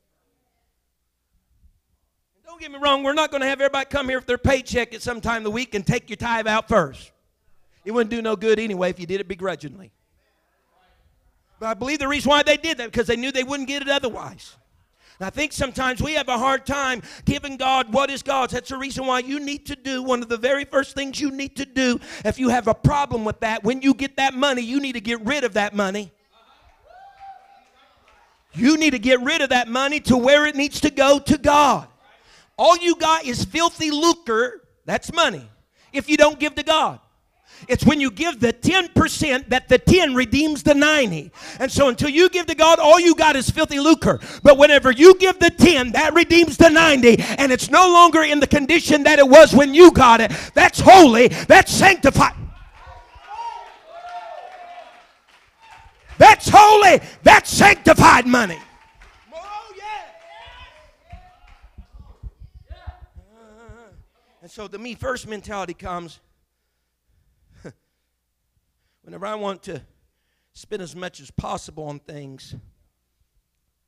don't 2.46 2.60
get 2.60 2.72
me 2.72 2.80
wrong, 2.82 3.04
we're 3.04 3.14
not 3.14 3.30
going 3.30 3.42
to 3.42 3.48
have 3.48 3.62
everybody 3.62 3.86
come 3.86 4.10
here 4.10 4.18
with 4.18 4.26
their 4.26 4.40
paycheck 4.40 4.96
at 4.96 5.02
some 5.04 5.22
time 5.22 5.38
of 5.38 5.44
the 5.44 5.52
week 5.52 5.76
and 5.76 5.86
take 5.86 6.10
your 6.10 6.18
tithe 6.18 6.48
out 6.48 6.68
first. 6.68 7.12
It 7.86 7.92
wouldn't 7.92 8.10
do 8.10 8.22
no 8.22 8.36
good 8.36 8.60
anyway 8.60 8.90
if 8.90 9.00
you 9.00 9.06
did 9.06 9.22
it 9.22 9.28
begrudgingly. 9.28 9.92
But 11.60 11.68
I 11.68 11.74
believe 11.74 11.99
the 11.99 12.08
reason 12.08 12.30
why 12.30 12.43
they 12.43 12.58
did 12.58 12.78
that 12.78 12.91
because 12.91 13.08
they 13.08 13.16
knew 13.16 13.32
they 13.32 13.43
wouldn't 13.43 13.68
get 13.68 13.82
it 13.82 13.89
otherwise. 13.89 14.55
I 15.20 15.32
think 15.32 15.51
sometimes 15.51 15.99
we 15.99 16.14
have 16.14 16.30
a 16.30 16.38
hard 16.38 16.68
time 16.68 17.01
giving 17.26 17.58
God 17.58 17.91
what 17.91 18.12
is 18.12 18.22
God's. 18.22 18.53
That's 18.53 18.70
the 18.70 18.78
reason 18.78 19.08
why 19.08 19.20
you 19.20 19.39
need 19.39 19.66
to 19.66 19.76
do 19.76 20.03
one 20.03 20.22
of 20.22 20.30
the 20.30 20.38
very 20.38 20.64
first 20.64 20.93
things 20.93 21.20
you 21.20 21.32
need 21.32 21.55
to 21.55 21.66
do 21.66 21.99
if 22.24 22.38
you 22.38 22.49
have 22.49 22.68
a 22.68 22.76
problem 22.76 23.26
with 23.26 23.39
that. 23.39 23.64
When 23.64 23.82
you 23.82 23.95
get 23.95 24.18
that 24.18 24.36
money, 24.36 24.62
you 24.62 24.80
need 24.80 24.93
to 24.93 25.01
get 25.01 25.20
rid 25.26 25.43
of 25.43 25.53
that 25.53 25.74
money. 25.74 26.12
You 28.53 28.78
need 28.78 28.91
to 28.91 28.99
get 28.99 29.20
rid 29.22 29.41
of 29.41 29.49
that 29.49 29.68
money 29.68 29.99
to 30.01 30.18
where 30.18 30.45
it 30.45 30.55
needs 30.55 30.82
to 30.82 30.91
go 30.91 31.18
to 31.18 31.38
God. 31.39 31.88
All 32.55 32.78
you 32.78 32.95
got 32.95 33.26
is 33.26 33.43
filthy 33.43 33.89
lucre, 33.91 34.62
that's 34.86 35.12
money, 35.12 35.47
if 35.93 36.10
you 36.10 36.18
don't 36.18 36.39
give 36.39 36.55
to 36.55 36.64
God. 36.64 36.99
It's 37.68 37.86
when 37.86 37.99
you 37.99 38.12
give 38.12 38.39
the 38.39 38.53
10% 38.53 39.49
that 39.49 39.68
the 39.68 39.78
10 39.78 40.16
redeems 40.16 40.64
the 40.64 40.74
90. 40.74 41.32
And 41.60 41.72
so 41.72 41.89
until 41.89 42.10
you 42.10 42.30
give 42.30 42.45
to 42.45 42.55
God, 42.55 42.80
all 42.80 42.99
you 42.99 43.16
got 43.16 43.36
is 43.36 43.49
filthy 43.49 43.80
lucre. 43.80 44.20
But 44.43 44.58
whenever 44.58 44.91
you 44.91 45.16
give 45.16 45.39
the 45.39 45.49
10, 45.49 45.91
that 45.91 46.14
redeems 46.14 46.58
the 46.58 46.70
90. 46.70 47.18
And 47.38 47.51
it's 47.51 47.70
no 47.70 47.91
longer 47.91 48.24
in 48.24 48.39
the 48.39 48.47
condition 48.47 49.03
that 49.03 49.20
it 49.20 49.28
was 49.28 49.53
when 49.53 49.74
you 49.74 49.91
got 49.91 50.22
it. 50.22 50.32
That's 50.53 50.80
holy. 50.80 51.28
That's 51.28 51.72
sanctified. 51.72 52.34
That's 56.18 56.49
holy. 56.51 56.99
That's 57.24 57.49
sanctified 57.49 58.26
money. 58.26 58.60
And 64.47 64.51
so 64.53 64.66
the 64.70 64.80
me 64.80 64.95
first 64.95 65.28
mentality 65.28 65.74
comes 65.74 66.22
whenever 69.08 69.26
I 69.26 69.36
want 69.36 69.64
to 69.64 69.82
spend 70.51 70.82
as 70.82 70.93
much 70.93 71.22
as 71.22 71.32
possible 71.32 71.86
on 71.86 71.99
things 71.99 72.53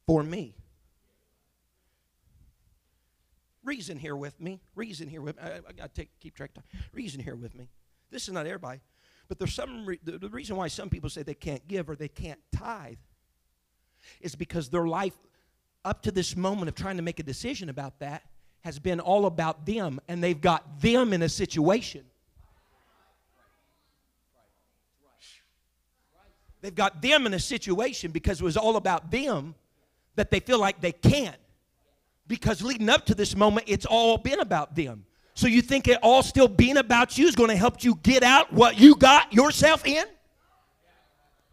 for 0.08 0.24
me. 0.24 0.56
Reason 3.66 3.98
here 3.98 4.16
with 4.16 4.40
me. 4.40 4.62
Reason 4.76 5.10
here 5.10 5.22
with 5.22 5.36
me. 5.36 5.44
I, 5.44 5.56
I 5.58 5.74
got 5.74 5.94
to 5.96 6.06
keep 6.22 6.36
track 6.36 6.52
of 6.52 6.64
time. 6.64 6.82
Reason 6.94 7.20
here 7.20 7.36
with 7.36 7.54
me. 7.54 7.68
This 8.10 8.30
is 8.30 8.34
not 8.34 8.46
everybody. 8.48 8.80
But 9.28 9.40
there's 9.40 9.54
some 9.54 9.86
re- 9.86 10.00
the, 10.02 10.20
the 10.20 10.30
reason 10.30 10.56
why 10.56 10.70
some 10.70 10.90
people 10.90 11.10
say 11.10 11.22
they 11.22 11.34
can't 11.34 11.68
give 11.68 11.90
or 11.90 11.98
they 11.98 12.08
can't 12.08 12.40
tithe 12.56 12.96
is 14.22 14.36
because 14.36 14.70
their 14.70 14.88
life 14.88 15.18
up 15.84 16.02
to 16.04 16.14
this 16.14 16.38
moment 16.38 16.70
of 16.70 16.76
trying 16.76 16.96
to 16.96 17.04
make 17.04 17.20
a 17.20 17.24
decision 17.24 17.68
about 17.68 18.00
that 18.00 18.24
has 18.62 18.80
been 18.80 19.02
all 19.02 19.26
about 19.26 19.66
them 19.66 20.00
and 20.08 20.24
they've 20.24 20.40
got 20.40 20.80
them 20.80 21.12
in 21.12 21.22
a 21.24 21.30
situation. 21.30 22.06
They've 26.62 26.76
got 26.76 27.02
them 27.02 27.26
in 27.26 27.34
a 27.34 27.40
situation 27.40 28.12
because 28.12 28.42
it 28.42 28.44
was 28.44 28.58
all 28.58 28.76
about 28.76 29.12
them 29.12 29.56
that 30.16 30.30
they 30.30 30.40
feel 30.40 30.60
like 30.60 30.82
they 30.82 30.92
can't. 30.92 31.38
Because 32.28 32.62
leading 32.62 32.90
up 32.90 33.06
to 33.08 33.16
this 33.16 33.36
moment, 33.36 33.68
it's 33.68 33.86
all 33.86 34.18
been 34.18 34.40
about 34.40 34.76
them. 34.76 35.06
So 35.34 35.48
you 35.48 35.62
think 35.62 35.88
it 35.88 35.98
all 36.04 36.22
still 36.22 36.50
being 36.50 36.78
about 36.78 37.18
you 37.18 37.28
is 37.28 37.36
going 37.36 37.50
to 37.50 37.56
help 37.56 37.84
you 37.84 37.96
get 38.04 38.24
out 38.24 38.52
what 38.52 38.78
you 38.78 38.96
got 38.96 39.32
yourself 39.34 39.86
in? 39.86 40.04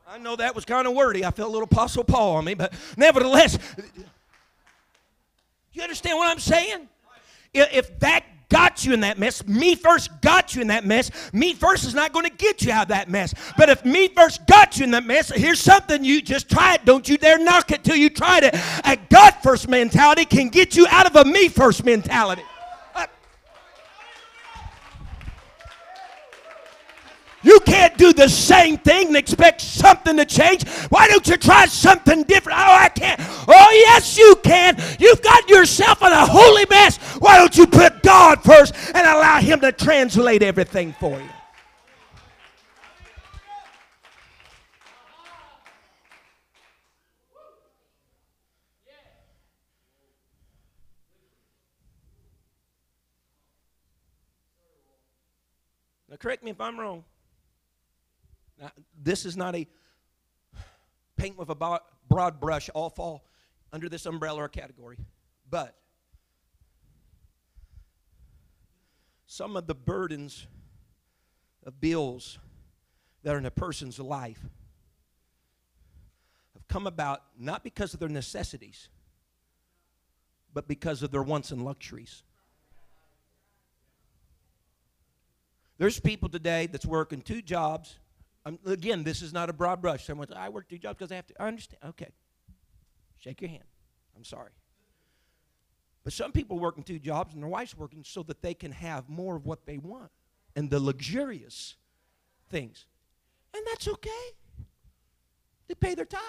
I 0.09 0.19
know 0.19 0.37
that 0.37 0.55
was 0.55 0.65
kind 0.65 0.87
of 0.87 0.95
wordy. 0.95 1.25
I 1.25 1.31
felt 1.31 1.49
a 1.49 1.53
little 1.53 1.69
Apostle 1.71 2.05
Paul 2.05 2.37
on 2.37 2.45
me, 2.45 2.55
but 2.55 2.73
nevertheless, 2.97 3.59
you 5.73 5.83
understand 5.83 6.19
what 6.19 6.29
I'm 6.29 6.39
saying? 6.39 6.89
If 7.55 7.99
that 8.01 8.25
got 8.49 8.85
you 8.85 8.93
in 8.93 9.01
that 9.01 9.19
mess, 9.19 9.47
me 9.47 9.75
first 9.75 10.11
got 10.21 10.55
you 10.55 10.63
in 10.63 10.69
that 10.69 10.85
mess, 10.85 11.11
me 11.33 11.55
first 11.55 11.85
is 11.85 11.95
not 11.95 12.13
going 12.13 12.25
to 12.25 12.37
get 12.37 12.63
you 12.63 12.73
out 12.73 12.83
of 12.83 12.89
that 12.89 13.09
mess. 13.09 13.35
But 13.57 13.69
if 13.69 13.85
me 13.85 14.09
first 14.09 14.47
got 14.47 14.79
you 14.79 14.85
in 14.85 14.91
that 14.93 15.05
mess, 15.05 15.31
here's 15.31 15.61
something 15.61 16.05
you 16.05 16.23
just 16.23 16.49
try 16.49 16.75
it. 16.75 16.85
Don't 16.85 17.09
you 17.09 17.19
dare 17.19 17.39
knock 17.39 17.73
it 17.73 17.85
till 17.85 17.97
you 17.97 18.11
tried 18.11 18.45
it. 18.45 18.55
A 18.85 18.97
God 19.11 19.35
first 19.43 19.69
mentality 19.69 20.25
can 20.25 20.49
get 20.49 20.77
you 20.77 20.87
out 20.89 21.07
of 21.07 21.17
a 21.17 21.25
me 21.29 21.49
first 21.49 21.85
mentality. 21.85 22.43
You 27.47 27.61
can't 27.61 27.97
do 27.97 28.13
the 28.13 28.29
same 28.29 28.77
thing 28.77 29.07
and 29.07 29.17
expect 29.17 29.61
something 29.61 30.17
to 30.17 30.25
change. 30.25 30.67
Why 30.89 31.07
don't 31.07 31.25
you 31.29 31.37
try 31.37 31.67
something 31.67 32.25
different? 32.25 32.59
Oh, 32.59 32.77
I 32.81 32.89
can't. 32.89 33.21
Oh, 33.47 33.71
yes, 33.87 34.19
you 34.19 34.35
can. 34.43 34.77
You've 34.99 35.23
got 35.23 35.49
yourself 35.49 36.03
in 36.03 36.11
a 36.11 36.27
holy 36.27 36.67
mess. 36.69 36.99
Why 37.27 37.39
don't 37.39 37.59
you 37.59 37.67
put 37.67 38.05
God 38.05 38.41
first 38.45 38.73
and 38.95 39.05
allow 39.05 39.41
Him 39.41 39.59
to 39.63 39.73
translate 39.73 40.45
everything 40.45 40.93
for 40.93 41.19
you? 41.19 41.29
Now, 56.09 56.15
correct 56.17 56.45
me 56.45 56.53
if 56.53 56.61
I'm 56.61 56.79
wrong. 56.79 57.03
Now, 58.61 58.71
this 59.03 59.27
is 59.27 59.37
not 59.37 59.57
a 59.57 59.67
paint 61.17 61.37
with 61.37 61.51
a 61.51 61.81
broad 62.09 62.41
brush, 62.41 62.71
all 62.73 62.89
fall 62.89 63.27
under 63.73 63.89
this 63.89 64.07
umbrella 64.07 64.43
or 64.43 64.49
category. 64.49 64.99
But 65.51 65.75
some 69.37 69.55
of 69.57 69.67
the 69.67 69.75
burdens 69.75 70.47
of 71.65 71.79
bills 71.81 72.39
that 73.23 73.35
are 73.35 73.39
in 73.39 73.45
a 73.45 73.51
person's 73.51 73.99
life 73.99 74.41
have 76.55 76.67
come 76.69 76.87
about 76.87 77.23
not 77.39 77.63
because 77.63 77.93
of 77.93 78.01
their 78.01 78.09
necessities, 78.09 78.89
but 80.55 80.67
because 80.67 81.03
of 81.03 81.11
their 81.11 81.23
wants 81.23 81.51
and 81.51 81.65
luxuries. 81.65 82.23
There's 85.77 86.01
people 86.01 86.31
today 86.31 86.67
that's 86.67 86.87
working 86.87 87.21
two 87.21 87.43
jobs 87.43 87.97
I'm, 88.47 88.61
again, 88.65 89.03
this 89.03 89.23
is 89.23 89.33
not 89.33 89.51
a 89.51 89.53
broad 89.53 89.83
brush. 89.83 90.07
Someone 90.07 90.29
says, 90.29 90.37
I 90.39 90.51
work 90.51 90.69
two 90.69 90.79
jobs 90.79 90.99
because 90.99 91.11
I 91.11 91.17
have 91.17 91.27
to. 91.27 91.35
I 91.43 91.49
understand. 91.49 91.83
Okay. 91.85 92.11
Shake 93.19 93.41
your 93.41 93.51
hand. 93.51 93.65
I'm 94.17 94.23
sorry. 94.23 94.53
But 96.07 96.13
some 96.13 96.31
people 96.31 96.61
working 96.61 96.85
two 96.85 97.01
jobs 97.01 97.35
and 97.35 97.43
their 97.43 97.51
wife's 97.51 97.77
working 97.77 98.05
so 98.05 98.23
that 98.23 98.41
they 98.41 98.55
can 98.55 98.71
have 98.71 99.09
more 99.09 99.35
of 99.35 99.45
what 99.45 99.67
they 99.67 99.79
want 99.79 100.13
and 100.55 100.71
the 100.71 100.79
luxurious 100.79 101.75
things. 102.49 102.87
And 103.53 103.67
that's 103.67 103.89
okay. 103.89 104.11
They 105.67 105.75
pay 105.75 105.97
their 105.97 106.05
tithes. 106.05 106.23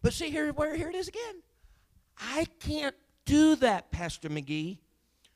But 0.00 0.14
see 0.14 0.30
here 0.30 0.50
where 0.54 0.74
here 0.74 0.88
it 0.88 0.96
is 0.96 1.08
again. 1.08 1.42
I 2.18 2.46
can't 2.58 2.96
do 3.26 3.56
that, 3.56 3.90
Pastor 3.90 4.30
McGee, 4.30 4.78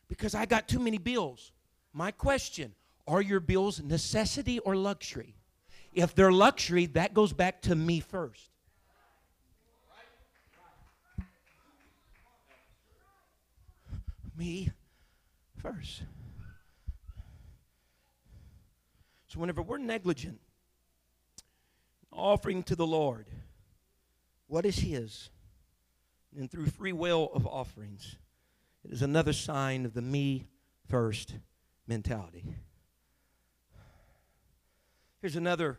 because 0.09 0.35
I 0.35 0.47
got 0.47 0.69
too 0.69 0.79
many 0.79 0.97
bills. 0.97 1.53
My 1.93 2.13
question 2.13 2.73
are 3.07 3.21
your 3.21 3.41
bills 3.41 3.83
necessity 3.83 4.59
or 4.61 4.75
luxury? 4.75 5.35
If 5.99 6.15
they're 6.15 6.31
luxury, 6.31 6.87
that 6.87 7.13
goes 7.13 7.33
back 7.33 7.61
to 7.63 7.75
me 7.75 7.99
first. 7.99 8.51
Me 14.37 14.71
first. 15.61 16.03
So, 19.27 19.41
whenever 19.41 19.61
we're 19.61 19.79
negligent, 19.79 20.39
offering 22.13 22.63
to 22.63 22.77
the 22.77 22.87
Lord, 22.87 23.27
what 24.47 24.65
is 24.65 24.79
His? 24.79 25.31
and 26.37 26.51
through 26.51 26.67
free 26.67 26.93
will 26.93 27.31
of 27.35 27.47
offerings. 27.47 28.17
It 28.85 28.93
is 28.93 29.03
another 29.03 29.33
sign 29.33 29.85
of 29.85 29.95
the 29.95 30.03
me 30.03 30.47
first 30.89 31.35
mentality. 31.87 32.45
Here's 35.21 35.37
another. 35.37 35.79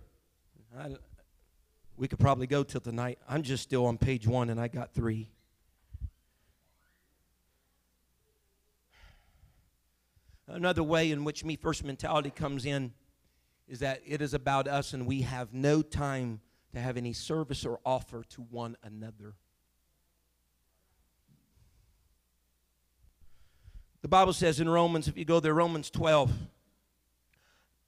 I, 0.78 0.90
we 1.98 2.08
could 2.08 2.20
probably 2.20 2.48
go 2.48 2.64
till 2.64 2.82
tonight. 2.82 3.20
I'm 3.28 3.44
just 3.44 3.64
still 3.64 3.86
on 3.86 3.98
page 3.98 4.28
one 4.28 4.50
and 4.50 4.60
I 4.60 4.68
got 4.68 4.94
three. 4.94 5.30
Another 10.48 10.84
way 10.84 11.12
in 11.12 11.24
which 11.24 11.44
me 11.46 11.56
first 11.56 11.84
mentality 11.84 12.32
comes 12.32 12.66
in 12.66 12.94
is 13.68 13.80
that 13.80 14.02
it 14.06 14.22
is 14.22 14.34
about 14.34 14.68
us 14.68 14.94
and 14.94 15.06
we 15.06 15.22
have 15.22 15.54
no 15.54 15.82
time 15.82 16.40
to 16.74 16.80
have 16.80 16.98
any 16.98 17.14
service 17.14 17.66
or 17.66 17.80
offer 17.86 18.24
to 18.30 18.42
one 18.42 18.76
another. 18.84 19.36
The 24.02 24.08
Bible 24.08 24.34
says 24.34 24.60
in 24.60 24.70
Romans, 24.70 25.08
if 25.08 25.18
you 25.18 25.26
go 25.26 25.40
there, 25.40 25.54
Romans 25.54 25.90
12, 25.90 26.32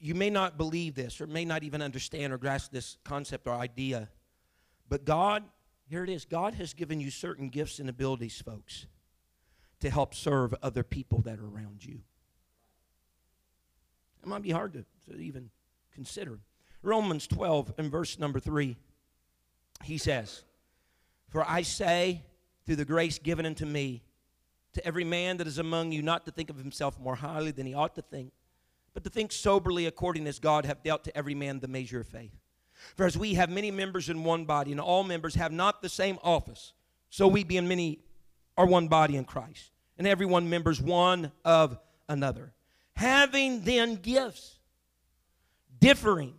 you 0.01 0.15
may 0.15 0.31
not 0.31 0.57
believe 0.57 0.95
this 0.95 1.21
or 1.21 1.27
may 1.27 1.45
not 1.45 1.63
even 1.63 1.81
understand 1.81 2.33
or 2.33 2.37
grasp 2.39 2.71
this 2.71 2.97
concept 3.03 3.47
or 3.47 3.53
idea, 3.53 4.09
but 4.89 5.05
God, 5.05 5.43
here 5.87 6.03
it 6.03 6.09
is, 6.09 6.25
God 6.25 6.55
has 6.55 6.73
given 6.73 6.99
you 6.99 7.11
certain 7.11 7.49
gifts 7.49 7.77
and 7.77 7.87
abilities, 7.87 8.41
folks, 8.41 8.87
to 9.79 9.91
help 9.91 10.15
serve 10.15 10.55
other 10.63 10.83
people 10.83 11.21
that 11.21 11.37
are 11.39 11.45
around 11.45 11.85
you. 11.85 11.99
It 14.23 14.27
might 14.27 14.41
be 14.41 14.51
hard 14.51 14.73
to, 14.73 14.85
to 15.09 15.19
even 15.19 15.51
consider. 15.93 16.39
Romans 16.81 17.27
12 17.27 17.75
and 17.77 17.91
verse 17.91 18.17
number 18.17 18.39
3, 18.39 18.75
he 19.83 19.97
says, 19.99 20.43
For 21.29 21.47
I 21.47 21.61
say, 21.61 22.23
through 22.65 22.77
the 22.77 22.85
grace 22.85 23.19
given 23.19 23.45
unto 23.45 23.65
me, 23.65 24.01
to 24.73 24.85
every 24.85 25.03
man 25.03 25.37
that 25.37 25.47
is 25.47 25.59
among 25.59 25.91
you 25.91 26.01
not 26.01 26.25
to 26.25 26.31
think 26.31 26.49
of 26.49 26.57
himself 26.57 26.99
more 26.99 27.15
highly 27.15 27.51
than 27.51 27.67
he 27.67 27.73
ought 27.73 27.93
to 27.95 28.01
think, 28.01 28.31
but 28.93 29.03
to 29.03 29.09
think 29.09 29.31
soberly 29.31 29.85
according 29.85 30.27
as 30.27 30.39
God 30.39 30.65
hath 30.65 30.83
dealt 30.83 31.03
to 31.05 31.17
every 31.17 31.35
man 31.35 31.59
the 31.59 31.67
measure 31.67 31.99
of 31.99 32.07
faith. 32.07 32.35
For 32.95 33.05
as 33.05 33.17
we 33.17 33.35
have 33.35 33.49
many 33.49 33.71
members 33.71 34.09
in 34.09 34.23
one 34.23 34.45
body, 34.45 34.71
and 34.71 34.81
all 34.81 35.03
members 35.03 35.35
have 35.35 35.51
not 35.51 35.81
the 35.81 35.89
same 35.89 36.17
office, 36.23 36.73
so 37.09 37.27
we 37.27 37.43
being 37.43 37.67
many 37.67 37.99
are 38.57 38.65
one 38.65 38.87
body 38.87 39.17
in 39.17 39.25
Christ, 39.25 39.71
and 39.97 40.07
every 40.07 40.25
one 40.25 40.49
members 40.49 40.81
one 40.81 41.31
of 41.45 41.77
another. 42.09 42.53
Having 42.95 43.63
then 43.63 43.95
gifts 43.95 44.59
differing 45.79 46.33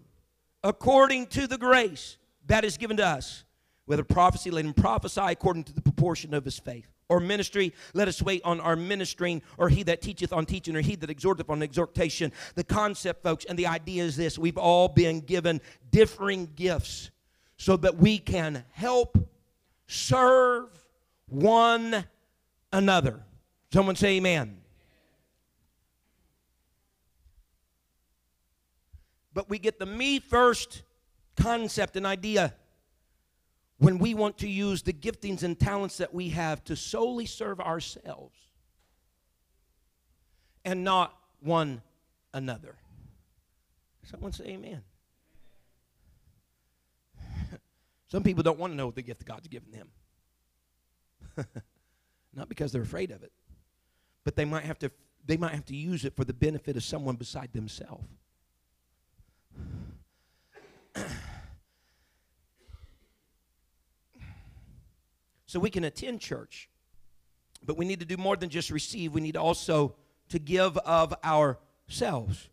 according 0.63 1.27
to 1.29 1.47
the 1.47 1.59
grace 1.59 2.17
that 2.47 2.65
is 2.65 2.77
given 2.77 2.97
to 2.99 3.07
us. 3.07 3.45
Whether 3.85 4.05
prophecy, 4.05 4.51
let 4.51 4.65
him 4.65 4.75
prophesy 4.75 5.21
according 5.21 5.65
to 5.65 5.73
the 5.73 5.83
proportion 5.83 6.35
of 6.35 6.45
his 6.45 6.59
faith. 6.59 6.87
Or 7.13 7.21
ministry, 7.21 7.75
let 7.93 8.09
us 8.09 8.23
wait 8.23 8.41
on 8.43 8.59
our 8.59 8.75
ministering, 8.75 9.43
or 9.59 9.69
he 9.69 9.83
that 9.83 10.01
teacheth 10.01 10.33
on 10.33 10.47
teaching, 10.47 10.75
or 10.75 10.81
he 10.81 10.97
that 10.97 11.11
exhorteth 11.11 11.51
on 11.51 11.63
exhortation. 11.63 12.33
The 12.55 12.65
concept, 12.65 13.23
folks, 13.23 13.45
and 13.45 13.59
the 13.59 13.67
idea 13.67 14.03
is 14.03 14.17
this 14.17 14.39
we've 14.39 14.57
all 14.57 14.89
been 14.89 15.21
given 15.21 15.61
differing 15.91 16.49
gifts 16.57 17.11
so 17.59 17.77
that 17.77 17.99
we 17.99 18.19
can 18.19 18.65
help 18.73 19.19
serve 19.87 20.71
one 21.27 22.07
another. 22.73 23.21
Someone 23.75 23.95
say 23.95 24.17
amen. 24.17 24.57
But 29.35 29.51
we 29.51 29.59
get 29.59 29.79
the 29.79 29.85
me 29.85 30.19
first 30.19 30.81
concept 31.37 31.95
and 31.97 32.07
idea 32.07 32.55
when 33.83 33.99
we 33.99 34.15
want 34.15 34.39
to 34.39 34.49
use 34.49 34.83
the 34.83 34.93
giftings 34.93 35.43
and 35.43 35.59
talents 35.59 35.97
that 35.97 36.15
we 36.15 36.29
have 36.29 36.63
to 36.63 36.77
solely 36.77 37.27
serve 37.27 37.59
ourselves 37.59 38.39
and 40.65 40.85
not 40.85 41.19
one 41.41 41.83
another. 42.33 42.77
Someone 44.05 44.31
say 44.31 44.45
amen. 44.45 44.83
Some 48.09 48.23
people 48.23 48.45
don't 48.45 48.57
want 48.57 48.73
to 48.73 48.77
know 48.77 48.87
what 48.87 48.95
the 48.95 49.03
gift 49.03 49.25
God's 49.25 49.49
given 49.49 49.73
them. 49.73 49.89
not 52.33 52.49
because 52.49 52.71
they're 52.71 52.83
afraid 52.83 53.11
of 53.11 53.25
it, 53.25 53.33
but 54.23 54.37
they 54.37 54.45
might 54.45 54.63
have 54.63 54.79
to 54.79 54.93
they 55.27 55.37
might 55.37 55.55
have 55.55 55.67
to 55.67 55.75
use 55.75 56.05
it 56.05 56.15
for 56.15 56.25
the 56.25 56.33
benefit 56.33 56.77
of 56.77 56.85
someone 56.85 57.17
beside 57.17 57.53
themselves. 57.53 58.07
so 65.53 65.61
we 65.61 65.69
can 65.69 65.85
attend 65.85 66.19
church, 66.19 66.71
but 67.63 67.77
we 67.77 67.85
need 67.85 68.01
to 68.01 68.07
do 68.07 68.17
more 68.17 68.37
than 68.37 68.49
just 68.49 68.71
receive. 68.71 69.13
We 69.13 69.21
need 69.21 69.37
also 69.37 69.95
to 70.31 70.39
give 70.39 70.79
of 70.79 71.13
ourselves. 71.23 72.49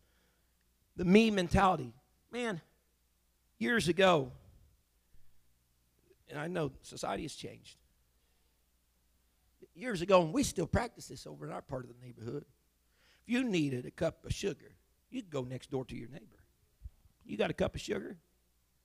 The 0.97 1.05
me 1.05 1.31
mentality. 1.31 1.93
Man, 2.29 2.59
years 3.57 3.87
ago, 3.87 4.33
and 6.29 6.37
I 6.37 6.47
know 6.47 6.73
society 6.81 7.23
has 7.23 7.35
changed. 7.35 7.77
Years 9.73 10.01
ago, 10.01 10.21
and 10.21 10.33
we 10.33 10.43
still 10.43 10.67
practice 10.67 11.07
this 11.07 11.25
over 11.25 11.45
in 11.45 11.53
our 11.53 11.61
part 11.61 11.85
of 11.85 11.91
the 11.91 12.05
neighborhood. 12.05 12.43
If 13.25 13.33
you 13.33 13.45
needed 13.45 13.85
a 13.85 13.91
cup 13.91 14.25
of 14.25 14.33
sugar, 14.33 14.75
you'd 15.09 15.29
go 15.29 15.43
next 15.43 15.71
door 15.71 15.85
to 15.85 15.95
your 15.95 16.09
neighbor. 16.09 16.43
You 17.23 17.37
got 17.37 17.49
a 17.49 17.53
cup 17.53 17.75
of 17.75 17.79
sugar? 17.79 18.17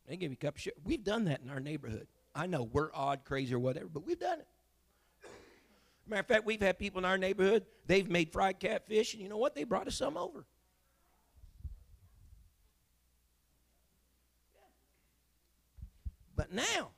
They 0.06 0.16
give 0.16 0.30
you 0.30 0.38
a 0.40 0.44
cup 0.44 0.54
of 0.54 0.60
sugar. 0.60 0.76
We've 0.84 1.02
done 1.02 1.24
that 1.24 1.40
in 1.40 1.50
our 1.50 1.58
neighborhood. 1.58 2.06
I 2.34 2.46
know 2.46 2.64
we're 2.64 2.90
odd, 2.92 3.24
crazy, 3.24 3.54
or 3.54 3.58
whatever, 3.58 3.86
but 3.86 4.06
we've 4.06 4.18
done 4.18 4.40
it. 4.40 4.46
Matter 6.06 6.20
of 6.20 6.26
fact, 6.26 6.44
we've 6.44 6.60
had 6.60 6.78
people 6.78 6.98
in 6.98 7.04
our 7.04 7.16
neighborhood, 7.16 7.64
they've 7.86 8.08
made 8.08 8.30
fried 8.30 8.60
catfish, 8.60 9.14
and 9.14 9.22
you 9.22 9.28
know 9.28 9.38
what? 9.38 9.54
They 9.54 9.64
brought 9.64 9.86
us 9.86 9.96
some 9.96 10.16
over. 10.16 10.44
But 16.36 16.52
now, 16.52 16.90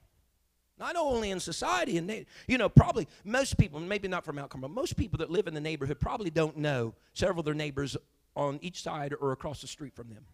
not 0.78 0.97
only 0.97 1.30
in 1.30 1.41
society, 1.41 1.99
and 1.99 2.26
you 2.49 2.59
know, 2.59 2.68
probably 2.68 3.07
most 3.24 3.59
people, 3.59 3.78
maybe 3.80 4.09
not 4.09 4.24
from 4.24 4.39
outcome, 4.39 4.62
but 4.62 4.70
most 4.70 4.97
people 4.97 5.18
that 5.18 5.30
live 5.30 5.47
in 5.47 5.55
the 5.55 5.61
neighborhood 5.61 6.01
probably 6.01 6.30
don't 6.30 6.57
know 6.57 6.95
several 7.12 7.41
of 7.41 7.45
their 7.45 7.55
neighbors 7.55 7.97
on 8.34 8.59
each 8.62 8.82
side 8.82 9.14
or 9.20 9.32
across 9.32 9.61
the 9.61 9.66
street 9.66 9.95
from 9.95 10.09
them. 10.09 10.24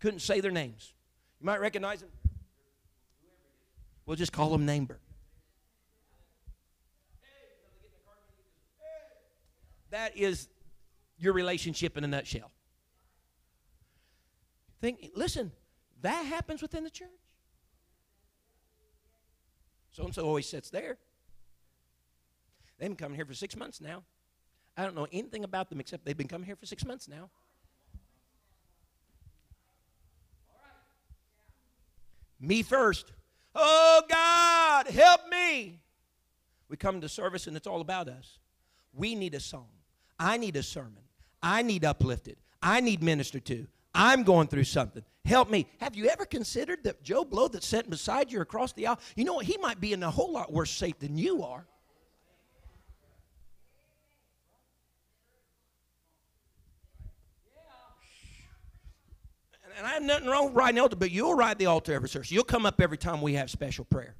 Couldn't 0.00 0.20
say 0.20 0.40
their 0.40 0.50
names. 0.50 0.92
You 1.40 1.46
might 1.46 1.60
recognize 1.60 2.00
them. 2.00 2.10
We'll 4.08 4.16
just 4.16 4.32
call 4.32 4.48
them 4.48 4.64
neighbor. 4.64 4.98
That 9.90 10.16
is 10.16 10.48
your 11.18 11.34
relationship 11.34 11.98
in 11.98 12.04
a 12.04 12.06
nutshell. 12.06 12.50
Think, 14.80 15.10
listen, 15.14 15.52
that 16.00 16.24
happens 16.24 16.62
within 16.62 16.84
the 16.84 16.90
church. 16.90 17.08
So 19.90 20.04
and 20.04 20.14
so 20.14 20.24
always 20.24 20.48
sits 20.48 20.70
there. 20.70 20.96
They've 22.78 22.88
been 22.88 22.96
coming 22.96 23.16
here 23.16 23.26
for 23.26 23.34
six 23.34 23.56
months 23.56 23.78
now. 23.78 24.04
I 24.74 24.84
don't 24.84 24.94
know 24.94 25.08
anything 25.12 25.44
about 25.44 25.68
them 25.68 25.80
except 25.80 26.06
they've 26.06 26.16
been 26.16 26.28
coming 26.28 26.46
here 26.46 26.56
for 26.56 26.64
six 26.64 26.82
months 26.82 27.08
now. 27.08 27.28
Me 32.40 32.62
first. 32.62 33.12
Oh, 33.60 34.02
God, 34.08 34.86
help 34.86 35.28
me. 35.28 35.80
We 36.68 36.76
come 36.76 37.00
to 37.00 37.08
service 37.08 37.46
and 37.46 37.56
it's 37.56 37.66
all 37.66 37.80
about 37.80 38.08
us. 38.08 38.38
We 38.92 39.14
need 39.14 39.34
a 39.34 39.40
song. 39.40 39.68
I 40.18 40.36
need 40.36 40.56
a 40.56 40.62
sermon. 40.62 41.02
I 41.42 41.62
need 41.62 41.84
uplifted. 41.84 42.36
I 42.62 42.80
need 42.80 43.02
ministered 43.02 43.44
to. 43.46 43.66
I'm 43.94 44.22
going 44.22 44.48
through 44.48 44.64
something. 44.64 45.02
Help 45.24 45.50
me. 45.50 45.66
Have 45.80 45.96
you 45.96 46.08
ever 46.08 46.24
considered 46.24 46.84
that 46.84 47.02
Joe 47.02 47.24
Blow 47.24 47.48
that's 47.48 47.66
sitting 47.66 47.90
beside 47.90 48.30
you 48.30 48.40
across 48.40 48.72
the 48.72 48.86
aisle, 48.86 49.00
you 49.16 49.24
know 49.24 49.34
what? 49.34 49.46
He 49.46 49.58
might 49.58 49.80
be 49.80 49.92
in 49.92 50.02
a 50.02 50.10
whole 50.10 50.32
lot 50.32 50.52
worse 50.52 50.70
shape 50.70 51.00
than 51.00 51.18
you 51.18 51.42
are. 51.42 51.66
And 59.78 59.86
I 59.86 59.90
have 59.90 60.02
nothing 60.02 60.28
wrong 60.28 60.46
with 60.46 60.54
riding 60.54 60.80
altar, 60.80 60.96
but 60.96 61.12
you'll 61.12 61.34
ride 61.34 61.56
the 61.58 61.66
altar 61.66 61.92
every 61.92 62.08
service. 62.08 62.32
You'll 62.32 62.42
come 62.42 62.66
up 62.66 62.80
every 62.80 62.98
time 62.98 63.22
we 63.22 63.34
have 63.34 63.48
special 63.48 63.84
prayer. 63.84 64.16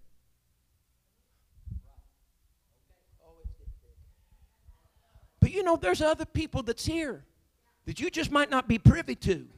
But 5.40 5.52
you 5.52 5.64
know, 5.64 5.74
there's 5.74 6.00
other 6.00 6.24
people 6.24 6.62
that's 6.62 6.86
here 6.86 7.24
that 7.86 7.98
you 7.98 8.08
just 8.08 8.30
might 8.30 8.50
not 8.50 8.68
be 8.68 8.78
privy 8.78 9.16
to 9.16 9.48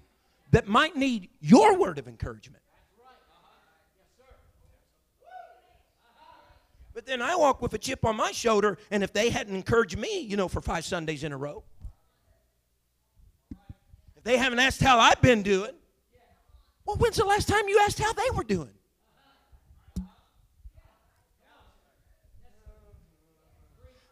that 0.52 0.66
might 0.66 0.96
need 0.96 1.28
your 1.40 1.76
word 1.76 1.98
of 1.98 2.08
encouragement. 2.08 2.62
But 6.94 7.06
then 7.06 7.20
I 7.22 7.36
walk 7.36 7.60
with 7.60 7.74
a 7.74 7.78
chip 7.78 8.04
on 8.04 8.16
my 8.16 8.32
shoulder, 8.32 8.78
and 8.90 9.02
if 9.02 9.12
they 9.12 9.30
hadn't 9.30 9.54
encouraged 9.54 9.98
me, 9.98 10.20
you 10.20 10.36
know, 10.36 10.48
for 10.48 10.60
five 10.60 10.84
Sundays 10.84 11.24
in 11.24 11.32
a 11.32 11.36
row, 11.36 11.62
if 14.16 14.24
they 14.24 14.36
haven't 14.38 14.58
asked 14.58 14.82
how 14.82 14.98
I've 14.98 15.20
been 15.22 15.42
doing, 15.42 15.72
well, 16.90 16.98
when's 16.98 17.16
the 17.16 17.24
last 17.24 17.48
time 17.48 17.68
you 17.68 17.78
asked 17.82 17.98
how 17.98 18.12
they 18.12 18.30
were 18.34 18.44
doing? 18.44 18.70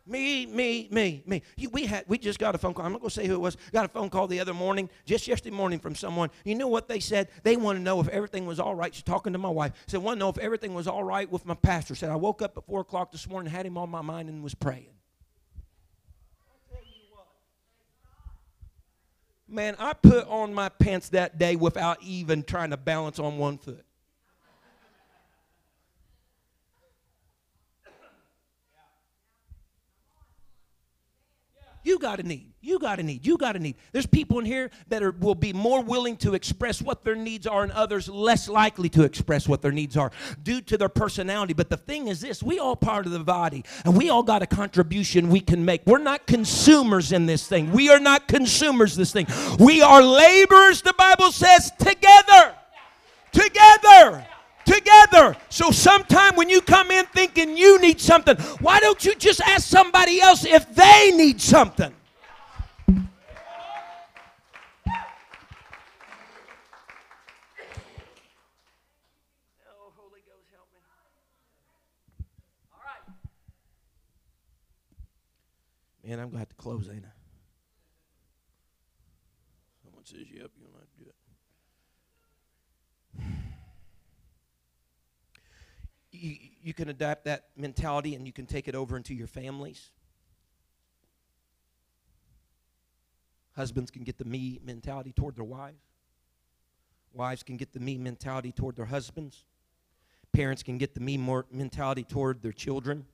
Me, 0.07 0.47
me, 0.47 0.89
me, 0.91 1.23
me. 1.27 1.43
We 1.71 1.85
had 1.85 2.05
we 2.09 2.17
just 2.17 2.39
got 2.39 2.55
a 2.55 2.59
phone 2.59 2.73
call. 2.73 2.87
I'm 2.87 2.93
not 2.93 3.03
gonna 3.03 3.11
say 3.11 3.27
who 3.27 3.35
it 3.35 3.41
was. 3.41 3.59
Got 3.73 3.85
a 3.85 3.89
phone 3.89 4.09
call 4.09 4.27
the 4.27 4.41
other 4.41 4.55
morning, 4.55 4.89
just 5.05 5.29
yesterday 5.29 5.55
morning, 5.55 5.79
from 5.79 5.95
someone. 5.95 6.31
You 6.47 6.55
know 6.55 6.69
what 6.69 6.89
they 6.89 6.99
said? 6.99 7.29
They 7.43 7.57
want 7.57 7.77
to 7.77 7.83
know 7.83 8.01
if 8.01 8.09
everything 8.09 8.47
was 8.47 8.59
all 8.59 8.75
right. 8.75 8.95
She's 8.95 9.03
talking 9.03 9.35
to 9.35 9.39
my 9.39 9.51
wife. 9.51 9.73
Said, 9.87 10.03
"Want 10.03 10.17
to 10.17 10.21
know 10.21 10.31
if 10.31 10.39
everything 10.39 10.73
was 10.73 10.89
all 10.89 11.05
right 11.05 11.31
with 11.31 11.45
my 11.45 11.53
pastor?" 11.53 11.95
Said, 11.95 12.09
"I 12.09 12.17
woke 12.17 12.41
up 12.41 12.57
at 12.57 12.65
four 12.65 12.81
o'clock 12.81 13.13
this 13.13 13.29
morning, 13.29 13.53
had 13.53 13.67
him 13.67 13.77
on 13.77 13.91
my 13.91 14.01
mind, 14.01 14.31
and 14.31 14.43
was 14.43 14.55
praying." 14.55 14.98
Man, 19.49 19.77
I 19.79 19.95
put 19.95 20.27
on 20.29 20.53
my 20.53 20.69
pants 20.69 21.09
that 21.11 21.39
day 21.39 21.57
without 21.57 22.03
even 22.03 22.43
trying 22.43 22.71
to 22.71 22.77
balance 22.77 23.19
on 23.19 23.39
one 23.39 23.57
foot. 23.57 23.85
You 31.89 31.99
got 31.99 32.21
a 32.21 32.23
need. 32.23 32.53
You 32.61 32.79
got 32.79 33.01
a 33.01 33.03
need. 33.03 33.27
You 33.27 33.39
got 33.39 33.57
a 33.57 33.59
need. 33.59 33.77
There's 33.93 34.05
people 34.05 34.39
in 34.41 34.45
here 34.45 34.71
that 34.89 35.03
are, 35.03 35.13
will 35.13 35.35
be 35.35 35.55
more 35.55 35.83
willing 35.83 36.19
to 36.19 36.35
express 36.35 36.83
what 36.83 37.03
their 37.03 37.15
needs 37.15 37.47
are, 37.47 37.63
and 37.63 37.73
others 37.73 38.11
less 38.11 38.47
likely 38.47 38.91
to 38.91 39.05
express 39.05 39.49
what 39.49 39.63
their 39.63 39.73
needs 39.73 39.97
are 39.97 40.13
due 40.43 40.61
to 40.61 40.77
their 40.77 40.91
personality. 40.91 41.55
But 41.55 41.71
the 41.71 41.79
thing 41.79 42.09
is 42.09 42.21
this 42.21 42.43
we 42.43 42.59
all 42.59 42.77
part 42.77 43.07
of 43.07 43.13
the 43.13 43.21
body, 43.21 43.65
and 43.87 43.97
we 43.97 44.11
all 44.11 44.23
got 44.23 44.43
a 44.43 44.47
contribution 44.47 45.31
we 45.31 45.41
can 45.41 45.65
make. 45.65 45.81
We're 45.87 45.97
not 45.97 46.27
consumers 46.27 47.11
in 47.11 47.25
this 47.25 47.49
thing. 47.49 47.73
We 47.73 47.89
are 47.89 48.01
not 48.01 48.29
consumers 48.29 48.95
this 48.95 49.11
thing. 49.11 49.27
We 49.59 49.81
are 49.81 50.03
laborers, 50.03 50.83
the 50.83 50.93
Bible 50.93 51.33
says, 51.33 51.73
together. 51.79 52.55
Together 53.33 54.27
together. 54.69 55.37
So 55.49 55.71
sometime 55.71 56.37
when 56.37 56.51
you 56.51 56.61
come 56.61 56.91
in 56.91 57.07
thinking 57.07 57.57
you 57.57 57.81
need 57.81 58.01
something, 58.01 58.37
why 58.61 58.81
don't 58.81 59.05
you 59.05 59.15
just 59.15 59.41
ask 59.41 59.67
somebody 59.67 60.21
else 60.21 60.45
if 60.45 60.75
they 60.75 61.13
need 61.15 61.41
something? 61.41 61.95
And 76.11 76.23
I'm 76.23 76.29
going 76.29 76.37
to 76.37 76.39
have 76.39 76.49
to 76.49 76.55
close, 76.55 76.89
ain't 76.91 77.05
I? 77.05 77.09
Someone 79.85 80.07
says, 80.07 80.21
yep, 80.33 80.51
you 80.57 80.65
don't 80.65 80.73
have 80.73 80.91
to 80.91 80.99
do 80.99 81.05
it. 81.05 81.15
You, 86.21 86.37
you 86.63 86.75
can 86.75 86.89
adapt 86.89 87.25
that 87.25 87.45
mentality 87.57 88.15
and 88.15 88.27
you 88.27 88.33
can 88.33 88.47
take 88.47 88.67
it 88.67 88.75
over 88.75 88.97
into 88.97 89.15
your 89.15 89.29
families. 89.29 89.91
Husbands 93.55 93.91
can 93.91 94.03
get 94.05 94.19
the 94.19 94.25
me 94.25 94.61
mentality 94.65 95.13
toward 95.13 95.37
their 95.37 95.45
wives. 95.45 95.83
Wives 97.13 97.43
can 97.43 97.57
get 97.57 97.73
the 97.73 97.81
me 97.81 97.99
mentality 97.99 98.53
toward 98.53 98.77
their 98.77 98.87
husbands. 98.87 99.45
Parents 100.33 100.63
can 100.63 100.79
get 100.79 100.95
the 100.95 101.01
me 101.01 101.17
mentality 101.51 102.05
toward 102.05 102.43
their 102.43 102.53
children. 102.53 103.07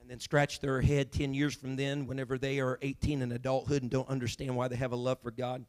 And 0.00 0.10
then 0.10 0.20
scratch 0.20 0.60
their 0.60 0.80
head 0.80 1.12
10 1.12 1.34
years 1.34 1.54
from 1.54 1.76
then 1.76 2.06
whenever 2.06 2.38
they 2.38 2.60
are 2.60 2.78
18 2.82 3.20
in 3.20 3.32
adulthood 3.32 3.82
and 3.82 3.90
don't 3.90 4.08
understand 4.08 4.56
why 4.56 4.68
they 4.68 4.76
have 4.76 4.92
a 4.92 4.96
love 4.96 5.20
for 5.22 5.30
God. 5.30 5.64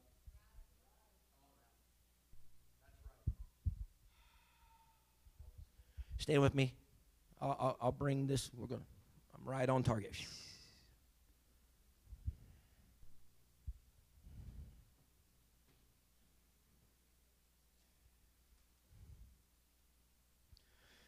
Stand 6.29 6.43
with 6.43 6.53
me. 6.53 6.75
I'll, 7.41 7.57
I'll, 7.59 7.77
I'll 7.81 7.91
bring 7.91 8.27
this. 8.27 8.51
We're 8.55 8.67
going. 8.67 8.85
I'm 9.33 9.49
right 9.49 9.67
on 9.67 9.81
target. 9.81 10.13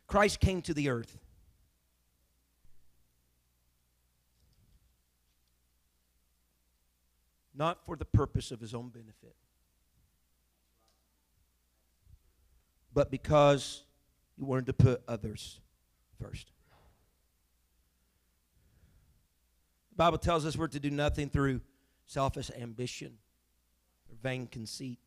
Christ 0.07 0.39
came 0.39 0.63
to 0.63 0.73
the 0.73 0.89
earth. 0.89 1.19
Not 7.53 7.85
for 7.85 7.95
the 7.95 8.05
purpose 8.05 8.49
of 8.49 8.59
his 8.59 8.73
own 8.73 8.89
benefit, 8.89 9.35
but 12.91 13.11
because 13.11 13.83
he 14.37 14.43
wanted 14.43 14.65
to 14.67 14.73
put 14.73 15.01
others 15.07 15.59
first. 16.21 16.51
The 19.91 19.97
Bible 19.97 20.17
tells 20.17 20.45
us 20.45 20.57
we're 20.57 20.67
to 20.67 20.79
do 20.79 20.89
nothing 20.89 21.29
through 21.29 21.61
selfish 22.05 22.49
ambition 22.59 23.17
or 24.09 24.15
vain 24.21 24.47
conceit. 24.47 24.99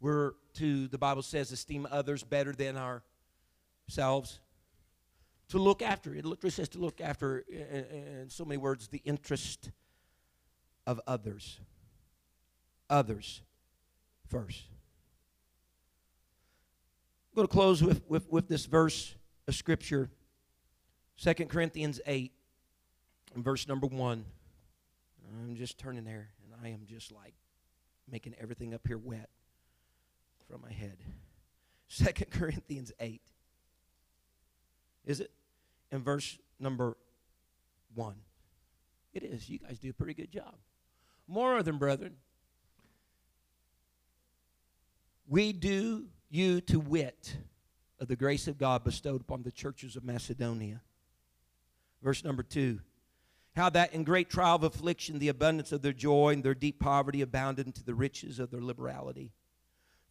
We're 0.00 0.32
to, 0.54 0.88
the 0.88 0.98
Bible 0.98 1.22
says, 1.22 1.52
esteem 1.52 1.86
others 1.90 2.22
better 2.22 2.52
than 2.52 2.76
ourselves. 2.76 4.40
To 5.48 5.58
look 5.58 5.82
after, 5.82 6.14
it 6.14 6.24
literally 6.24 6.50
says 6.50 6.68
to 6.70 6.78
look 6.78 7.00
after, 7.00 7.40
in 7.40 8.26
so 8.28 8.44
many 8.44 8.58
words, 8.58 8.88
the 8.88 9.02
interest 9.04 9.70
of 10.86 11.00
others. 11.06 11.60
Others 12.90 13.42
first. 14.28 14.64
I'm 17.34 17.38
going 17.38 17.48
to 17.48 17.52
close 17.52 17.82
with, 17.82 18.00
with, 18.08 18.30
with 18.30 18.46
this 18.46 18.64
verse 18.64 19.12
of 19.48 19.56
Scripture, 19.56 20.08
2 21.20 21.34
Corinthians 21.46 22.00
8, 22.06 22.30
verse 23.34 23.66
number 23.66 23.88
1. 23.88 24.24
I'm 25.42 25.56
just 25.56 25.76
turning 25.76 26.04
there, 26.04 26.28
and 26.44 26.64
I 26.64 26.68
am 26.68 26.86
just 26.86 27.10
like 27.10 27.34
making 28.08 28.36
everything 28.40 28.72
up 28.72 28.82
here 28.86 28.98
wet 28.98 29.30
from 30.48 30.60
my 30.62 30.70
head. 30.70 30.96
2 31.96 32.24
Corinthians 32.30 32.92
8. 33.00 33.20
Is 35.04 35.18
it? 35.18 35.32
In 35.90 36.04
verse 36.04 36.38
number 36.60 36.96
1. 37.96 38.14
It 39.12 39.24
is. 39.24 39.50
You 39.50 39.58
guys 39.58 39.80
do 39.80 39.90
a 39.90 39.92
pretty 39.92 40.14
good 40.14 40.30
job. 40.30 40.54
More 41.26 41.64
than 41.64 41.78
brethren, 41.78 42.14
we 45.26 45.52
do 45.52 46.04
you 46.30 46.60
to 46.62 46.80
wit 46.80 47.36
of 48.00 48.08
the 48.08 48.16
grace 48.16 48.48
of 48.48 48.58
God 48.58 48.84
bestowed 48.84 49.20
upon 49.20 49.42
the 49.42 49.52
churches 49.52 49.96
of 49.96 50.04
Macedonia. 50.04 50.80
Verse 52.02 52.24
number 52.24 52.42
two. 52.42 52.80
How 53.56 53.70
that 53.70 53.94
in 53.94 54.02
great 54.02 54.28
trial 54.28 54.56
of 54.56 54.64
affliction, 54.64 55.18
the 55.18 55.28
abundance 55.28 55.70
of 55.70 55.80
their 55.80 55.92
joy 55.92 56.32
and 56.32 56.42
their 56.42 56.54
deep 56.54 56.80
poverty 56.80 57.22
abounded 57.22 57.66
into 57.66 57.84
the 57.84 57.94
riches 57.94 58.40
of 58.40 58.50
their 58.50 58.60
liberality. 58.60 59.32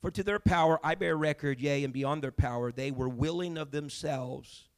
For 0.02 0.12
to 0.12 0.24
their 0.24 0.40
power 0.40 0.80
I 0.84 0.96
bear 0.96 1.16
record, 1.16 1.60
yea, 1.60 1.84
and 1.84 1.94
beyond 1.94 2.24
their 2.24 2.32
power, 2.32 2.72
they 2.72 2.92
were 2.92 3.10
willing 3.10 3.58
of 3.58 3.72
themselves, 3.72 4.70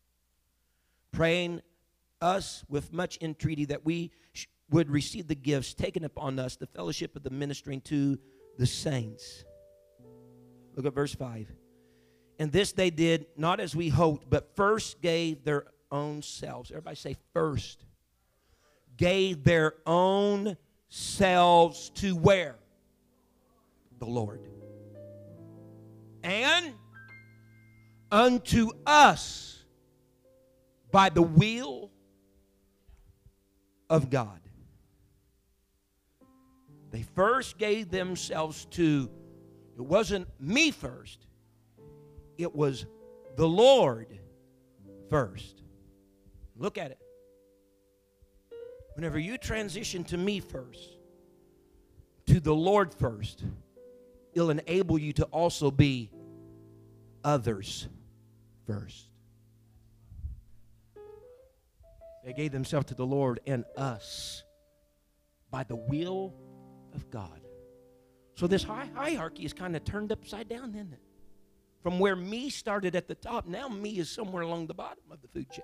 praying 1.12 1.62
us 2.22 2.64
with 2.68 2.92
much 2.92 3.18
entreaty 3.22 3.66
that 3.66 3.86
we 3.86 4.12
sh- 4.34 4.46
would 4.70 4.90
receive 4.90 5.28
the 5.28 5.36
gifts 5.36 5.74
taken 5.74 6.04
upon 6.04 6.40
us, 6.40 6.56
the 6.56 6.68
fellowship 6.68 7.16
of 7.16 7.24
the 7.24 7.30
ministering 7.30 7.82
to 7.82 8.18
the 8.58 8.66
saints. 8.66 9.46
Look 10.76 10.86
at 10.86 10.94
verse 10.94 11.16
5. 11.16 11.52
And 12.38 12.52
this 12.52 12.74
they 12.74 12.90
did 12.90 13.28
not 13.38 13.60
as 13.60 13.76
we 13.76 13.90
hoped, 13.90 14.30
but 14.30 14.56
first 14.56 15.02
gave 15.02 15.44
their 15.44 15.66
own 15.92 16.22
selves. 16.22 16.72
Everybody 16.72 16.96
say, 16.98 17.16
first. 17.34 17.86
Gave 18.98 19.44
their 19.44 19.74
own 19.86 20.58
selves 20.90 21.90
to 21.96 22.16
where? 22.16 22.56
The 24.00 24.06
Lord. 24.06 24.42
And 26.24 26.74
unto 28.12 28.72
us 28.86 29.64
by 30.92 31.10
the 31.10 31.22
will 31.22 31.92
of 33.90 34.10
God. 34.10 34.40
They 36.92 37.04
first 37.04 37.58
gave 37.58 37.92
themselves 37.92 38.66
to 38.72 39.10
it 39.76 39.82
wasn't 39.82 40.28
me 40.40 40.72
first, 40.72 41.26
it 42.38 42.56
was 42.56 42.86
the 43.36 43.48
Lord 43.48 44.08
first. 45.10 45.62
Look 46.58 46.78
at 46.78 46.92
it. 46.92 47.00
Whenever 48.96 49.20
you 49.20 49.38
transition 49.38 50.06
to 50.06 50.18
me 50.18 50.40
first, 50.40 50.98
to 52.28 52.40
the 52.40 52.56
Lord 52.56 52.94
first, 52.94 53.44
it'll 54.34 54.50
enable 54.50 54.98
you 54.98 55.12
to 55.14 55.26
also 55.26 55.70
be 55.70 56.10
others 57.24 57.88
first. 58.66 59.10
They 62.24 62.34
gave 62.34 62.52
themselves 62.52 62.88
to 62.88 62.96
the 62.96 63.06
Lord 63.06 63.40
and 63.46 63.66
us 63.78 64.44
by 65.52 65.64
the 65.64 65.76
will 65.76 66.34
of 66.94 67.10
God. 67.12 67.45
So 68.36 68.48
this 68.48 68.64
hierarchy 68.64 69.46
is 69.46 69.54
kind 69.54 69.76
of 69.76 69.84
turned 69.86 70.12
upside 70.12 70.50
down, 70.50 70.76
isn't 70.76 70.94
it? 70.94 71.00
From 71.82 72.00
where 72.00 72.16
me 72.16 72.50
started 72.50 72.96
at 72.96 73.08
the 73.08 73.16
top, 73.16 73.46
now 73.48 73.70
me 73.70 73.98
is 73.98 74.10
somewhere 74.10 74.44
along 74.44 74.68
the 74.68 74.74
bottom 74.74 75.04
of 75.10 75.22
the 75.22 75.28
food 75.30 75.50
chain. 75.52 75.64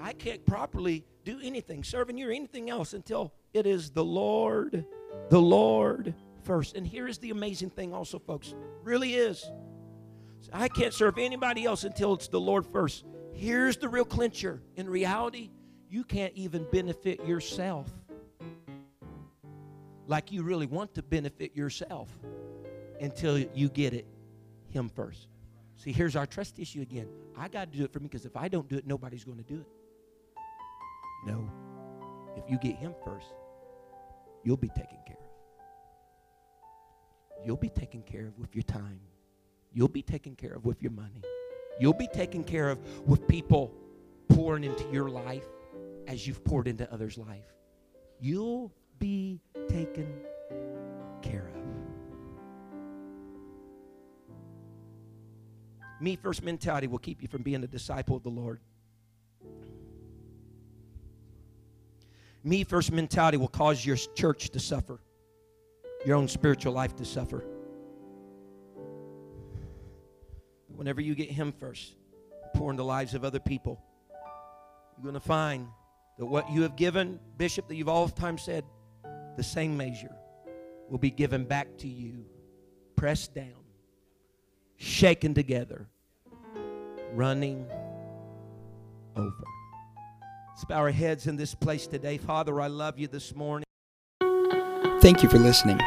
I 0.00 0.14
can't 0.14 0.44
properly 0.46 1.04
do 1.24 1.38
anything, 1.42 1.84
serving 1.84 2.16
you 2.16 2.28
or 2.28 2.32
anything 2.32 2.70
else 2.70 2.94
until 2.94 3.34
it 3.52 3.66
is 3.66 3.90
the 3.90 4.04
Lord, 4.04 4.86
the 5.28 5.40
Lord 5.40 6.14
first. 6.42 6.74
And 6.74 6.86
here 6.86 7.06
is 7.06 7.18
the 7.18 7.30
amazing 7.30 7.68
thing, 7.70 7.92
also, 7.92 8.18
folks. 8.18 8.54
Really 8.82 9.14
is. 9.14 9.44
I 10.54 10.68
can't 10.68 10.94
serve 10.94 11.18
anybody 11.18 11.66
else 11.66 11.84
until 11.84 12.14
it's 12.14 12.28
the 12.28 12.40
Lord 12.40 12.64
first. 12.66 13.04
Here's 13.34 13.76
the 13.76 13.90
real 13.90 14.06
clincher. 14.06 14.62
In 14.76 14.88
reality, 14.88 15.50
you 15.90 16.02
can't 16.02 16.32
even 16.34 16.66
benefit 16.72 17.26
yourself 17.26 17.90
like 20.10 20.32
you 20.32 20.42
really 20.42 20.66
want 20.66 20.92
to 20.92 21.02
benefit 21.04 21.54
yourself 21.56 22.08
until 23.00 23.38
you 23.38 23.68
get 23.68 23.94
it 23.94 24.06
Him 24.68 24.88
first. 24.88 25.28
See, 25.76 25.92
here's 25.92 26.16
our 26.16 26.26
trust 26.26 26.58
issue 26.58 26.82
again. 26.82 27.08
I 27.38 27.46
got 27.46 27.70
to 27.70 27.78
do 27.78 27.84
it 27.84 27.92
for 27.92 28.00
me 28.00 28.08
because 28.08 28.26
if 28.26 28.36
I 28.36 28.48
don't 28.48 28.68
do 28.68 28.76
it, 28.76 28.86
nobody's 28.86 29.22
going 29.24 29.38
to 29.38 29.44
do 29.44 29.60
it. 29.60 29.66
No. 31.26 31.48
If 32.36 32.50
you 32.50 32.58
get 32.58 32.74
Him 32.74 32.92
first, 33.04 33.28
you'll 34.42 34.56
be 34.56 34.68
taken 34.70 34.98
care 35.06 35.16
of. 35.16 35.30
You'll 37.46 37.56
be 37.56 37.70
taken 37.70 38.02
care 38.02 38.26
of 38.26 38.36
with 38.36 38.54
your 38.54 38.64
time. 38.64 39.00
You'll 39.72 39.88
be 39.88 40.02
taken 40.02 40.34
care 40.34 40.54
of 40.54 40.64
with 40.66 40.82
your 40.82 40.90
money. 40.90 41.22
You'll 41.78 41.94
be 41.94 42.08
taken 42.08 42.42
care 42.42 42.68
of 42.68 42.80
with 43.06 43.28
people 43.28 43.72
pouring 44.28 44.64
into 44.64 44.84
your 44.90 45.08
life 45.08 45.46
as 46.08 46.26
you've 46.26 46.44
poured 46.44 46.66
into 46.66 46.92
others' 46.92 47.16
life. 47.16 47.46
You'll 48.20 48.72
be 49.00 49.40
taken 49.68 50.08
care 51.22 51.50
of. 51.52 51.64
Me 56.00 56.14
first 56.14 56.44
mentality 56.44 56.86
will 56.86 56.98
keep 56.98 57.20
you 57.20 57.26
from 57.26 57.42
being 57.42 57.64
a 57.64 57.66
disciple 57.66 58.14
of 58.16 58.22
the 58.22 58.30
Lord. 58.30 58.60
Me 62.44 62.62
first 62.62 62.92
mentality 62.92 63.36
will 63.36 63.48
cause 63.48 63.84
your 63.84 63.96
church 63.96 64.50
to 64.50 64.60
suffer, 64.60 65.00
your 66.06 66.16
own 66.16 66.28
spiritual 66.28 66.72
life 66.72 66.94
to 66.96 67.04
suffer. 67.04 67.44
whenever 70.80 71.02
you 71.02 71.14
get 71.14 71.30
Him 71.30 71.52
first, 71.52 71.94
pour 72.54 72.70
in 72.70 72.76
the 72.78 72.82
lives 72.82 73.12
of 73.12 73.22
other 73.22 73.38
people, 73.38 73.78
you're 74.96 75.02
going 75.02 75.12
to 75.12 75.20
find 75.20 75.68
that 76.16 76.24
what 76.24 76.50
you 76.50 76.62
have 76.62 76.74
given, 76.74 77.20
Bishop, 77.36 77.68
that 77.68 77.74
you've 77.74 77.86
oftentimes 77.86 78.40
said, 78.40 78.64
the 79.36 79.42
same 79.42 79.76
measure 79.76 80.14
will 80.88 80.98
be 80.98 81.10
given 81.10 81.44
back 81.44 81.76
to 81.78 81.88
you, 81.88 82.24
pressed 82.96 83.34
down, 83.34 83.64
shaken 84.76 85.34
together, 85.34 85.88
running 87.12 87.66
over. 89.16 89.44
Let's 90.50 90.64
bow 90.64 90.78
our 90.78 90.90
heads 90.90 91.26
in 91.26 91.36
this 91.36 91.54
place 91.54 91.86
today. 91.86 92.18
Father, 92.18 92.60
I 92.60 92.66
love 92.66 92.98
you 92.98 93.06
this 93.06 93.34
morning. 93.34 93.64
Thank 95.00 95.22
you 95.22 95.28
for 95.28 95.38
listening. 95.38 95.78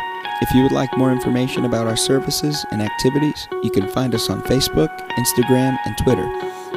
If 0.41 0.53
you 0.53 0.63
would 0.63 0.71
like 0.71 0.97
more 0.97 1.11
information 1.11 1.65
about 1.65 1.87
our 1.87 1.95
services 1.95 2.65
and 2.71 2.81
activities, 2.81 3.47
you 3.61 3.69
can 3.69 3.87
find 3.87 4.15
us 4.15 4.29
on 4.29 4.41
Facebook, 4.41 4.89
Instagram, 5.11 5.77
and 5.85 5.97
Twitter 5.99 6.25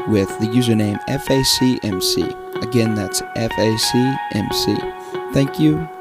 with 0.09 0.29
the 0.41 0.47
username 0.47 1.03
FACMC. 1.07 2.62
Again, 2.62 2.95
that's 2.95 3.23
FACMC. 3.23 5.33
Thank 5.33 5.59
you 5.59 5.89